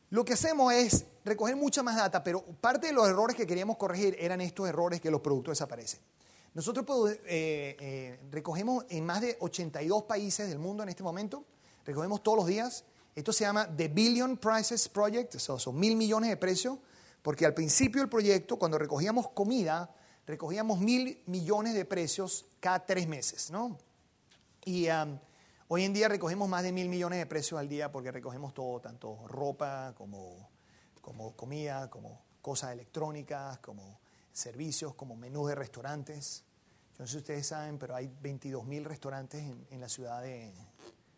lo 0.10 0.24
que 0.24 0.34
hacemos 0.34 0.72
es 0.74 1.06
recoger 1.26 1.56
mucha 1.56 1.82
más 1.82 1.96
data, 1.96 2.24
pero 2.24 2.44
parte 2.44 2.88
de 2.88 2.94
los 2.94 3.08
errores 3.08 3.36
que 3.36 3.48
queríamos 3.48 3.78
corregir 3.78 4.16
eran 4.20 4.42
estos 4.42 4.68
errores 4.70 5.02
que 5.02 5.10
los 5.10 5.22
productos 5.22 5.54
desaparecen. 5.54 6.00
Nosotros 6.54 6.86
eh, 7.26 8.20
recogemos 8.30 8.86
en 8.90 9.06
más 9.06 9.22
de 9.22 9.38
82 9.40 10.04
países 10.04 10.48
del 10.48 10.60
mundo 10.60 10.84
en 10.84 10.90
este 10.90 11.02
momento 11.02 11.46
recogemos 11.86 12.24
todos 12.24 12.38
los 12.40 12.48
días. 12.48 12.86
Esto 13.16 13.32
se 13.32 13.44
llama 13.44 13.68
The 13.76 13.88
Billion 13.90 14.38
Prices 14.38 14.90
Project, 14.90 15.38
son 15.38 15.80
mil 15.80 15.96
millones 15.96 16.30
de 16.30 16.38
precios, 16.38 16.80
porque 17.22 17.46
al 17.46 17.54
principio 17.54 18.02
del 18.02 18.10
proyecto, 18.10 18.58
cuando 18.58 18.78
recogíamos 18.78 19.30
comida, 19.30 19.94
recogíamos 20.26 20.80
mil 20.80 21.22
millones 21.26 21.74
de 21.74 21.86
precios 21.86 22.46
cada 22.60 22.86
tres 22.86 23.08
meses, 23.08 23.52
¿no? 23.52 23.78
Y 24.66 24.88
hoy 25.68 25.84
en 25.84 25.94
día 25.94 26.08
recogemos 26.08 26.48
más 26.48 26.64
de 26.64 26.72
mil 26.72 26.88
millones 26.88 27.20
de 27.20 27.26
precios 27.26 27.60
al 27.60 27.68
día 27.68 27.92
porque 27.92 28.12
recogemos 28.12 28.54
todo, 28.54 28.80
tanto 28.80 29.28
ropa 29.28 29.94
como, 29.96 30.50
como 31.02 31.36
comida, 31.36 31.90
como 31.90 32.22
cosas 32.42 32.72
electrónicas, 32.72 33.60
como 33.60 34.00
servicios, 34.32 34.96
como 34.96 35.16
menús 35.16 35.50
de 35.50 35.56
restaurantes. 35.56 36.44
Yo 36.94 37.00
no 37.00 37.08
sé 37.08 37.14
si 37.14 37.18
ustedes 37.18 37.48
saben, 37.48 37.78
pero 37.78 37.96
hay 37.96 38.10
22 38.22 38.66
mil 38.66 38.86
restaurantes 38.86 39.42
en, 39.42 39.68
en 39.70 39.82
la 39.82 39.90
ciudad 39.90 40.22
de, 40.22 40.54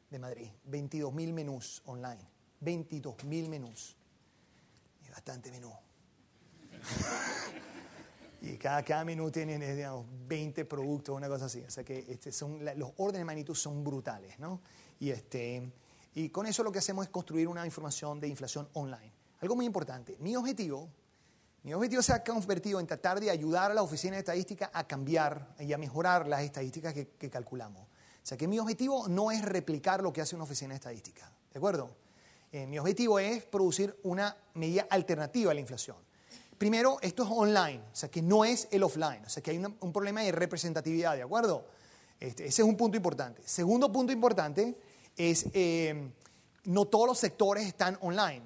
de 0.10 0.20
Madrid. 0.20 0.50
22 0.64 1.14
mil 1.14 1.34
menús 1.34 1.82
online. 1.86 2.28
22 2.62 3.24
mil 3.26 3.50
menús. 3.50 3.96
Y 5.06 5.10
bastante 5.10 5.52
menú. 5.52 5.72
y 8.46 8.58
cada, 8.58 8.84
cada 8.84 9.04
menú 9.04 9.32
tiene 9.32 9.58
digamos, 9.76 10.06
20 10.28 10.66
productos, 10.66 11.16
una 11.16 11.28
cosa 11.28 11.46
así. 11.46 11.62
O 11.62 11.72
sea 11.72 11.84
que 11.84 12.06
este, 12.08 12.32
son, 12.32 12.64
los 12.78 12.92
órdenes 12.98 13.22
de 13.22 13.26
magnitud 13.26 13.56
son 13.56 13.84
brutales. 13.84 14.38
¿no? 14.40 14.62
Y, 15.00 15.10
este, 15.10 15.72
y 16.14 16.30
con 16.30 16.46
eso 16.46 16.64
lo 16.64 16.72
que 16.72 16.80
hacemos 16.80 17.06
es 17.06 17.12
construir 17.12 17.48
una 17.48 17.66
información 17.66 18.20
de 18.20 18.28
inflación 18.28 18.70
online. 18.74 19.12
Algo 19.42 19.56
muy 19.56 19.66
importante. 19.66 20.16
Mi 20.20 20.36
objetivo, 20.36 20.90
mi 21.64 21.74
objetivo 21.74 22.02
se 22.02 22.14
ha 22.14 22.24
convertido 22.24 22.80
en 22.80 22.88
tratar 22.88 23.20
de 23.20 23.32
ayudar 23.32 23.72
a 23.72 23.74
la 23.74 23.82
oficina 23.82 24.14
de 24.14 24.20
estadística 24.20 24.70
a 24.74 24.86
cambiar 24.86 25.56
y 25.60 25.74
a 25.74 25.78
mejorar 25.78 26.28
las 26.28 26.42
estadísticas 26.42 26.94
que, 26.94 27.30
calculamos. 27.30 27.82
O 27.82 28.28
sea 28.28 28.38
que 28.38 28.48
mi 28.48 28.60
objetivo 28.60 29.08
no 29.08 29.32
es 29.32 29.44
replicar 29.44 30.02
lo 30.02 30.14
que 30.14 30.22
hace 30.22 30.36
una 30.36 30.46
oficina 30.46 30.74
estadística, 30.74 31.32
¿de 31.52 31.58
acuerdo? 31.58 31.90
Eh, 32.52 32.66
mi 32.66 32.80
objetivo 32.80 33.20
es 33.20 33.44
producir 33.44 33.96
una 34.04 34.36
medida 34.54 34.88
alternativa 34.90 35.52
a 35.52 35.54
la 35.54 35.60
inflación. 35.60 35.98
Primero, 36.58 36.98
esto 37.02 37.24
es 37.24 37.30
online, 37.30 37.82
o 37.92 37.96
sea 37.96 38.10
que 38.10 38.22
no 38.22 38.46
es 38.46 38.68
el 38.72 38.84
offline, 38.84 39.24
o 39.26 39.30
sea 39.30 39.44
que 39.44 39.52
hay 39.52 39.58
un 39.58 39.92
problema 39.92 40.22
de 40.22 40.32
representatividad, 40.32 41.16
¿de 41.16 41.24
acuerdo? 41.24 41.66
Este, 42.20 42.46
ese 42.46 42.62
es 42.62 42.68
un 42.68 42.78
punto 42.78 42.96
importante. 42.96 43.42
Segundo 43.46 43.92
punto 43.92 44.14
importante 44.14 44.78
es, 45.18 45.48
eh, 45.54 46.12
no 46.64 46.86
todos 46.86 47.08
los 47.08 47.18
sectores 47.18 47.68
están 47.68 47.98
online. 48.02 48.44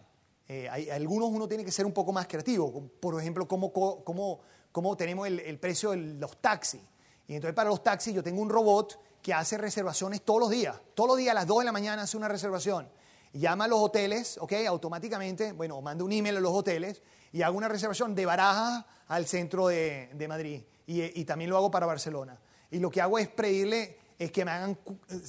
Eh, 0.48 0.68
hay, 0.70 0.90
algunos 0.90 1.30
uno 1.30 1.48
tiene 1.48 1.64
que 1.64 1.72
ser 1.72 1.86
un 1.86 1.92
poco 1.92 2.12
más 2.12 2.28
creativo, 2.28 2.90
por 3.00 3.20
ejemplo, 3.20 3.48
cómo, 3.48 3.72
cómo, 3.72 4.40
cómo 4.72 4.98
tenemos 4.98 5.28
el, 5.28 5.40
el 5.42 5.60
precio 5.60 5.92
de 5.92 5.98
los 5.98 6.42
taxis. 6.42 6.82
Y 7.28 7.36
entonces 7.36 7.54
para 7.54 7.70
los 7.70 7.84
taxis 7.84 8.14
yo 8.16 8.24
tengo 8.24 8.42
un 8.42 8.50
robot 8.50 9.00
que 9.22 9.34
hace 9.34 9.58
reservaciones 9.58 10.24
todos 10.24 10.40
los 10.40 10.50
días. 10.50 10.76
Todos 10.96 11.10
los 11.10 11.18
días 11.18 11.32
a 11.32 11.36
las 11.36 11.46
2 11.46 11.60
de 11.60 11.66
la 11.66 11.72
mañana 11.72 12.02
hace 12.04 12.18
una 12.18 12.28
reservación. 12.28 12.90
Llama 13.34 13.66
a 13.66 13.68
los 13.68 13.80
hoteles, 13.80 14.40
¿ok? 14.40 14.54
Automáticamente, 14.68 15.52
bueno, 15.52 15.80
manda 15.82 16.04
un 16.04 16.12
email 16.12 16.38
a 16.38 16.40
los 16.40 16.52
hoteles 16.52 17.04
y 17.32 17.42
hago 17.42 17.58
una 17.58 17.68
reservación 17.68 18.16
de 18.16 18.26
Barajas 18.26 18.86
al 19.08 19.26
centro 19.26 19.68
de, 19.68 20.26
Madrid. 20.28 20.62
Y, 20.88 21.24
también 21.26 21.50
lo 21.50 21.58
hago 21.58 21.70
para 21.70 21.86
Barcelona. 21.86 22.40
Y 22.72 22.80
lo 22.80 22.90
que 22.90 23.02
hago 23.02 23.20
es 23.20 23.28
pedirle 23.28 23.98
es 24.18 24.32
que 24.32 24.44
me 24.44 24.52
hagan, 24.52 24.78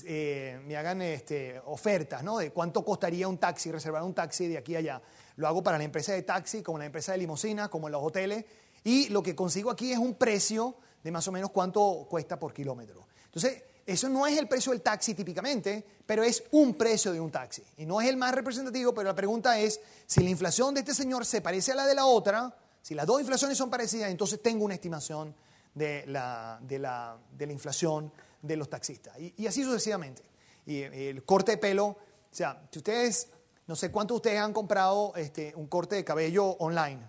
eh, 0.05 0.61
me 0.67 0.77
hagan 0.77 1.01
este, 1.03 1.61
ofertas, 1.67 2.23
¿no? 2.23 2.39
De 2.39 2.51
cuánto 2.51 2.85
costaría 2.85 3.29
un 3.29 3.39
taxi, 3.39 3.71
reservar 3.71 4.03
un 4.03 4.15
taxi 4.15 4.49
de 4.49 4.59
aquí 4.59 4.75
a 4.75 4.79
allá. 4.79 5.03
Lo 5.37 5.47
hago 5.47 5.63
para 5.63 5.79
la 5.79 5.85
empresa 5.85 6.13
de 6.13 6.23
taxi, 6.23 6.63
como 6.63 6.79
la 6.79 6.87
empresa 6.87 7.13
de 7.13 7.19
limosina, 7.19 7.69
como 7.69 7.89
en 7.89 7.93
los 7.93 8.03
hoteles. 8.03 8.45
Y 8.83 9.09
lo 9.11 9.23
que 9.23 9.35
consigo 9.35 9.71
aquí 9.71 9.93
es 9.93 9.99
un 9.99 10.15
precio 10.15 10.77
de 11.03 11.11
más 11.11 11.27
o 11.29 11.33
menos 11.33 11.51
cuánto 11.51 12.07
cuesta 12.09 12.39
por 12.39 12.53
kilómetro. 12.53 13.07
Entonces, 13.27 13.63
eso 13.87 14.09
no 14.09 14.27
es 14.27 14.39
el 14.39 14.49
precio 14.49 14.73
del 14.73 14.83
taxi 14.83 15.15
típicamente, 15.15 15.85
pero 16.07 16.23
es 16.23 16.45
un 16.53 16.75
precio 16.75 17.13
de 17.13 17.21
un 17.21 17.31
taxi. 17.31 17.63
Y 17.79 17.87
no 17.87 18.01
es 18.01 18.09
el 18.09 18.17
más 18.17 18.35
representativo, 18.35 18.93
pero 18.95 19.09
la 19.09 19.15
pregunta 19.15 19.59
es, 19.59 19.81
si 20.07 20.23
la 20.23 20.31
inflación 20.31 20.75
de 20.75 20.81
este 20.81 20.95
señor 20.95 21.25
se 21.25 21.41
parece 21.41 21.73
a 21.73 21.75
la 21.75 21.87
de 21.87 21.95
la 21.95 22.07
otra, 22.07 22.55
si 22.83 22.95
las 22.95 23.07
dos 23.07 23.21
inflaciones 23.21 23.59
son 23.59 23.71
parecidas, 23.71 24.11
entonces 24.11 24.43
tengo 24.43 24.65
una 24.65 24.75
estimación 24.75 25.35
de 25.75 26.05
la, 26.07 26.59
de 26.63 26.79
la, 26.79 27.19
de 27.37 27.47
la 27.47 27.53
inflación 27.53 28.13
de 28.43 28.57
los 28.57 28.69
taxistas. 28.69 29.15
Y, 29.19 29.47
así 29.47 29.63
sucesivamente. 29.65 30.23
Y 30.67 30.83
el 30.83 31.25
corte 31.25 31.53
de 31.53 31.59
pelo, 31.59 31.87
o 31.87 31.99
sea, 32.31 32.63
si 32.71 32.79
ustedes, 32.79 33.29
no 33.67 33.77
sé 33.77 33.91
cuántos 33.91 34.17
de 34.17 34.17
ustedes 34.17 34.41
han 34.41 34.53
comprado 34.53 35.13
este, 35.17 35.55
un 35.57 35.67
corte 35.67 35.97
de 35.97 36.05
cabello 36.05 36.45
online, 36.59 37.01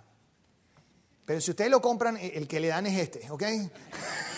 pero 1.25 1.39
si 1.39 1.51
ustedes 1.51 1.71
lo 1.71 1.81
compran, 1.81 2.17
el 2.17 2.47
que 2.47 2.59
le 2.59 2.67
dan 2.67 2.87
es 2.87 2.99
este, 2.99 3.29
¿ok? 3.29 3.43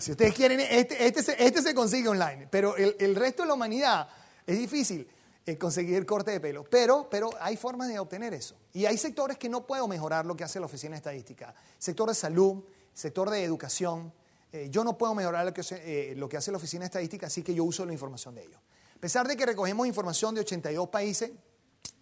si 0.00 0.10
ustedes 0.12 0.34
quieren, 0.34 0.60
este, 0.60 1.06
este, 1.06 1.22
se, 1.22 1.44
este 1.44 1.62
se 1.62 1.74
consigue 1.74 2.08
online, 2.08 2.48
pero 2.50 2.76
el, 2.76 3.14
resto 3.14 3.42
de 3.42 3.48
la 3.48 3.54
humanidad 3.54 4.08
es 4.46 4.58
difícil 4.58 5.08
eh, 5.44 5.56
conseguir 5.56 6.04
corte 6.04 6.32
de 6.32 6.40
pelo. 6.40 6.64
Pero, 6.64 7.08
pero 7.10 7.30
hay 7.40 7.56
formas 7.56 7.88
de 7.88 7.98
obtener 7.98 8.34
eso. 8.34 8.56
Y 8.72 8.86
hay 8.86 8.98
sectores 8.98 9.38
que 9.38 9.48
no 9.48 9.66
puedo 9.66 9.86
mejorar 9.86 10.26
lo 10.26 10.36
que 10.36 10.44
hace 10.44 10.58
la 10.58 10.66
oficina 10.66 10.96
estadística. 10.96 11.54
Sector 11.78 12.08
de 12.08 12.14
salud, 12.14 12.64
sector 12.92 13.30
de 13.30 13.44
educación, 13.44 14.12
eh, 14.52 14.68
yo 14.70 14.82
no 14.84 14.98
puedo 14.98 15.14
mejorar 15.14 15.46
lo 15.46 15.54
que, 15.54 15.62
eh, 15.70 16.14
lo 16.16 16.28
que 16.28 16.36
hace 16.36 16.50
la 16.50 16.56
oficina 16.56 16.84
estadística, 16.84 17.26
así 17.26 17.42
que 17.42 17.54
yo 17.54 17.64
uso 17.64 17.84
la 17.86 17.92
información 17.92 18.34
de 18.34 18.42
ellos. 18.42 18.60
A 18.96 18.98
pesar 18.98 19.28
de 19.28 19.36
que 19.36 19.46
recogemos 19.46 19.86
información 19.86 20.34
de 20.34 20.40
82 20.40 20.88
países, 20.88 21.30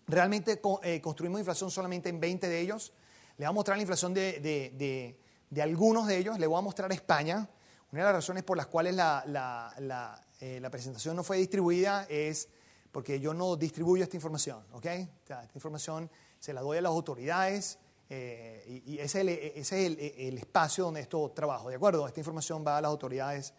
realmente 0.07 0.61
construimos 1.03 1.41
inflación 1.41 1.70
solamente 1.70 2.09
en 2.09 2.20
20 2.20 2.49
de 2.49 2.61
ellos. 2.61 2.93
Le 3.37 3.47
voy 3.47 3.51
a 3.51 3.53
mostrar 3.53 3.76
la 3.76 3.82
inflación 3.82 4.14
de, 4.14 4.39
de, 4.41 5.18
de, 5.51 5.62
algunos 5.62 6.07
de 6.07 6.18
ellos. 6.18 6.39
Le 6.39 6.47
voy 6.47 6.59
a 6.59 6.62
mostrar 6.62 6.93
España. 6.93 7.49
Una 7.95 8.03
de 8.03 8.07
las 8.07 8.14
razones 8.16 8.42
por 8.42 8.57
las 8.57 8.66
cuales 8.66 8.92
la, 8.97 9.22
la, 9.28 9.72
la, 9.78 10.70
presentación 10.70 11.14
no 11.14 11.22
fue 11.22 11.36
distribuida 11.36 12.09
es 12.09 12.49
porque 12.90 13.20
yo 13.20 13.32
no 13.32 13.55
distribuyo 13.55 14.03
esta 14.03 14.16
información. 14.16 14.64
¿ok? 14.72 14.84
esta 14.84 15.49
información 15.55 16.11
se 16.40 16.53
la 16.53 16.61
doy 16.61 16.78
a 16.78 16.80
las 16.80 16.90
autoridades 16.90 17.78
eh, 18.11 18.82
y, 18.84 18.99
ese 18.99 19.20
es, 19.55 19.72
el, 19.72 19.97
el, 20.01 20.38
espacio 20.38 20.86
donde 20.86 21.03
esto 21.03 21.30
trabajo, 21.30 21.68
¿de 21.68 21.76
acuerdo? 21.76 22.05
Esta 22.09 22.18
información 22.18 22.64
va 22.66 22.78
a 22.78 22.80
las 22.80 22.88
autoridades, 22.88 23.55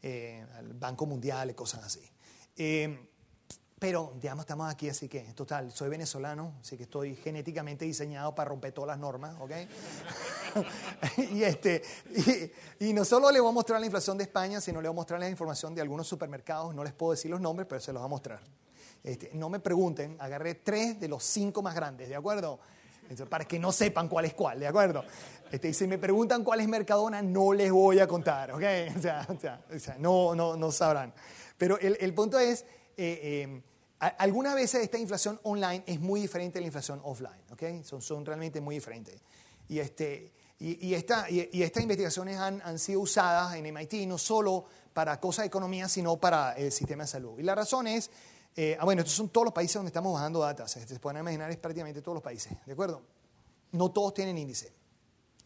eh, 0.00 0.46
al 0.54 0.72
Banco 0.74 1.06
Mundial 1.06 1.50
y 1.50 1.54
cosas 1.54 1.82
así. 1.82 2.08
Pero, 3.80 4.12
digamos, 4.20 4.42
estamos 4.42 4.70
aquí, 4.70 4.90
así 4.90 5.08
que, 5.08 5.20
total, 5.32 5.72
soy 5.72 5.88
venezolano, 5.88 6.52
así 6.60 6.76
que 6.76 6.82
estoy 6.82 7.16
genéticamente 7.16 7.86
diseñado 7.86 8.34
para 8.34 8.50
romper 8.50 8.72
todas 8.72 8.88
las 8.88 8.98
normas, 8.98 9.34
¿ok? 9.40 9.52
y, 11.32 11.42
este, 11.42 11.82
y, 12.78 12.92
no 12.92 13.06
solo 13.06 13.30
le 13.30 13.40
voy 13.40 13.48
a 13.48 13.54
mostrar 13.54 13.80
la 13.80 13.86
inflación 13.86 14.18
de 14.18 14.24
España, 14.24 14.60
sino 14.60 14.82
le 14.82 14.88
voy 14.88 14.94
a 14.94 14.96
mostrar 14.96 15.18
la 15.18 15.30
información 15.30 15.74
de 15.74 15.80
algunos 15.80 16.06
supermercados, 16.06 16.74
no 16.74 16.84
les 16.84 16.92
puedo 16.92 17.12
decir 17.12 17.30
los 17.30 17.40
nombres, 17.40 17.66
pero 17.66 17.80
se 17.80 17.90
los 17.94 18.02
voy 18.02 18.06
a 18.06 18.10
mostrar. 18.10 18.40
Este, 19.02 19.30
no 19.32 19.48
me 19.48 19.60
pregunten, 19.60 20.14
agarré 20.20 20.56
tres 20.56 21.00
de 21.00 21.08
los 21.08 21.24
cinco 21.24 21.62
más 21.62 21.74
grandes, 21.74 22.10
¿de 22.10 22.16
acuerdo? 22.16 22.60
para 23.28 23.44
que 23.44 23.58
no 23.58 23.72
sepan 23.72 24.08
cuál 24.08 24.26
es 24.26 24.34
cuál, 24.34 24.60
¿de 24.60 24.68
acuerdo? 24.68 25.02
Este, 25.50 25.72
si 25.72 25.86
me 25.88 25.98
preguntan 25.98 26.44
cuál 26.44 26.60
es 26.60 26.68
Mercadona, 26.68 27.22
no 27.22 27.52
les 27.54 27.72
voy 27.72 27.98
a 27.98 28.06
contar, 28.06 28.52
¿ok? 28.52 28.62
O 28.96 29.00
sea, 29.00 29.26
o 29.74 29.78
sea, 29.78 29.96
no, 29.98 30.34
no, 30.34 30.54
no 30.54 30.70
sabrán. 30.70 31.14
Pero 31.56 31.78
el, 31.78 31.96
el 31.98 32.14
punto 32.14 32.38
es, 32.38 32.60
eh, 32.96 33.20
eh, 33.22 33.62
algunas 34.00 34.54
veces 34.54 34.82
esta 34.82 34.98
inflación 34.98 35.38
online 35.44 35.84
es 35.86 36.00
muy 36.00 36.20
diferente 36.20 36.58
de 36.58 36.62
la 36.62 36.66
inflación 36.66 37.00
offline, 37.04 37.42
¿ok? 37.52 37.84
Son, 37.84 38.02
son 38.02 38.24
realmente 38.24 38.60
muy 38.60 38.74
diferentes. 38.74 39.20
Y, 39.68 39.78
este, 39.78 40.32
y, 40.58 40.88
y, 40.88 40.94
esta, 40.94 41.30
y, 41.30 41.62
estas 41.62 41.82
investigaciones 41.82 42.38
han, 42.38 42.60
han, 42.64 42.78
sido 42.78 43.00
usadas 43.00 43.54
en 43.54 43.72
MIT 43.72 44.08
no 44.08 44.18
solo 44.18 44.64
para 44.92 45.20
cosas 45.20 45.44
de 45.44 45.46
economía, 45.46 45.88
sino 45.88 46.16
para 46.16 46.52
el 46.54 46.72
sistema 46.72 47.04
de 47.04 47.08
salud. 47.08 47.38
Y 47.38 47.42
la 47.42 47.54
razón 47.54 47.86
es 47.86 48.10
eh, 48.56 48.76
ah, 48.78 48.84
bueno, 48.84 49.02
estos 49.02 49.14
son 49.14 49.28
todos 49.28 49.44
los 49.44 49.54
países 49.54 49.74
donde 49.74 49.88
estamos 49.88 50.12
bajando 50.12 50.40
datos. 50.40 50.70
Se 50.70 50.98
pueden 50.98 51.20
imaginar, 51.20 51.50
es 51.50 51.56
prácticamente 51.56 52.02
todos 52.02 52.16
los 52.16 52.22
países, 52.22 52.52
¿de 52.66 52.72
acuerdo? 52.72 53.02
No 53.72 53.90
todos 53.90 54.12
tienen 54.14 54.36
índice. 54.38 54.72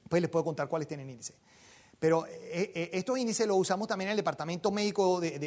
Pues 0.09 0.23
les 0.23 0.31
puedo 0.31 0.45
contar 0.45 0.69
cuáles 0.69 0.89
tienen 0.89 1.11
índice. 1.11 1.35
Pero 1.99 2.27
eh, 2.27 2.73
eh, 2.75 2.91
estos 2.93 3.19
índices 3.19 3.47
los 3.47 3.57
usamos 3.57 3.89
también 3.89 4.09
en 4.09 4.13
el 4.13 4.17
departamento 4.17 4.71
médico 4.71 5.21
de, 5.21 5.39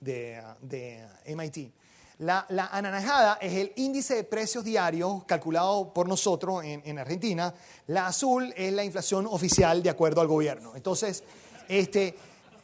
de, 0.00 1.08
MIT. 1.34 1.74
La, 2.20 2.44
la, 2.50 2.66
anaranjada 2.66 3.38
es 3.40 3.54
el 3.54 3.72
índice 3.76 4.14
de 4.14 4.24
precios 4.24 4.62
diarios 4.62 5.24
calculado 5.24 5.92
por 5.94 6.06
nosotros 6.06 6.62
en, 6.62 6.82
en, 6.84 6.98
Argentina. 6.98 7.54
La 7.86 8.08
azul 8.08 8.52
es 8.56 8.72
la 8.74 8.84
inflación 8.84 9.26
oficial 9.26 9.82
de 9.82 9.88
acuerdo 9.88 10.20
al 10.20 10.26
gobierno. 10.26 10.72
Entonces, 10.76 11.24
este, 11.66 12.14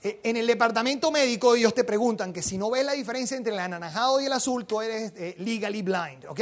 eh, 0.02 0.20
en 0.22 0.36
el 0.36 0.46
departamento 0.46 1.10
médico 1.10 1.54
ellos 1.54 1.72
te 1.72 1.84
preguntan 1.84 2.32
que 2.32 2.42
si 2.42 2.58
no 2.58 2.70
ves 2.70 2.84
la 2.84 2.92
diferencia 2.92 3.36
entre 3.36 3.54
el 3.54 3.58
anaranjado 3.58 4.20
y 4.20 4.26
el 4.26 4.32
azul, 4.32 4.66
tú 4.66 4.80
eres 4.80 5.12
eh, 5.16 5.34
legally 5.38 5.82
blind, 5.82 6.26
¿ok? 6.26 6.40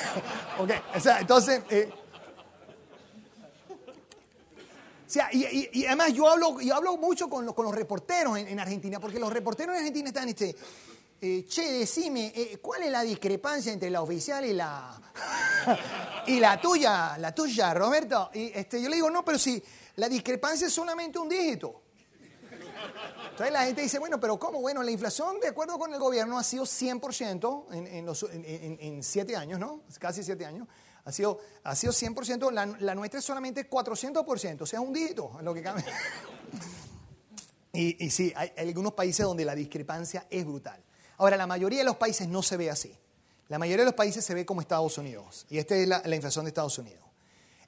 ok, 0.60 0.70
o 0.94 1.00
sea, 1.00 1.20
entonces... 1.20 1.62
Eh, 1.70 1.90
o 5.06 5.08
sea, 5.08 5.28
y, 5.32 5.86
además 5.86 6.12
yo 6.12 6.28
hablo, 6.28 6.60
yo 6.60 6.74
hablo 6.74 6.96
mucho 6.96 7.30
con, 7.30 7.52
con 7.54 7.64
los 7.64 7.74
reporteros 7.74 8.38
en, 8.38 8.58
Argentina, 8.58 8.98
porque 8.98 9.20
los 9.20 9.32
reporteros 9.32 9.74
en 9.74 9.78
Argentina 9.78 10.08
están, 10.08 10.28
este, 10.28 10.54
che, 11.48 11.72
decime, 11.72 12.32
¿cuál 12.60 12.82
es 12.82 12.90
la 12.90 13.02
discrepancia 13.02 13.72
entre 13.72 13.90
la 13.90 14.02
oficial 14.02 14.44
y 14.44 14.52
la, 14.52 15.00
y 16.26 16.40
la 16.40 16.60
tuya, 16.60 17.16
la 17.18 17.34
tuya, 17.34 17.72
Roberto? 17.74 18.30
Y 18.34 18.52
este, 18.54 18.82
yo 18.82 18.88
le 18.88 18.96
digo, 18.96 19.10
no, 19.10 19.24
pero 19.24 19.38
si 19.38 19.62
la 19.96 20.08
discrepancia 20.08 20.66
es 20.66 20.72
solamente 20.72 21.18
un 21.18 21.28
dígito. 21.28 21.82
Entonces 23.30 23.52
la 23.52 23.64
gente 23.64 23.82
dice, 23.82 23.98
bueno, 23.98 24.18
pero 24.18 24.38
¿cómo? 24.38 24.60
Bueno, 24.60 24.82
la 24.82 24.90
inflación, 24.90 25.40
de 25.40 25.48
acuerdo 25.48 25.78
con 25.78 25.92
el 25.92 25.98
gobierno, 25.98 26.38
ha 26.38 26.44
sido 26.44 26.64
100% 26.64 27.66
en, 27.72 27.86
en, 27.86 28.78
en, 28.80 29.02
siete 29.02 29.36
años, 29.36 29.60
¿no? 29.60 29.82
Casi 29.98 30.22
siete 30.22 30.46
años. 30.46 30.66
Ha 31.04 31.12
sido, 31.12 31.38
ha 31.62 31.76
sido 31.76 31.92
100%, 31.92 32.50
la, 32.50 32.66
la 32.66 32.94
nuestra 32.94 33.20
es 33.20 33.24
solamente 33.24 33.68
400%, 33.68 34.62
o 34.62 34.66
sea, 34.66 34.80
un 34.80 34.92
dígito 34.92 35.38
lo 35.42 35.54
que 35.54 35.62
cambia. 35.62 35.86
Y 37.78 38.08
sí, 38.08 38.32
hay, 38.34 38.52
algunos 38.56 38.94
países 38.94 39.26
donde 39.26 39.44
la 39.44 39.54
discrepancia 39.54 40.26
es 40.30 40.46
brutal. 40.46 40.82
Ahora, 41.18 41.36
la 41.36 41.46
mayoría 41.46 41.78
de 41.80 41.84
los 41.84 41.96
países 41.96 42.28
no 42.28 42.42
se 42.42 42.56
ve 42.56 42.70
así. 42.70 42.94
La 43.48 43.58
mayoría 43.58 43.82
de 43.82 43.90
los 43.90 43.94
países 43.94 44.24
se 44.24 44.34
ve 44.34 44.44
como 44.44 44.60
Estados 44.60 44.98
Unidos. 44.98 45.46
Y 45.48 45.58
esta 45.58 45.76
es 45.76 45.86
la, 45.86 46.02
la 46.04 46.16
inflación 46.16 46.44
de 46.44 46.50
Estados 46.50 46.78
Unidos. 46.78 47.06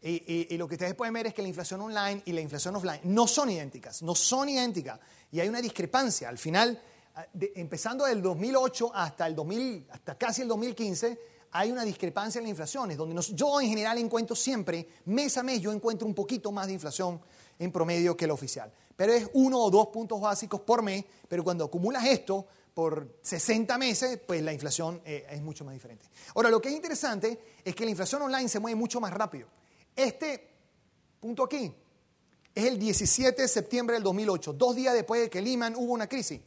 Y, 0.00 0.56
lo 0.56 0.68
que 0.68 0.76
ustedes 0.76 0.94
pueden 0.94 1.12
ver 1.12 1.26
es 1.26 1.34
que 1.34 1.42
la 1.42 1.48
inflación 1.48 1.80
online 1.80 2.22
y 2.24 2.32
la 2.32 2.40
inflación 2.40 2.76
offline 2.76 3.00
no 3.04 3.26
son 3.26 3.50
idénticas, 3.50 4.02
no 4.02 4.14
son 4.14 4.48
idénticas. 4.48 5.00
Y 5.32 5.40
hay 5.40 5.48
una 5.48 5.60
discrepancia. 5.60 6.28
Al 6.28 6.38
final, 6.38 6.80
ah, 7.16 7.26
empezando 7.54 8.04
del 8.04 8.22
2008 8.22 8.92
hasta, 8.94 9.26
el 9.26 9.34
2000, 9.34 9.86
hasta 9.90 10.16
casi 10.16 10.42
el 10.42 10.48
2015, 10.48 11.18
hay 11.50 11.72
una 11.72 11.84
discrepancia 11.84 12.38
en 12.38 12.44
las 12.44 12.50
inflaciones, 12.50 12.96
donde 12.96 13.20
yo 13.34 13.60
en 13.60 13.68
general 13.68 13.98
encuentro 13.98 14.36
siempre, 14.36 14.86
mes 15.06 15.36
a 15.36 15.42
mes, 15.42 15.60
yo 15.60 15.72
encuentro 15.72 16.06
un 16.06 16.14
poquito 16.14 16.52
más 16.52 16.66
de 16.68 16.74
inflación 16.74 17.20
en 17.58 17.72
promedio 17.72 18.16
que 18.16 18.26
la 18.26 18.34
oficial. 18.34 18.70
Pero 18.94 19.12
es 19.12 19.28
uno 19.32 19.58
o 19.58 19.70
dos 19.70 19.88
puntos 19.88 20.20
básicos 20.20 20.60
por 20.60 20.82
mes, 20.82 21.04
pero 21.26 21.42
cuando 21.42 21.64
acumulas 21.64 22.04
esto 22.04 22.46
por 22.74 23.18
60 23.22 23.76
meses, 23.78 24.20
pues 24.26 24.42
la 24.42 24.52
inflación 24.52 25.00
eh, 25.04 25.26
es 25.30 25.42
mucho 25.42 25.64
más 25.64 25.74
diferente. 25.74 26.06
Ahora, 26.34 26.50
lo 26.50 26.60
que 26.60 26.68
es 26.68 26.74
interesante 26.74 27.56
es 27.64 27.74
que 27.74 27.84
la 27.84 27.90
inflación 27.90 28.22
online 28.22 28.48
se 28.48 28.60
mueve 28.60 28.76
mucho 28.76 29.00
más 29.00 29.12
rápido. 29.12 29.48
Este 29.94 30.48
punto 31.20 31.44
aquí 31.44 31.74
es 32.54 32.64
el 32.64 32.78
17 32.78 33.42
de 33.42 33.48
septiembre 33.48 33.94
del 33.94 34.02
2008, 34.02 34.52
dos 34.52 34.76
días 34.76 34.94
después 34.94 35.22
de 35.22 35.30
que 35.30 35.42
Lehman 35.42 35.74
hubo 35.76 35.92
una 35.92 36.08
crisis 36.08 36.40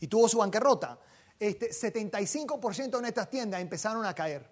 y 0.00 0.06
tuvo 0.06 0.28
su 0.28 0.38
bancarrota. 0.38 0.98
Este, 1.38 1.70
75% 1.70 2.90
de 2.90 3.00
nuestras 3.00 3.30
tiendas 3.30 3.60
empezaron 3.60 4.04
a 4.04 4.14
caer. 4.14 4.48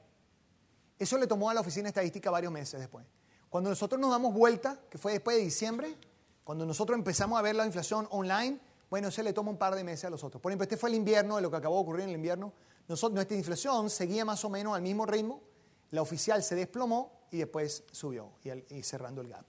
Eso 0.99 1.19
le 1.19 1.27
tomó 1.27 1.51
a 1.51 1.55
la 1.55 1.61
oficina 1.61 1.89
estadística 1.89 2.31
varios 2.31 2.53
meses 2.53 2.81
después. 2.81 3.05
Cuando 3.51 3.71
nosotros 3.71 4.01
nos 4.01 4.11
damos 4.11 4.33
vuelta, 4.33 4.81
que 4.91 4.99
fue 4.99 5.13
después 5.13 5.37
de 5.37 5.43
diciembre, 5.43 5.97
cuando 6.45 6.65
nosotros 6.65 6.97
empezamos 6.97 7.39
a 7.39 7.43
ver 7.43 7.55
la 7.55 7.67
inflación 7.67 8.07
online, 8.11 8.61
bueno, 8.89 9.09
eso 9.09 9.23
le 9.23 9.33
toma 9.33 9.51
un 9.51 9.57
par 9.57 9.75
de 9.75 9.83
meses 9.83 10.05
a 10.05 10.11
los 10.11 10.23
otros. 10.23 10.41
Por 10.41 10.53
ejemplo, 10.53 10.63
este 10.63 10.77
fue 10.77 10.91
el 10.91 10.97
invierno, 10.97 11.37
de 11.37 11.43
lo 11.43 11.51
que 11.51 11.57
acabó 11.57 11.77
de 11.77 11.83
ocurrir 11.83 12.03
en 12.05 12.11
el 12.11 12.17
invierno. 12.17 12.53
nuestra 12.89 13.37
inflación 13.37 13.91
seguía 13.91 14.25
más 14.25 14.45
o 14.45 14.51
menos 14.51 14.77
al 14.77 14.83
mismo 14.83 15.07
ritmo. 15.07 15.43
La 15.91 16.03
oficial 16.03 16.43
se 16.43 16.55
desplomó 16.55 17.27
y 17.31 17.39
después 17.39 17.85
subió 17.91 18.33
y, 18.45 18.83
cerrando 18.83 19.21
el 19.21 19.29
gap. 19.29 19.47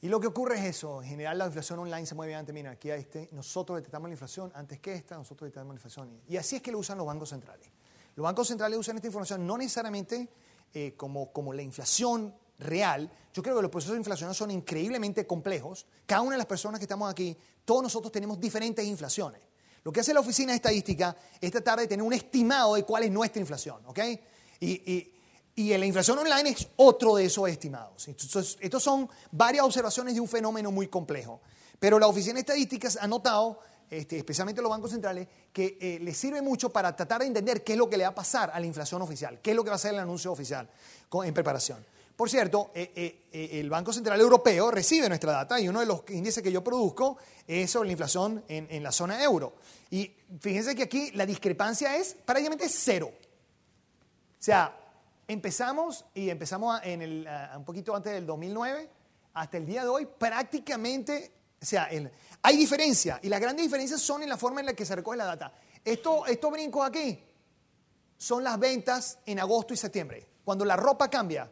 Y 0.00 0.08
lo 0.08 0.20
que 0.20 0.28
ocurre 0.28 0.58
es 0.58 0.64
eso, 0.76 1.02
en 1.02 1.08
general 1.08 1.38
la 1.38 1.46
inflación 1.46 1.80
online 1.80 2.06
se 2.06 2.14
mueve 2.14 2.36
antes, 2.36 2.54
mira, 2.54 2.70
aquí 2.70 2.90
a 2.90 2.94
este, 2.94 3.28
nosotros 3.32 3.78
detectamos 3.78 4.08
la 4.08 4.14
inflación 4.14 4.52
antes 4.54 4.78
que 4.78 4.94
esta, 4.94 5.16
nosotros 5.16 5.48
detectamos 5.48 5.74
la 5.74 5.78
inflación. 5.78 6.20
Y 6.28 6.36
así 6.36 6.54
es 6.54 6.62
que 6.62 6.70
lo 6.70 6.78
usan 6.78 6.98
los 6.98 7.06
bancos 7.06 7.30
centrales. 7.30 7.68
Los 8.14 8.22
bancos 8.22 8.46
centrales 8.46 8.78
usan 8.78 8.96
esta 8.96 9.08
información 9.08 9.44
no 9.44 9.58
necesariamente 9.58 10.28
eh, 10.72 10.94
como, 10.96 11.32
como 11.32 11.52
la 11.52 11.62
inflación 11.62 12.32
real. 12.58 13.10
Yo 13.32 13.42
creo 13.42 13.56
que 13.56 13.62
los 13.62 13.70
procesos 13.70 13.96
inflación 13.96 14.34
son 14.34 14.50
increíblemente 14.50 15.26
complejos. 15.26 15.86
Cada 16.06 16.22
una 16.22 16.32
de 16.32 16.38
las 16.38 16.46
personas 16.46 16.78
que 16.78 16.84
estamos 16.84 17.10
aquí, 17.10 17.36
todos 17.68 17.82
nosotros 17.82 18.10
tenemos 18.10 18.40
diferentes 18.40 18.82
inflaciones. 18.82 19.42
Lo 19.84 19.92
que 19.92 20.00
hace 20.00 20.14
la 20.14 20.20
oficina 20.20 20.52
de 20.52 20.56
estadística 20.56 21.14
es 21.38 21.52
tratar 21.52 21.78
de 21.78 21.86
tener 21.86 22.02
un 22.02 22.14
estimado 22.14 22.76
de 22.76 22.82
cuál 22.82 23.02
es 23.02 23.10
nuestra 23.10 23.40
inflación, 23.40 23.84
¿ok? 23.84 23.98
y 24.60 25.76
la 25.76 25.84
inflación 25.84 26.16
online 26.16 26.48
es 26.48 26.66
otro 26.76 27.16
de 27.16 27.26
esos 27.26 27.46
estimados. 27.46 28.08
Entonces, 28.08 28.56
estos 28.58 28.82
son 28.82 29.06
varias 29.32 29.66
observaciones 29.66 30.14
de 30.14 30.20
un 30.20 30.28
fenómeno 30.28 30.70
muy 30.70 30.88
complejo. 30.88 31.42
Pero 31.78 31.98
la 31.98 32.06
Oficina 32.06 32.34
de 32.34 32.40
Estadísticas 32.40 32.96
ha 32.98 33.06
notado, 33.06 33.60
este, 33.90 34.16
especialmente 34.16 34.62
los 34.62 34.70
bancos 34.70 34.92
centrales, 34.92 35.28
que 35.52 35.76
eh, 35.78 35.98
les 36.00 36.16
sirve 36.16 36.40
mucho 36.40 36.70
para 36.70 36.96
tratar 36.96 37.20
de 37.20 37.26
entender 37.26 37.62
qué 37.64 37.72
es 37.72 37.78
lo 37.78 37.90
que 37.90 37.98
le 37.98 38.04
va 38.04 38.10
a 38.10 38.14
pasar 38.14 38.50
a 38.54 38.58
la 38.58 38.64
inflación 38.64 39.02
oficial, 39.02 39.40
qué 39.42 39.50
es 39.50 39.56
lo 39.56 39.62
que 39.62 39.68
va 39.68 39.76
a 39.76 39.78
ser 39.78 39.92
el 39.92 40.00
anuncio 40.00 40.32
oficial 40.32 40.70
en 41.22 41.34
preparación. 41.34 41.84
Por 42.18 42.28
cierto, 42.28 42.72
eh, 42.74 43.22
eh, 43.30 43.60
el 43.60 43.70
Banco 43.70 43.92
Central 43.92 44.20
Europeo 44.20 44.72
recibe 44.72 45.08
nuestra 45.08 45.30
data 45.30 45.60
y 45.60 45.68
uno 45.68 45.78
de 45.78 45.86
los 45.86 46.02
índices 46.08 46.42
que 46.42 46.50
yo 46.50 46.64
produzco 46.64 47.16
es 47.46 47.70
sobre 47.70 47.86
la 47.86 47.92
inflación 47.92 48.42
en, 48.48 48.82
la 48.82 48.90
zona 48.90 49.22
euro. 49.22 49.54
Y 49.88 50.10
fíjense 50.40 50.74
que 50.74 50.82
aquí 50.82 51.12
la 51.12 51.24
discrepancia 51.24 51.94
es 51.94 52.16
prácticamente 52.24 52.68
cero. 52.68 53.12
O 53.12 54.42
sea, 54.42 54.74
Empezamos 55.28 56.06
y 56.12 56.28
empezamos 56.28 56.80
en 56.82 57.02
el, 57.02 57.28
un 57.54 57.64
poquito 57.66 57.94
antes 57.94 58.14
del 58.14 58.24
2009 58.24 58.88
hasta 59.34 59.58
el 59.58 59.66
día 59.66 59.82
de 59.82 59.88
hoy 59.88 60.06
prácticamente, 60.06 61.30
o 61.60 61.66
sea, 61.66 61.88
hay 62.42 62.56
diferencia 62.56 63.20
y 63.22 63.28
las 63.28 63.38
grandes 63.38 63.66
diferencias 63.66 64.00
son 64.00 64.22
en 64.22 64.30
la 64.30 64.38
forma 64.38 64.60
en 64.60 64.66
la 64.66 64.72
que 64.72 64.86
se 64.86 64.96
recoge 64.96 65.18
la 65.18 65.26
data. 65.26 65.52
Esto, 65.84 66.24
estos 66.24 66.50
brincos 66.50 66.84
aquí 66.84 67.22
son 68.16 68.42
las 68.42 68.58
ventas 68.58 69.18
en 69.26 69.38
agosto 69.38 69.74
y 69.74 69.76
septiembre, 69.76 70.26
cuando 70.44 70.64
la 70.64 70.76
ropa 70.76 71.10
cambia. 71.10 71.48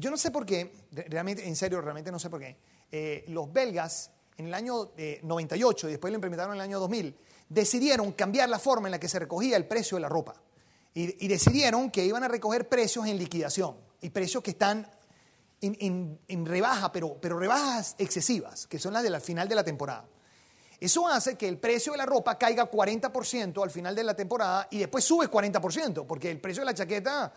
Yo 0.00 0.10
no 0.10 0.16
sé 0.16 0.30
por 0.30 0.46
qué, 0.46 0.72
realmente, 0.90 1.46
en 1.46 1.54
serio, 1.54 1.80
realmente 1.80 2.10
no 2.10 2.18
sé 2.18 2.30
por 2.30 2.40
qué. 2.40 2.56
eh, 2.90 3.24
los 3.28 3.52
belgas 3.52 4.10
en 4.36 4.46
el 4.46 4.54
año 4.54 4.92
98 5.22 5.88
y 5.88 5.90
después 5.92 6.10
lo 6.10 6.16
implementaron 6.16 6.54
en 6.54 6.60
el 6.60 6.64
año 6.64 6.80
2000, 6.80 7.14
decidieron 7.50 8.12
cambiar 8.12 8.48
la 8.48 8.58
forma 8.58 8.88
en 8.88 8.92
la 8.92 9.00
que 9.00 9.08
se 9.08 9.18
recogía 9.18 9.56
el 9.56 9.66
precio 9.66 9.96
de 9.96 10.00
la 10.00 10.08
ropa. 10.08 10.34
Y, 10.94 11.28
decidieron 11.28 11.90
que 11.90 12.04
iban 12.04 12.24
a 12.24 12.28
recoger 12.28 12.68
precios 12.68 13.06
en 13.06 13.16
liquidación 13.16 13.76
y 14.00 14.10
precios 14.10 14.42
que 14.42 14.52
están 14.52 14.88
en, 15.60 16.46
rebaja, 16.46 16.90
pero, 16.90 17.16
pero 17.20 17.38
rebajas 17.38 17.94
excesivas, 17.98 18.66
que 18.66 18.78
son 18.78 18.94
las 18.94 19.02
de 19.02 19.10
la 19.10 19.20
final 19.20 19.48
de 19.48 19.54
la 19.54 19.62
temporada. 19.62 20.08
Eso 20.80 21.06
hace 21.06 21.36
que 21.36 21.46
el 21.46 21.58
precio 21.58 21.92
de 21.92 21.98
la 21.98 22.06
ropa 22.06 22.38
caiga 22.38 22.68
40% 22.68 23.62
al 23.62 23.70
final 23.70 23.94
de 23.94 24.02
la 24.02 24.14
temporada 24.14 24.66
y 24.70 24.78
después 24.78 25.04
sube 25.04 25.30
40%, 25.30 26.06
porque 26.06 26.30
el 26.30 26.40
precio 26.40 26.62
de 26.62 26.66
la 26.66 26.74
chaqueta, 26.74 27.32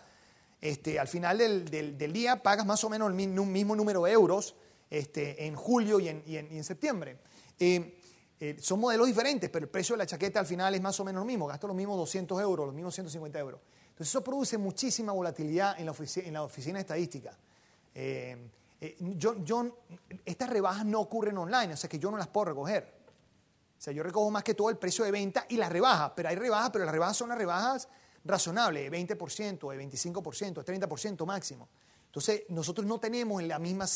este, 0.64 0.98
al 0.98 1.08
final 1.08 1.36
del, 1.36 2.12
día, 2.14 2.42
pagas 2.42 2.64
más 2.64 2.82
o 2.84 2.88
menos 2.88 3.10
el 3.10 3.14
mismo 3.14 3.76
número 3.76 4.04
de 4.04 4.12
euros 4.12 4.54
este, 4.88 5.44
en 5.44 5.56
julio 5.56 6.00
y 6.00 6.08
en, 6.08 6.64
septiembre. 6.64 7.18
Eh, 7.58 8.00
eh, 8.40 8.56
son 8.58 8.80
modelos 8.80 9.06
diferentes, 9.06 9.50
pero 9.50 9.66
el 9.66 9.70
precio 9.70 9.92
de 9.94 9.98
la 9.98 10.06
chaqueta 10.06 10.40
al 10.40 10.46
final 10.46 10.74
es 10.74 10.80
más 10.80 10.98
o 11.00 11.04
menos 11.04 11.20
lo 11.20 11.26
mismo. 11.26 11.46
Gasto 11.46 11.66
los 11.66 11.76
mismos 11.76 11.98
200 11.98 12.40
euros, 12.40 12.64
los 12.64 12.74
mismos 12.74 12.94
150 12.94 13.38
euros. 13.38 13.60
Entonces 13.90 14.08
eso 14.08 14.24
produce 14.24 14.56
muchísima 14.56 15.12
volatilidad 15.12 15.78
en 15.78 15.84
la, 15.84 15.90
oficina, 15.90 16.28
en 16.28 16.32
la 16.32 16.42
oficina 16.42 16.80
estadística. 16.80 17.36
Eh, 17.94 18.48
estas 20.24 20.48
rebajas 20.48 20.86
no 20.86 20.98
ocurren 21.00 21.36
online, 21.36 21.74
o 21.74 21.76
sea 21.76 21.90
que 21.90 21.98
yo 21.98 22.10
no 22.10 22.16
las 22.16 22.28
puedo 22.28 22.46
recoger. 22.46 22.90
O 23.78 23.82
sea, 23.84 23.92
yo 23.92 24.02
recojo 24.02 24.30
más 24.30 24.42
que 24.42 24.54
todo 24.54 24.70
el 24.70 24.78
precio 24.78 25.04
de 25.04 25.10
venta 25.10 25.44
y 25.50 25.58
las 25.58 25.70
rebajas, 25.70 26.12
pero 26.16 26.30
hay 26.30 26.36
rebajas, 26.36 26.70
pero 26.70 26.86
las 26.86 26.92
rebajas 26.92 27.18
son 27.18 27.28
las 27.28 27.36
rebajas 27.36 27.86
razonables, 28.24 28.90
de 28.90 28.98
20%, 28.98 29.70
de 29.70 29.88
25%, 29.88 30.64
de 30.64 30.80
30% 30.80 31.26
máximo. 31.26 31.68
Entonces, 32.06 32.44
nosotros 32.48 32.86
no 32.86 32.98
tenemos 32.98 33.42
la 33.42 33.58
misma 33.58 33.86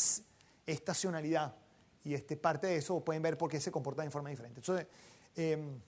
estacionalidad 0.65 1.55
y 2.03 2.13
este, 2.13 2.37
parte 2.37 2.67
de 2.67 2.77
eso 2.77 3.03
pueden 3.03 3.21
ver 3.21 3.37
por 3.37 3.49
qué 3.49 3.59
se 3.59 3.71
comporta 3.71 4.03
de 4.03 4.09
forma 4.09 4.29
diferente. 4.29 4.59
Entonces, 4.59 4.87
em, 5.35 5.79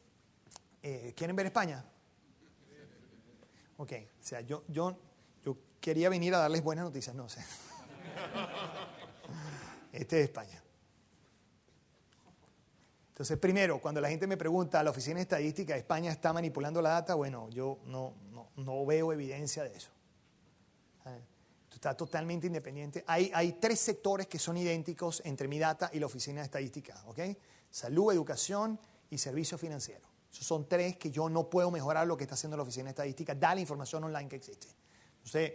eh, 0.81 1.13
¿quieren 1.15 1.35
ver 1.35 1.47
España? 1.47 1.85
Ok, 3.77 3.93
o 4.19 4.23
sea, 4.23 4.41
yo, 4.41 4.63
yo, 4.67 4.97
yo 5.43 5.57
quería 5.79 6.09
venir 6.09 6.35
a 6.35 6.39
darles 6.39 6.63
buenas 6.63 6.85
noticias, 6.85 7.15
no 7.15 7.29
sé. 7.29 7.43
Este 9.91 10.19
es 10.19 10.25
España. 10.25 10.61
Entonces, 13.22 13.38
primero, 13.38 13.80
cuando 13.80 14.01
la 14.01 14.09
gente 14.09 14.26
me 14.26 14.36
pregunta, 14.36 14.82
¿la 14.82 14.89
Oficina 14.89 15.17
de 15.17 15.22
Estadística 15.22 15.74
de 15.74 15.80
España 15.82 16.11
está 16.11 16.34
manipulando 16.34 16.82
la 16.82 16.89
data? 16.89 17.13
Bueno, 17.13 17.51
yo 17.51 17.78
no, 17.86 18.86
veo 18.88 19.13
evidencia 19.13 19.63
de 19.63 19.76
eso. 19.76 19.91
Está 21.72 21.95
totalmente 21.95 22.47
independiente. 22.47 23.03
Hay, 23.05 23.32
hay 23.36 23.53
tres 23.53 23.80
sectores 23.80 24.26
que 24.26 24.39
son 24.39 24.57
idénticos 24.57 25.22
entre 25.24 25.47
mi 25.47 25.59
data 25.59 25.91
y 25.93 25.99
la 25.99 26.07
Oficina 26.07 26.41
de 26.41 26.45
Estadística. 26.45 26.99
¿ok? 27.05 27.19
Salud, 27.69 28.11
educación 28.11 28.80
y 29.11 29.19
servicio 29.19 29.55
financiero. 29.59 30.07
Esos 30.34 30.47
son 30.47 30.67
tres 30.67 30.97
que 30.97 31.11
yo 31.11 31.30
no 31.30 31.47
puedo 31.47 31.69
mejorar 31.69 32.07
lo 32.07 32.17
que 32.17 32.24
está 32.24 32.34
haciendo 32.34 32.57
la 32.57 32.63
Oficina 32.63 32.86
de 32.86 32.89
Estadística, 32.89 33.36
da 33.36 33.53
la 33.53 33.61
información 33.61 34.03
online 34.03 34.30
que 34.30 34.38
existe. 34.38 34.65
Entonces, 35.17 35.53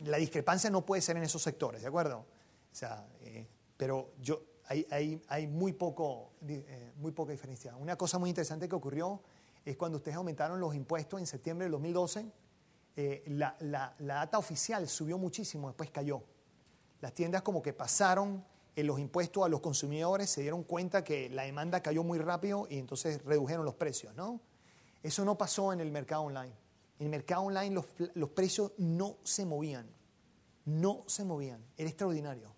la 0.00 0.16
discrepancia 0.16 0.70
no 0.70 0.84
puede 0.84 1.02
ser 1.02 1.16
en 1.16 1.22
esos 1.22 1.40
sectores, 1.40 1.82
¿de 1.82 1.86
acuerdo? 1.86 2.18
O 2.18 2.74
sea, 2.74 3.06
eh, 3.20 3.46
pero 3.76 4.10
yo, 4.20 4.42
hay, 4.68 5.22
hay, 5.28 5.46
muy, 5.46 5.72
poco, 5.72 6.32
eh, 6.48 6.92
muy 6.96 7.12
poca 7.12 7.32
diferencia. 7.32 7.76
Una 7.76 7.96
cosa 7.96 8.18
muy 8.18 8.30
interesante 8.30 8.68
que 8.68 8.74
ocurrió 8.74 9.20
es 9.64 9.76
cuando 9.76 9.98
ustedes 9.98 10.16
aumentaron 10.16 10.58
los 10.60 10.74
impuestos 10.74 11.20
en 11.20 11.26
septiembre 11.26 11.64
del 11.64 11.72
2012, 11.72 12.26
eh, 12.96 13.24
la, 13.28 13.56
la, 13.60 13.94
la, 13.98 14.14
data 14.14 14.38
oficial 14.38 14.88
subió 14.88 15.18
muchísimo, 15.18 15.68
después 15.68 15.90
cayó. 15.90 16.22
Las 17.00 17.12
tiendas 17.12 17.42
como 17.42 17.62
que 17.62 17.72
pasaron 17.72 18.44
en 18.74 18.86
los 18.86 18.98
impuestos 18.98 19.44
a 19.44 19.48
los 19.48 19.60
consumidores, 19.60 20.30
se 20.30 20.42
dieron 20.42 20.62
cuenta 20.62 21.04
que 21.04 21.28
la 21.30 21.44
demanda 21.44 21.82
cayó 21.82 22.02
muy 22.04 22.18
rápido 22.18 22.66
y 22.70 22.78
entonces 22.78 23.22
redujeron 23.24 23.64
los 23.64 23.74
precios, 23.74 24.14
¿no? 24.14 24.40
Eso 25.02 25.24
no 25.24 25.38
pasó 25.38 25.72
en 25.72 25.80
el 25.80 25.90
mercado 25.90 26.22
online. 26.22 26.52
En 26.98 27.06
el 27.06 27.10
mercado 27.10 27.42
online 27.42 27.74
los, 27.74 27.86
los 28.14 28.30
precios 28.30 28.72
no 28.78 29.16
se 29.22 29.44
movían, 29.44 29.86
no 30.64 31.04
se 31.06 31.24
movían, 31.24 31.64
era 31.76 31.88
extraordinario. 31.88 32.55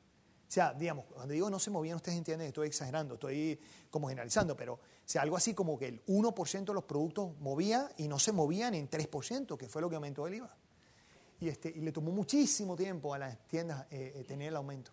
O 0.48 0.50
sea, 0.50 0.72
digamos, 0.72 1.04
cuando 1.04 1.34
digo 1.34 1.50
no 1.50 1.58
se 1.58 1.70
movían, 1.70 1.96
ustedes 1.96 2.16
entienden 2.16 2.48
estoy 2.48 2.68
exagerando, 2.68 3.14
estoy 3.14 3.60
como 3.90 4.08
generalizando, 4.08 4.56
pero 4.56 4.80
sea, 5.08 5.22
algo 5.22 5.38
así 5.38 5.54
como 5.54 5.78
que 5.78 5.86
el 5.86 6.04
1% 6.04 6.64
de 6.66 6.74
los 6.74 6.84
productos 6.84 7.34
movía 7.40 7.90
y 7.96 8.08
no 8.08 8.18
se 8.18 8.30
movían 8.30 8.74
en 8.74 8.90
3%, 8.90 9.56
que 9.56 9.66
fue 9.66 9.80
lo 9.80 9.88
que 9.88 9.96
aumentó 9.96 10.26
el 10.26 10.34
IVA. 10.34 10.54
Y, 11.40 11.48
este, 11.48 11.70
y 11.70 11.80
le 11.80 11.92
tomó 11.92 12.12
muchísimo 12.12 12.76
tiempo 12.76 13.14
a 13.14 13.18
las 13.18 13.38
tiendas 13.46 13.86
eh, 13.90 14.12
eh, 14.16 14.24
tener 14.24 14.48
el 14.48 14.56
aumento. 14.56 14.90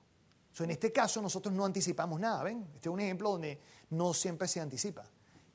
So, 0.54 0.64
en 0.64 0.72
este 0.72 0.94
caso 0.94 1.22
nosotros 1.22 1.54
no 1.54 1.66
anticipamos 1.66 2.18
nada, 2.18 2.44
¿ven? 2.44 2.66
Este 2.76 2.88
es 2.88 2.94
un 2.94 3.02
ejemplo 3.02 3.32
donde 3.32 3.60
no 3.90 4.14
siempre 4.14 4.48
se 4.48 4.62
anticipa. 4.62 5.06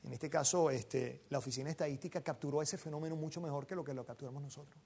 En 0.03 0.13
este 0.13 0.29
caso, 0.29 0.69
este, 0.69 1.23
la 1.29 1.39
Oficina 1.39 1.71
Estadística 1.71 2.21
capturó 2.21 2.61
ese 2.61 2.77
fenómeno 2.77 3.15
mucho 3.15 3.41
mejor 3.41 3.65
que 3.65 3.75
lo 3.75 3.83
que 3.83 3.95
lo 3.95 4.05
capturamos 4.05 4.43
nosotros. 4.43 4.79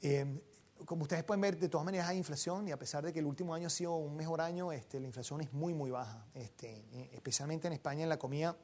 Eh, 0.00 0.42
como 0.86 1.02
ustedes 1.02 1.24
pueden 1.24 1.40
ver, 1.40 1.58
de 1.58 1.68
todas 1.68 1.84
maneras 1.84 2.08
hay 2.08 2.18
inflación 2.18 2.68
y 2.68 2.72
a 2.72 2.78
pesar 2.78 3.04
de 3.04 3.12
que 3.12 3.18
el 3.18 3.26
último 3.26 3.54
año 3.54 3.66
ha 3.66 3.70
sido 3.70 3.94
un 3.96 4.16
mejor 4.16 4.40
año, 4.40 4.72
este, 4.72 5.00
la 5.00 5.06
inflación 5.06 5.40
es 5.40 5.52
muy, 5.52 5.74
muy 5.74 5.90
baja. 5.90 6.26
Este, 6.34 6.84
eh, 6.92 7.10
especialmente 7.12 7.66
en 7.66 7.72
España, 7.72 8.02
en 8.02 8.08
la 8.08 8.18
comida, 8.18 8.56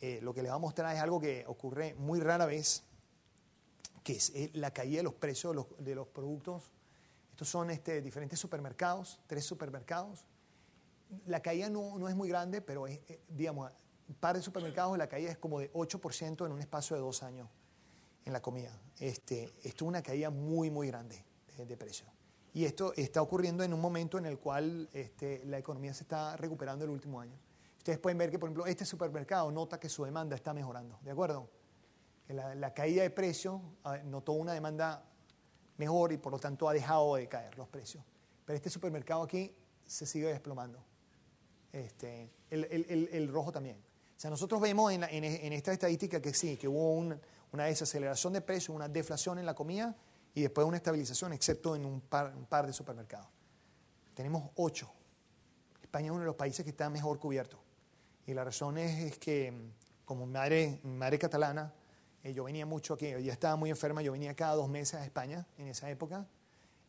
eh, 0.00 0.20
lo 0.22 0.32
que 0.32 0.42
les 0.42 0.50
va 0.50 0.56
a 0.56 0.60
mostrar 0.60 0.94
es 0.94 1.02
algo 1.02 1.20
que 1.20 1.44
ocurre 1.46 1.94
muy 1.94 2.20
rara 2.20 2.46
vez, 2.46 2.84
que 4.02 4.14
es 4.14 4.30
eh, 4.30 4.50
la 4.54 4.72
caída 4.72 4.98
de 4.98 5.02
los 5.02 5.14
precios 5.14 5.66
de 5.78 5.94
los, 5.94 6.06
productos. 6.08 6.72
Estos 7.30 7.48
son 7.48 7.70
este, 7.70 8.00
diferentes 8.00 8.38
supermercados, 8.38 9.20
tres 9.26 9.44
supermercados. 9.44 10.24
La 11.26 11.40
caída 11.40 11.68
no, 11.68 11.98
no 11.98 12.08
es 12.08 12.14
muy 12.14 12.28
grande, 12.28 12.60
pero 12.60 12.86
es, 12.86 13.00
digamos, 13.28 13.70
un 14.08 14.14
par 14.14 14.36
de 14.36 14.42
supermercados, 14.42 14.96
la 14.96 15.08
caída 15.08 15.30
es 15.30 15.38
como 15.38 15.60
de 15.60 15.72
8% 15.72 16.46
en 16.46 16.52
un 16.52 16.60
espacio 16.60 16.96
de 16.96 17.02
dos 17.02 17.22
años 17.22 17.48
en 18.28 18.32
la 18.34 18.40
comida. 18.40 18.70
Este, 19.00 19.44
esto 19.62 19.84
es 19.84 19.88
una 19.88 20.02
caída 20.02 20.30
muy, 20.30 20.70
muy 20.70 20.86
grande 20.86 21.24
de, 21.56 21.76
precio. 21.76 22.06
Y 22.54 22.64
esto 22.64 22.92
está 22.94 23.20
ocurriendo 23.20 23.64
en 23.64 23.74
un 23.74 23.80
momento 23.80 24.18
en 24.18 24.26
el 24.26 24.38
cual 24.38 24.88
este, 24.92 25.44
la 25.46 25.58
economía 25.58 25.92
se 25.92 26.04
está 26.04 26.36
recuperando 26.36 26.84
el 26.84 26.90
último 26.90 27.20
año. 27.20 27.36
Ustedes 27.78 27.98
pueden 27.98 28.18
ver 28.18 28.30
que, 28.30 28.38
por 28.38 28.48
ejemplo, 28.48 28.66
este 28.66 28.84
supermercado 28.84 29.50
nota 29.50 29.80
que 29.80 29.88
su 29.88 30.04
demanda 30.04 30.36
está 30.36 30.52
mejorando, 30.52 30.98
¿de 31.02 31.10
acuerdo? 31.10 31.48
La, 32.28 32.54
la 32.54 32.74
caída 32.74 33.02
de 33.02 33.10
precio 33.10 33.62
ah, 33.84 33.96
notó 34.04 34.32
una 34.32 34.52
demanda 34.52 35.02
mejor 35.78 36.12
y 36.12 36.18
por 36.18 36.32
lo 36.32 36.38
tanto 36.38 36.68
ha 36.68 36.74
dejado 36.74 37.16
de 37.16 37.26
caer 37.28 37.56
los 37.56 37.68
precios. 37.68 38.04
Pero 38.44 38.56
este 38.56 38.68
supermercado 38.68 39.22
aquí 39.22 39.54
se 39.86 40.04
sigue 40.04 40.28
desplomando. 40.28 40.84
Este, 41.72 42.30
el, 42.50 42.64
el, 42.64 43.08
el, 43.10 43.28
rojo 43.28 43.52
también. 43.52 43.78
O 43.78 44.20
sea, 44.20 44.30
nosotros 44.30 44.60
vemos 44.60 44.92
en, 44.92 45.04
en, 45.04 45.24
en 45.24 45.52
esta 45.52 45.72
estadística 45.72 46.20
que 46.20 46.34
sí, 46.34 46.56
que 46.56 46.68
hubo 46.68 46.92
un, 46.92 47.18
una 47.52 47.64
desaceleración 47.64 48.32
de 48.32 48.40
precios, 48.40 48.74
una 48.74 48.88
deflación 48.88 49.38
en 49.38 49.46
la 49.46 49.54
comida 49.54 49.96
y 50.34 50.42
después 50.42 50.66
una 50.66 50.76
estabilización, 50.76 51.32
excepto 51.32 51.74
en 51.74 51.84
un 51.84 52.00
par, 52.00 52.66
de 52.66 52.72
supermercados. 52.72 53.28
Tenemos 54.14 54.50
ocho. 54.56 54.90
España 55.82 56.06
es 56.06 56.12
uno 56.12 56.20
de 56.20 56.26
los 56.26 56.36
países 56.36 56.64
que 56.64 56.70
está 56.70 56.90
mejor 56.90 57.18
cubierto. 57.18 57.58
Y 58.26 58.34
la 58.34 58.44
razón 58.44 58.76
es, 58.78 59.18
que, 59.18 59.52
como 60.04 60.26
madre, 60.26 60.80
madre 60.84 61.18
catalana, 61.18 61.72
eh, 62.22 62.32
yo 62.32 62.44
venía 62.44 62.66
mucho 62.66 62.94
aquí, 62.94 63.06
ella 63.06 63.32
estaba 63.32 63.56
muy 63.56 63.70
enferma, 63.70 64.02
yo 64.02 64.12
venía 64.12 64.34
cada 64.34 64.54
dos 64.54 64.68
meses 64.68 65.00
a 65.00 65.04
España 65.04 65.46
en 65.56 65.68
esa 65.68 65.88
época. 65.88 66.26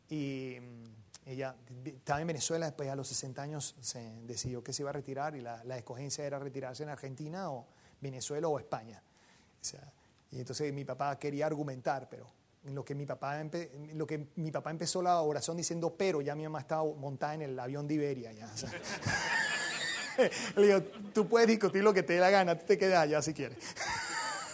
Y 0.09 0.57
mm, 0.59 1.29
ella 1.29 1.55
estaba 1.85 2.19
en 2.19 2.27
Venezuela, 2.27 2.65
después 2.65 2.89
a 2.89 2.95
los 2.95 3.07
60 3.07 3.41
años 3.41 3.75
se 3.79 4.01
decidió 4.23 4.63
que 4.63 4.73
se 4.73 4.81
iba 4.81 4.89
a 4.89 4.93
retirar 4.93 5.35
y 5.35 5.41
la, 5.41 5.63
la 5.63 5.77
escogencia 5.77 6.25
era 6.25 6.39
retirarse 6.39 6.83
en 6.83 6.89
Argentina 6.89 7.51
o 7.51 7.67
Venezuela 8.01 8.47
o 8.47 8.59
España. 8.59 9.01
O 9.61 9.63
sea, 9.63 9.91
y 10.31 10.39
entonces 10.39 10.71
mi 10.73 10.85
papá 10.85 11.17
quería 11.17 11.45
argumentar, 11.45 12.07
pero 12.09 12.27
en 12.63 12.75
lo 12.75 12.83
que 12.83 12.93
mi 12.93 13.05
papá, 13.05 13.41
lo 13.93 14.05
que 14.05 14.27
mi 14.35 14.51
papá 14.51 14.71
empezó 14.71 15.01
la 15.01 15.21
oración 15.21 15.57
diciendo, 15.57 15.95
pero 15.97 16.21
ya 16.21 16.35
mi 16.35 16.43
mamá 16.43 16.59
estaba 16.59 16.83
montada 16.83 17.33
en 17.35 17.41
el 17.43 17.59
avión 17.59 17.87
de 17.87 17.93
Iberia. 17.95 18.31
Ya, 18.33 18.49
Le 20.57 20.67
digo, 20.67 20.81
tú 21.13 21.27
puedes 21.27 21.47
discutir 21.47 21.81
lo 21.81 21.93
que 21.93 22.03
te 22.03 22.13
dé 22.13 22.19
la 22.19 22.29
gana, 22.29 22.57
tú 22.57 22.65
te 22.65 22.77
quedas 22.77 23.03
allá 23.03 23.21
si 23.21 23.33
quieres. 23.33 23.57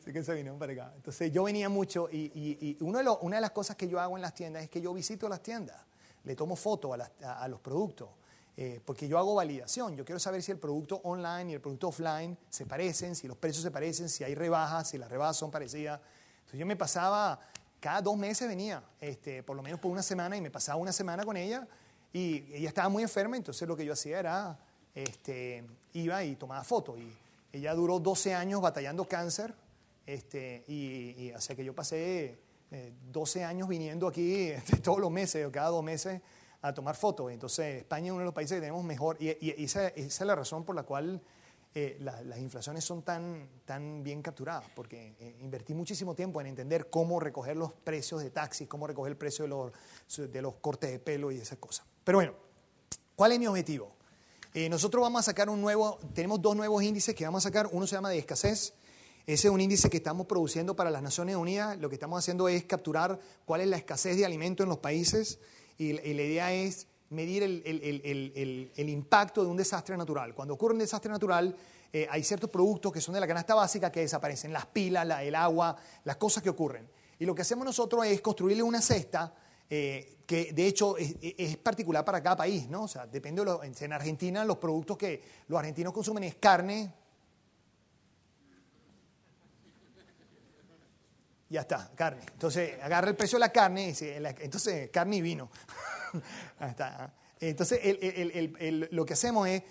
Así 0.00 0.12
que 0.12 0.24
se 0.24 0.34
vino 0.34 0.58
para 0.58 0.72
acá. 0.72 0.92
Entonces 0.96 1.30
yo 1.30 1.44
venía 1.44 1.68
mucho 1.68 2.08
y, 2.10 2.32
y, 2.34 2.76
uno 2.80 2.98
de 2.98 3.08
una 3.20 3.36
de 3.36 3.42
las 3.42 3.52
cosas 3.52 3.76
que 3.76 3.86
yo 3.86 4.00
hago 4.00 4.16
en 4.16 4.22
las 4.22 4.34
tiendas 4.34 4.64
es 4.64 4.70
que 4.70 4.80
yo 4.80 4.92
visito 4.92 5.28
las 5.28 5.42
tiendas, 5.42 5.76
le 6.24 6.34
tomo 6.34 6.56
fotos 6.56 6.98
a, 7.22 7.42
a 7.42 7.48
los 7.48 7.60
productos. 7.60 8.08
Eh, 8.56 8.80
porque 8.84 9.08
yo 9.08 9.18
hago 9.18 9.34
validación, 9.34 9.96
yo 9.96 10.04
quiero 10.04 10.18
saber 10.18 10.42
si 10.42 10.52
el 10.52 10.58
producto 10.58 11.00
online 11.04 11.52
y 11.52 11.54
el 11.54 11.60
producto 11.60 11.88
offline 11.88 12.36
se 12.50 12.66
parecen, 12.66 13.14
si 13.14 13.26
los 13.26 13.36
precios 13.36 13.62
se 13.62 13.70
parecen, 13.70 14.08
si 14.08 14.24
hay 14.24 14.34
rebajas, 14.34 14.88
si 14.88 14.98
las 14.98 15.10
rebajas 15.10 15.36
son 15.36 15.50
parecidas. 15.50 16.00
Entonces 16.40 16.60
yo 16.60 16.66
me 16.66 16.76
pasaba, 16.76 17.40
cada 17.78 18.02
dos 18.02 18.16
meses 18.16 18.48
venía, 18.48 18.82
este, 19.00 19.42
por 19.42 19.56
lo 19.56 19.62
menos 19.62 19.80
por 19.80 19.90
una 19.90 20.02
semana, 20.02 20.36
y 20.36 20.40
me 20.40 20.50
pasaba 20.50 20.76
una 20.76 20.92
semana 20.92 21.24
con 21.24 21.36
ella, 21.36 21.66
y 22.12 22.52
ella 22.52 22.68
estaba 22.68 22.88
muy 22.88 23.02
enferma, 23.02 23.36
entonces 23.36 23.66
lo 23.66 23.76
que 23.76 23.84
yo 23.84 23.92
hacía 23.92 24.18
era, 24.18 24.58
este, 24.94 25.64
iba 25.94 26.22
y 26.24 26.36
tomaba 26.36 26.64
fotos. 26.64 26.98
Y 26.98 27.16
ella 27.52 27.72
duró 27.74 27.98
12 27.98 28.34
años 28.34 28.60
batallando 28.60 29.06
cáncer, 29.08 29.54
este, 30.06 30.64
y, 30.66 31.14
y 31.16 31.32
o 31.32 31.56
que 31.56 31.64
yo 31.64 31.74
pasé 31.74 32.38
12 33.12 33.40
eh, 33.40 33.44
años 33.44 33.68
viniendo 33.68 34.06
aquí 34.06 34.34
este, 34.50 34.78
todos 34.78 34.98
los 34.98 35.10
meses, 35.10 35.46
o 35.46 35.52
cada 35.52 35.68
dos 35.68 35.84
meses, 35.84 36.20
a 36.62 36.74
tomar 36.74 36.96
fotos. 36.96 37.32
Entonces, 37.32 37.78
España 37.78 38.06
es 38.06 38.12
uno 38.12 38.20
de 38.20 38.26
los 38.26 38.34
países 38.34 38.56
que 38.56 38.60
tenemos 38.60 38.84
mejor, 38.84 39.16
y, 39.20 39.30
esa, 39.62 39.88
es 39.88 40.20
la 40.20 40.34
razón 40.34 40.64
por 40.64 40.74
la 40.74 40.82
cual 40.82 41.22
eh, 41.72 41.98
las 42.00 42.38
inflaciones 42.38 42.84
son 42.84 43.02
tan, 43.02 43.48
tan 43.64 44.02
bien 44.02 44.22
capturadas, 44.22 44.64
porque 44.74 45.14
eh, 45.20 45.36
invertí 45.40 45.72
muchísimo 45.72 46.16
tiempo 46.16 46.40
en 46.40 46.48
entender 46.48 46.90
cómo 46.90 47.20
recoger 47.20 47.56
los 47.56 47.72
precios 47.72 48.22
de 48.22 48.30
taxis, 48.30 48.66
cómo 48.66 48.88
recoger 48.88 49.12
el 49.12 49.16
precio 49.16 49.44
de 49.44 49.48
los, 49.50 49.72
de 50.32 50.42
los 50.42 50.54
cortes 50.54 50.90
de 50.90 50.98
pelo 50.98 51.30
y 51.30 51.36
esas 51.36 51.58
cosas. 51.58 51.86
Pero 52.02 52.18
bueno, 52.18 52.34
¿cuál 53.14 53.32
es 53.32 53.38
mi 53.38 53.46
objetivo? 53.46 53.94
Eh, 54.52 54.68
nosotros 54.68 55.00
vamos 55.00 55.20
a 55.20 55.22
sacar 55.22 55.48
un 55.48 55.60
nuevo, 55.60 56.00
tenemos 56.12 56.42
dos 56.42 56.56
nuevos 56.56 56.82
índices 56.82 57.14
que 57.14 57.24
vamos 57.24 57.46
a 57.46 57.48
sacar, 57.50 57.68
uno 57.70 57.86
se 57.86 57.94
llama 57.94 58.10
de 58.10 58.18
escasez, 58.18 58.74
ese 59.26 59.46
es 59.46 59.54
un 59.54 59.60
índice 59.60 59.88
que 59.88 59.98
estamos 59.98 60.26
produciendo 60.26 60.74
para 60.74 60.90
las 60.90 61.02
Naciones 61.02 61.36
Unidas, 61.36 61.78
lo 61.78 61.88
que 61.88 61.94
estamos 61.94 62.18
haciendo 62.18 62.48
es 62.48 62.64
capturar 62.64 63.20
cuál 63.44 63.60
es 63.60 63.68
la 63.68 63.76
escasez 63.76 64.16
de 64.16 64.26
alimento 64.26 64.64
en 64.64 64.68
los 64.68 64.78
países 64.78 65.38
y, 65.80 65.94
la 65.94 66.22
idea 66.22 66.52
es 66.52 66.86
medir 67.08 67.42
el, 67.42 68.72
impacto 68.76 69.42
de 69.42 69.48
un 69.48 69.56
desastre 69.56 69.96
natural. 69.96 70.34
Cuando 70.34 70.54
ocurre 70.54 70.74
un 70.74 70.80
desastre 70.80 71.10
natural, 71.10 71.56
eh, 71.92 72.06
hay 72.10 72.22
ciertos 72.22 72.50
productos 72.50 72.92
que 72.92 73.00
son 73.00 73.14
de 73.14 73.20
la 73.20 73.26
canasta 73.26 73.54
básica 73.54 73.90
que 73.90 74.00
desaparecen, 74.00 74.52
las 74.52 74.66
pilas, 74.66 75.08
el 75.22 75.34
agua, 75.34 75.74
las 76.04 76.16
cosas 76.16 76.42
que 76.42 76.50
ocurren. 76.50 76.86
Y 77.18 77.24
lo 77.24 77.34
que 77.34 77.42
hacemos 77.42 77.64
nosotros 77.64 78.04
es 78.04 78.20
construirle 78.20 78.62
una 78.62 78.82
cesta 78.82 79.34
eh, 79.70 80.18
que 80.26 80.52
de 80.52 80.66
hecho 80.66 80.96
es, 80.98 81.56
particular 81.56 82.04
para 82.04 82.22
cada 82.22 82.36
país, 82.36 82.68
¿no? 82.68 82.82
O 82.82 82.88
sea, 82.88 83.06
depende 83.06 83.40
de 83.40 83.46
lo, 83.46 83.62
en 83.64 83.92
Argentina 83.92 84.44
los 84.44 84.58
productos 84.58 84.98
que 84.98 85.22
los 85.48 85.58
argentinos 85.58 85.92
consumen 85.92 86.24
es 86.24 86.34
carne, 86.34 86.92
ya 91.50 91.62
está, 91.62 91.90
carne. 91.94 92.22
Entonces 92.32 92.80
agarra 92.80 93.10
el 93.10 93.16
precio 93.16 93.36
de 93.36 93.40
la 93.40 93.52
carne, 93.52 93.90
y 93.90 94.44
entonces 94.44 94.88
carne 94.90 95.16
y 95.16 95.20
vino. 95.20 95.50
¿ah? 96.60 97.10
Entonces 97.40 97.80
lo 98.92 99.04
que 99.04 99.14
hacemos 99.14 99.48
es, 99.48 99.62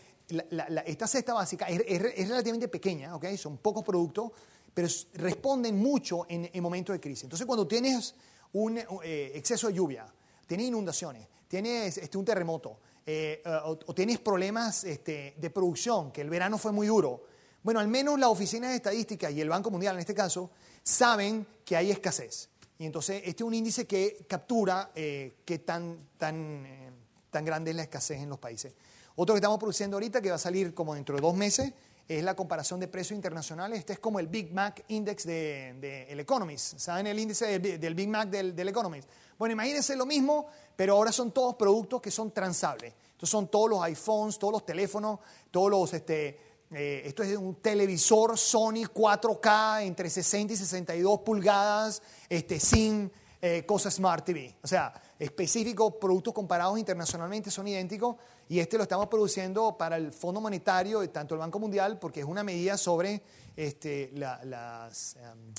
esta 0.85 1.07
cesta 1.07 1.33
básica 1.33 1.67
es, 1.67 2.27
relativamente 2.27 2.67
pequeña, 2.67 3.15
¿ok? 3.15 3.25
son 3.37 3.57
pocos 3.57 3.83
productos, 3.83 4.31
pero 4.73 4.87
responden 5.13 5.77
mucho 5.79 6.25
en, 6.27 6.49
momentos 6.61 6.93
de 6.93 6.99
crisis. 6.99 7.23
Entonces 7.23 7.47
cuando 7.47 7.65
tienes 7.65 8.13
un 8.53 8.77
eh, 8.77 9.31
exceso 9.35 9.67
de 9.67 9.73
lluvia, 9.73 10.05
tienes 10.45 10.67
inundaciones, 10.67 11.27
tienes 11.47 11.97
este, 11.97 12.17
un 12.17 12.25
terremoto, 12.25 12.79
eh, 13.05 13.41
o, 13.63 13.77
tienes 13.95 14.19
problemas 14.19 14.83
este, 14.83 15.35
de 15.37 15.49
producción, 15.49 16.11
que 16.11 16.21
el 16.21 16.29
verano 16.29 16.57
fue 16.57 16.71
muy 16.71 16.87
duro, 16.87 17.23
bueno, 17.61 17.79
al 17.79 17.87
menos 17.87 18.17
la 18.19 18.29
Oficina 18.29 18.69
de 18.69 18.75
Estadística 18.75 19.29
y 19.29 19.41
el 19.41 19.49
Banco 19.49 19.69
Mundial 19.69 19.95
en 19.95 19.99
este 19.99 20.13
caso 20.13 20.51
saben 20.81 21.45
que 21.69 21.77
hay 21.77 21.91
escasez. 21.91 22.49
Y 22.79 22.87
entonces 22.87 23.17
este 23.17 23.43
es 23.43 23.47
un 23.47 23.53
índice 23.53 23.85
que 23.85 24.25
captura 24.27 24.89
eh, 24.95 25.35
qué 25.45 25.59
tan, 25.59 25.99
tan, 26.17 26.65
eh, 26.65 26.89
tan 27.29 27.45
grande 27.45 27.69
es 27.69 27.77
la 27.77 27.83
escasez 27.83 28.19
en 28.19 28.27
los 28.27 28.39
países. 28.39 28.73
Otro 29.15 29.35
que 29.35 29.37
estamos 29.37 29.59
produciendo 29.59 29.97
ahorita, 29.97 30.19
que 30.19 30.31
va 30.31 30.37
a 30.37 30.39
salir 30.39 30.73
como 30.73 30.95
dentro 30.95 31.15
de 31.15 31.21
dos 31.21 31.35
meses, 31.35 31.71
es 32.07 32.23
la 32.23 32.35
comparación 32.35 32.79
de 32.79 32.87
precios 32.87 33.15
internacionales. 33.15 33.77
Este 33.77 33.93
es 33.93 33.99
como 33.99 34.19
el 34.19 34.25
Big 34.25 34.51
Mac 34.51 34.83
Index 34.87 35.27
del 35.27 35.79
de, 35.79 36.11
el 36.11 36.19
Economist. 36.21 36.79
¿Saben 36.79 37.05
el 37.05 37.19
índice 37.19 37.59
del, 37.59 37.93
Big 37.93 38.09
Mac 38.09 38.29
del, 38.29 38.55
del, 38.55 38.67
Economist? 38.67 39.07
Bueno, 39.37 39.53
imagínense 39.53 39.95
lo 39.95 40.07
mismo, 40.07 40.47
pero 40.75 40.95
ahora 40.95 41.11
son 41.11 41.31
todos 41.31 41.53
productos 41.53 42.01
que 42.01 42.09
son 42.09 42.31
transables. 42.31 42.95
Entonces 43.11 43.29
son 43.29 43.47
todos 43.47 43.69
los 43.69 43.83
iPhones, 43.83 44.39
todos 44.39 44.53
los 44.53 44.65
teléfonos, 44.65 45.19
todos 45.51 45.69
los... 45.69 45.93
Este, 45.93 46.48
eh, 46.71 47.01
esto 47.05 47.23
es 47.23 47.35
un 47.35 47.55
televisor 47.55 48.37
Sony 48.37 48.85
4K 48.93 49.83
entre 49.83 50.09
60 50.09 50.53
y 50.53 50.55
62 50.55 51.19
pulgadas, 51.21 52.01
este, 52.29 52.59
sin 52.59 53.11
eh, 53.41 53.65
cosas 53.65 53.95
Smart 53.95 54.23
TV. 54.23 54.55
O 54.61 54.67
sea, 54.67 54.93
específicos, 55.17 55.95
productos 55.99 56.33
comparados 56.33 56.77
internacionalmente 56.77 57.49
son 57.49 57.67
idénticos 57.67 58.17
y 58.47 58.59
este 58.59 58.77
lo 58.77 58.83
estamos 58.83 59.07
produciendo 59.07 59.77
para 59.77 59.97
el 59.97 60.11
Fondo 60.13 60.41
Monetario, 60.41 61.07
tanto 61.09 61.33
el 61.33 61.39
Banco 61.39 61.57
Mundial, 61.57 61.97
porque 61.97 62.19
es 62.19 62.25
una 62.25 62.43
medida 62.43 62.77
sobre 62.77 63.23
este, 63.55 64.11
la, 64.13 64.39
las, 64.43 65.15
em, 65.15 65.53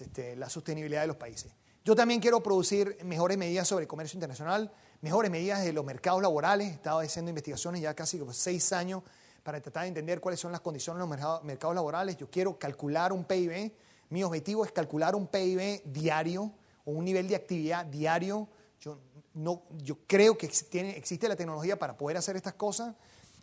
este, 0.00 0.36
la 0.36 0.50
sostenibilidad 0.50 1.00
de 1.00 1.06
los 1.06 1.16
países. 1.16 1.50
Yo 1.82 1.94
también 1.94 2.20
quiero 2.20 2.42
producir 2.42 2.98
mejores 3.04 3.38
medidas 3.38 3.68
sobre 3.68 3.86
comercio 3.86 4.16
internacional, 4.16 4.70
mejores 5.00 5.30
medidas 5.30 5.64
de 5.64 5.72
los 5.72 5.84
mercados 5.84 6.20
laborales. 6.20 6.68
He 6.68 6.72
estado 6.72 6.98
haciendo 6.98 7.30
investigaciones 7.30 7.80
ya 7.80 7.94
casi 7.94 8.20
seis 8.32 8.72
años 8.72 9.02
para 9.46 9.60
tratar 9.60 9.84
de 9.84 9.90
entender 9.90 10.20
cuáles 10.20 10.40
son 10.40 10.50
las 10.50 10.60
condiciones 10.60 10.96
en 11.00 11.08
los 11.08 11.44
mercados, 11.44 11.72
laborales. 11.72 12.16
Yo 12.16 12.28
quiero 12.28 12.58
calcular 12.58 13.12
un 13.12 13.22
PIB. 13.22 13.72
Mi 14.10 14.24
objetivo 14.24 14.64
es 14.64 14.72
calcular 14.72 15.14
un 15.14 15.28
PIB 15.28 15.82
diario 15.84 16.50
o 16.84 16.90
un 16.90 17.04
nivel 17.04 17.28
de 17.28 17.36
actividad 17.36 17.86
diario. 17.86 18.48
Yo, 18.80 18.98
no, 19.34 19.62
yo 19.84 19.98
creo 20.04 20.36
que 20.36 20.48
tiene, 20.48 20.96
existe 20.96 21.28
la 21.28 21.36
tecnología 21.36 21.78
para 21.78 21.96
poder 21.96 22.16
hacer 22.16 22.34
estas 22.34 22.54
cosas. 22.54 22.96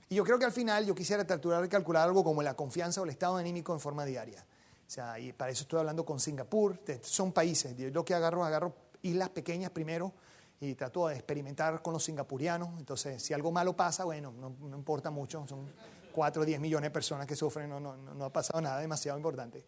Y 0.10 0.16
yo 0.16 0.26
creo 0.26 0.38
que 0.38 0.43
al 0.43 0.51
final 0.51 0.86
yo 0.86 0.93
quisiera 0.93 1.26
tratar 1.26 1.62
de 1.62 1.70
calcular 1.70 2.06
algo 2.06 2.22
como 2.22 2.43
la 2.43 2.54
confianza 2.54 2.99
o 2.99 3.06
el 3.06 3.10
estado 3.10 3.38
anímico 3.38 3.72
en 3.72 3.80
forma 3.80 4.04
diaria. 4.04 4.45
O 4.86 4.91
sea, 4.91 5.18
y 5.20 5.32
para 5.32 5.51
eso 5.51 5.62
estoy 5.62 5.80
hablando 5.80 6.04
con 6.04 6.20
Singapur. 6.20 6.82
Son 7.01 7.32
países. 7.32 7.78
Yo 7.78 7.89
lo 7.91 8.04
que 8.04 8.14
agarro, 8.14 8.43
agarro 8.43 8.76
islas 9.04 9.30
pequeñas 9.30 9.72
primero 9.72 10.12
y 10.60 10.76
trato 10.76 11.08
de 11.08 11.16
experimentar 11.16 11.82
con 11.82 11.93
los 11.93 12.04
singapurianos. 12.04 12.70
Entonces, 12.78 13.22
si 13.22 13.34
algo 13.34 13.51
malo 13.51 13.74
pasa, 13.74 14.06
bueno, 14.06 14.34
no, 14.34 14.54
no 14.62 14.78
importa 14.78 15.12
mucho, 15.12 15.45
son 15.47 15.66
4 16.14 16.41
o 16.41 16.45
10 16.45 16.61
millones 16.61 16.89
de 16.89 16.91
personas 16.91 17.28
que 17.28 17.36
sufren, 17.36 17.70
no, 17.70 17.80
no, 17.80 17.97
no 17.97 18.26
ha 18.26 18.32
pasado 18.32 18.61
nada 18.61 18.80
demasiado 18.80 19.18
importante. 19.18 19.66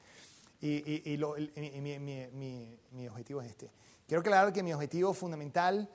Y, 0.62 1.12
y, 1.12 1.18
lo, 1.18 1.36
mi, 1.58 2.00
mi, 2.00 2.80
mi, 2.92 3.08
objetivo 3.08 3.42
es 3.42 3.50
este. 3.50 3.70
Quiero 4.08 4.22
aclarar 4.22 4.54
que 4.54 4.64
mi 4.64 4.72
objetivo 4.74 5.14
fundamental 5.14 5.90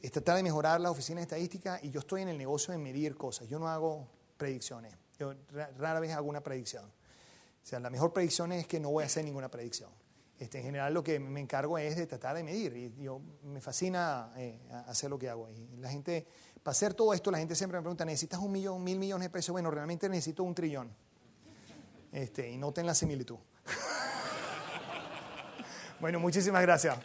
es 0.00 0.10
tratar 0.12 0.36
de 0.36 0.42
mejorar 0.42 0.80
la 0.80 0.90
oficina 0.90 1.18
de 1.18 1.24
estadística 1.24 1.78
y 1.82 1.90
yo 1.90 2.00
estoy 2.00 2.22
en 2.22 2.28
el 2.28 2.38
negocio 2.38 2.72
de 2.72 2.78
medir 2.78 3.16
cosas. 3.16 3.48
Yo 3.48 3.58
no 3.58 3.68
hago 3.68 4.08
predicciones. 4.36 4.94
Yo 5.18 5.34
rara 5.78 6.00
vez 6.00 6.12
hago 6.12 6.28
una 6.28 6.42
predicción. 6.42 6.84
O 6.86 7.66
sea, 7.66 7.78
la 7.78 7.90
mejor 7.90 8.12
predicción 8.12 8.52
es 8.52 8.66
que 8.66 8.80
no 8.80 8.90
voy 8.90 9.04
a 9.04 9.06
hacer 9.06 9.24
ninguna 9.24 9.50
predicción. 9.50 9.90
Este, 10.40 10.56
en 10.58 10.64
general 10.64 10.94
lo 10.94 11.04
que 11.04 11.20
me 11.20 11.38
encargo 11.38 11.76
es 11.76 11.96
de 11.96 12.06
tratar 12.06 12.34
de 12.34 12.42
medir 12.42 12.74
y 12.74 13.02
yo 13.02 13.20
me 13.42 13.60
fascina 13.60 14.32
eh, 14.38 14.58
hacer 14.86 15.10
lo 15.10 15.18
que 15.18 15.28
hago. 15.28 15.50
Y 15.50 15.76
la 15.76 15.90
gente, 15.90 16.26
para 16.62 16.72
hacer 16.72 16.94
todo 16.94 17.14
esto, 17.14 17.30
la 17.30 17.38
gente 17.38 17.54
siempre 17.54 17.78
me 17.78 17.82
pregunta, 17.82 18.04
¿necesitas 18.04 18.40
un 18.40 18.52
millón, 18.52 18.84
mil 18.84 18.98
millones 18.98 19.26
de 19.26 19.30
pesos? 19.30 19.52
Bueno, 19.52 19.70
realmente 19.70 20.08
necesito 20.08 20.42
un 20.42 20.54
trillón. 20.54 20.90
Este, 22.12 22.50
y 22.50 22.58
noten 22.58 22.86
la 22.86 22.94
similitud. 22.94 23.38
bueno, 26.00 26.20
muchísimas 26.20 26.62
gracias. 26.62 26.98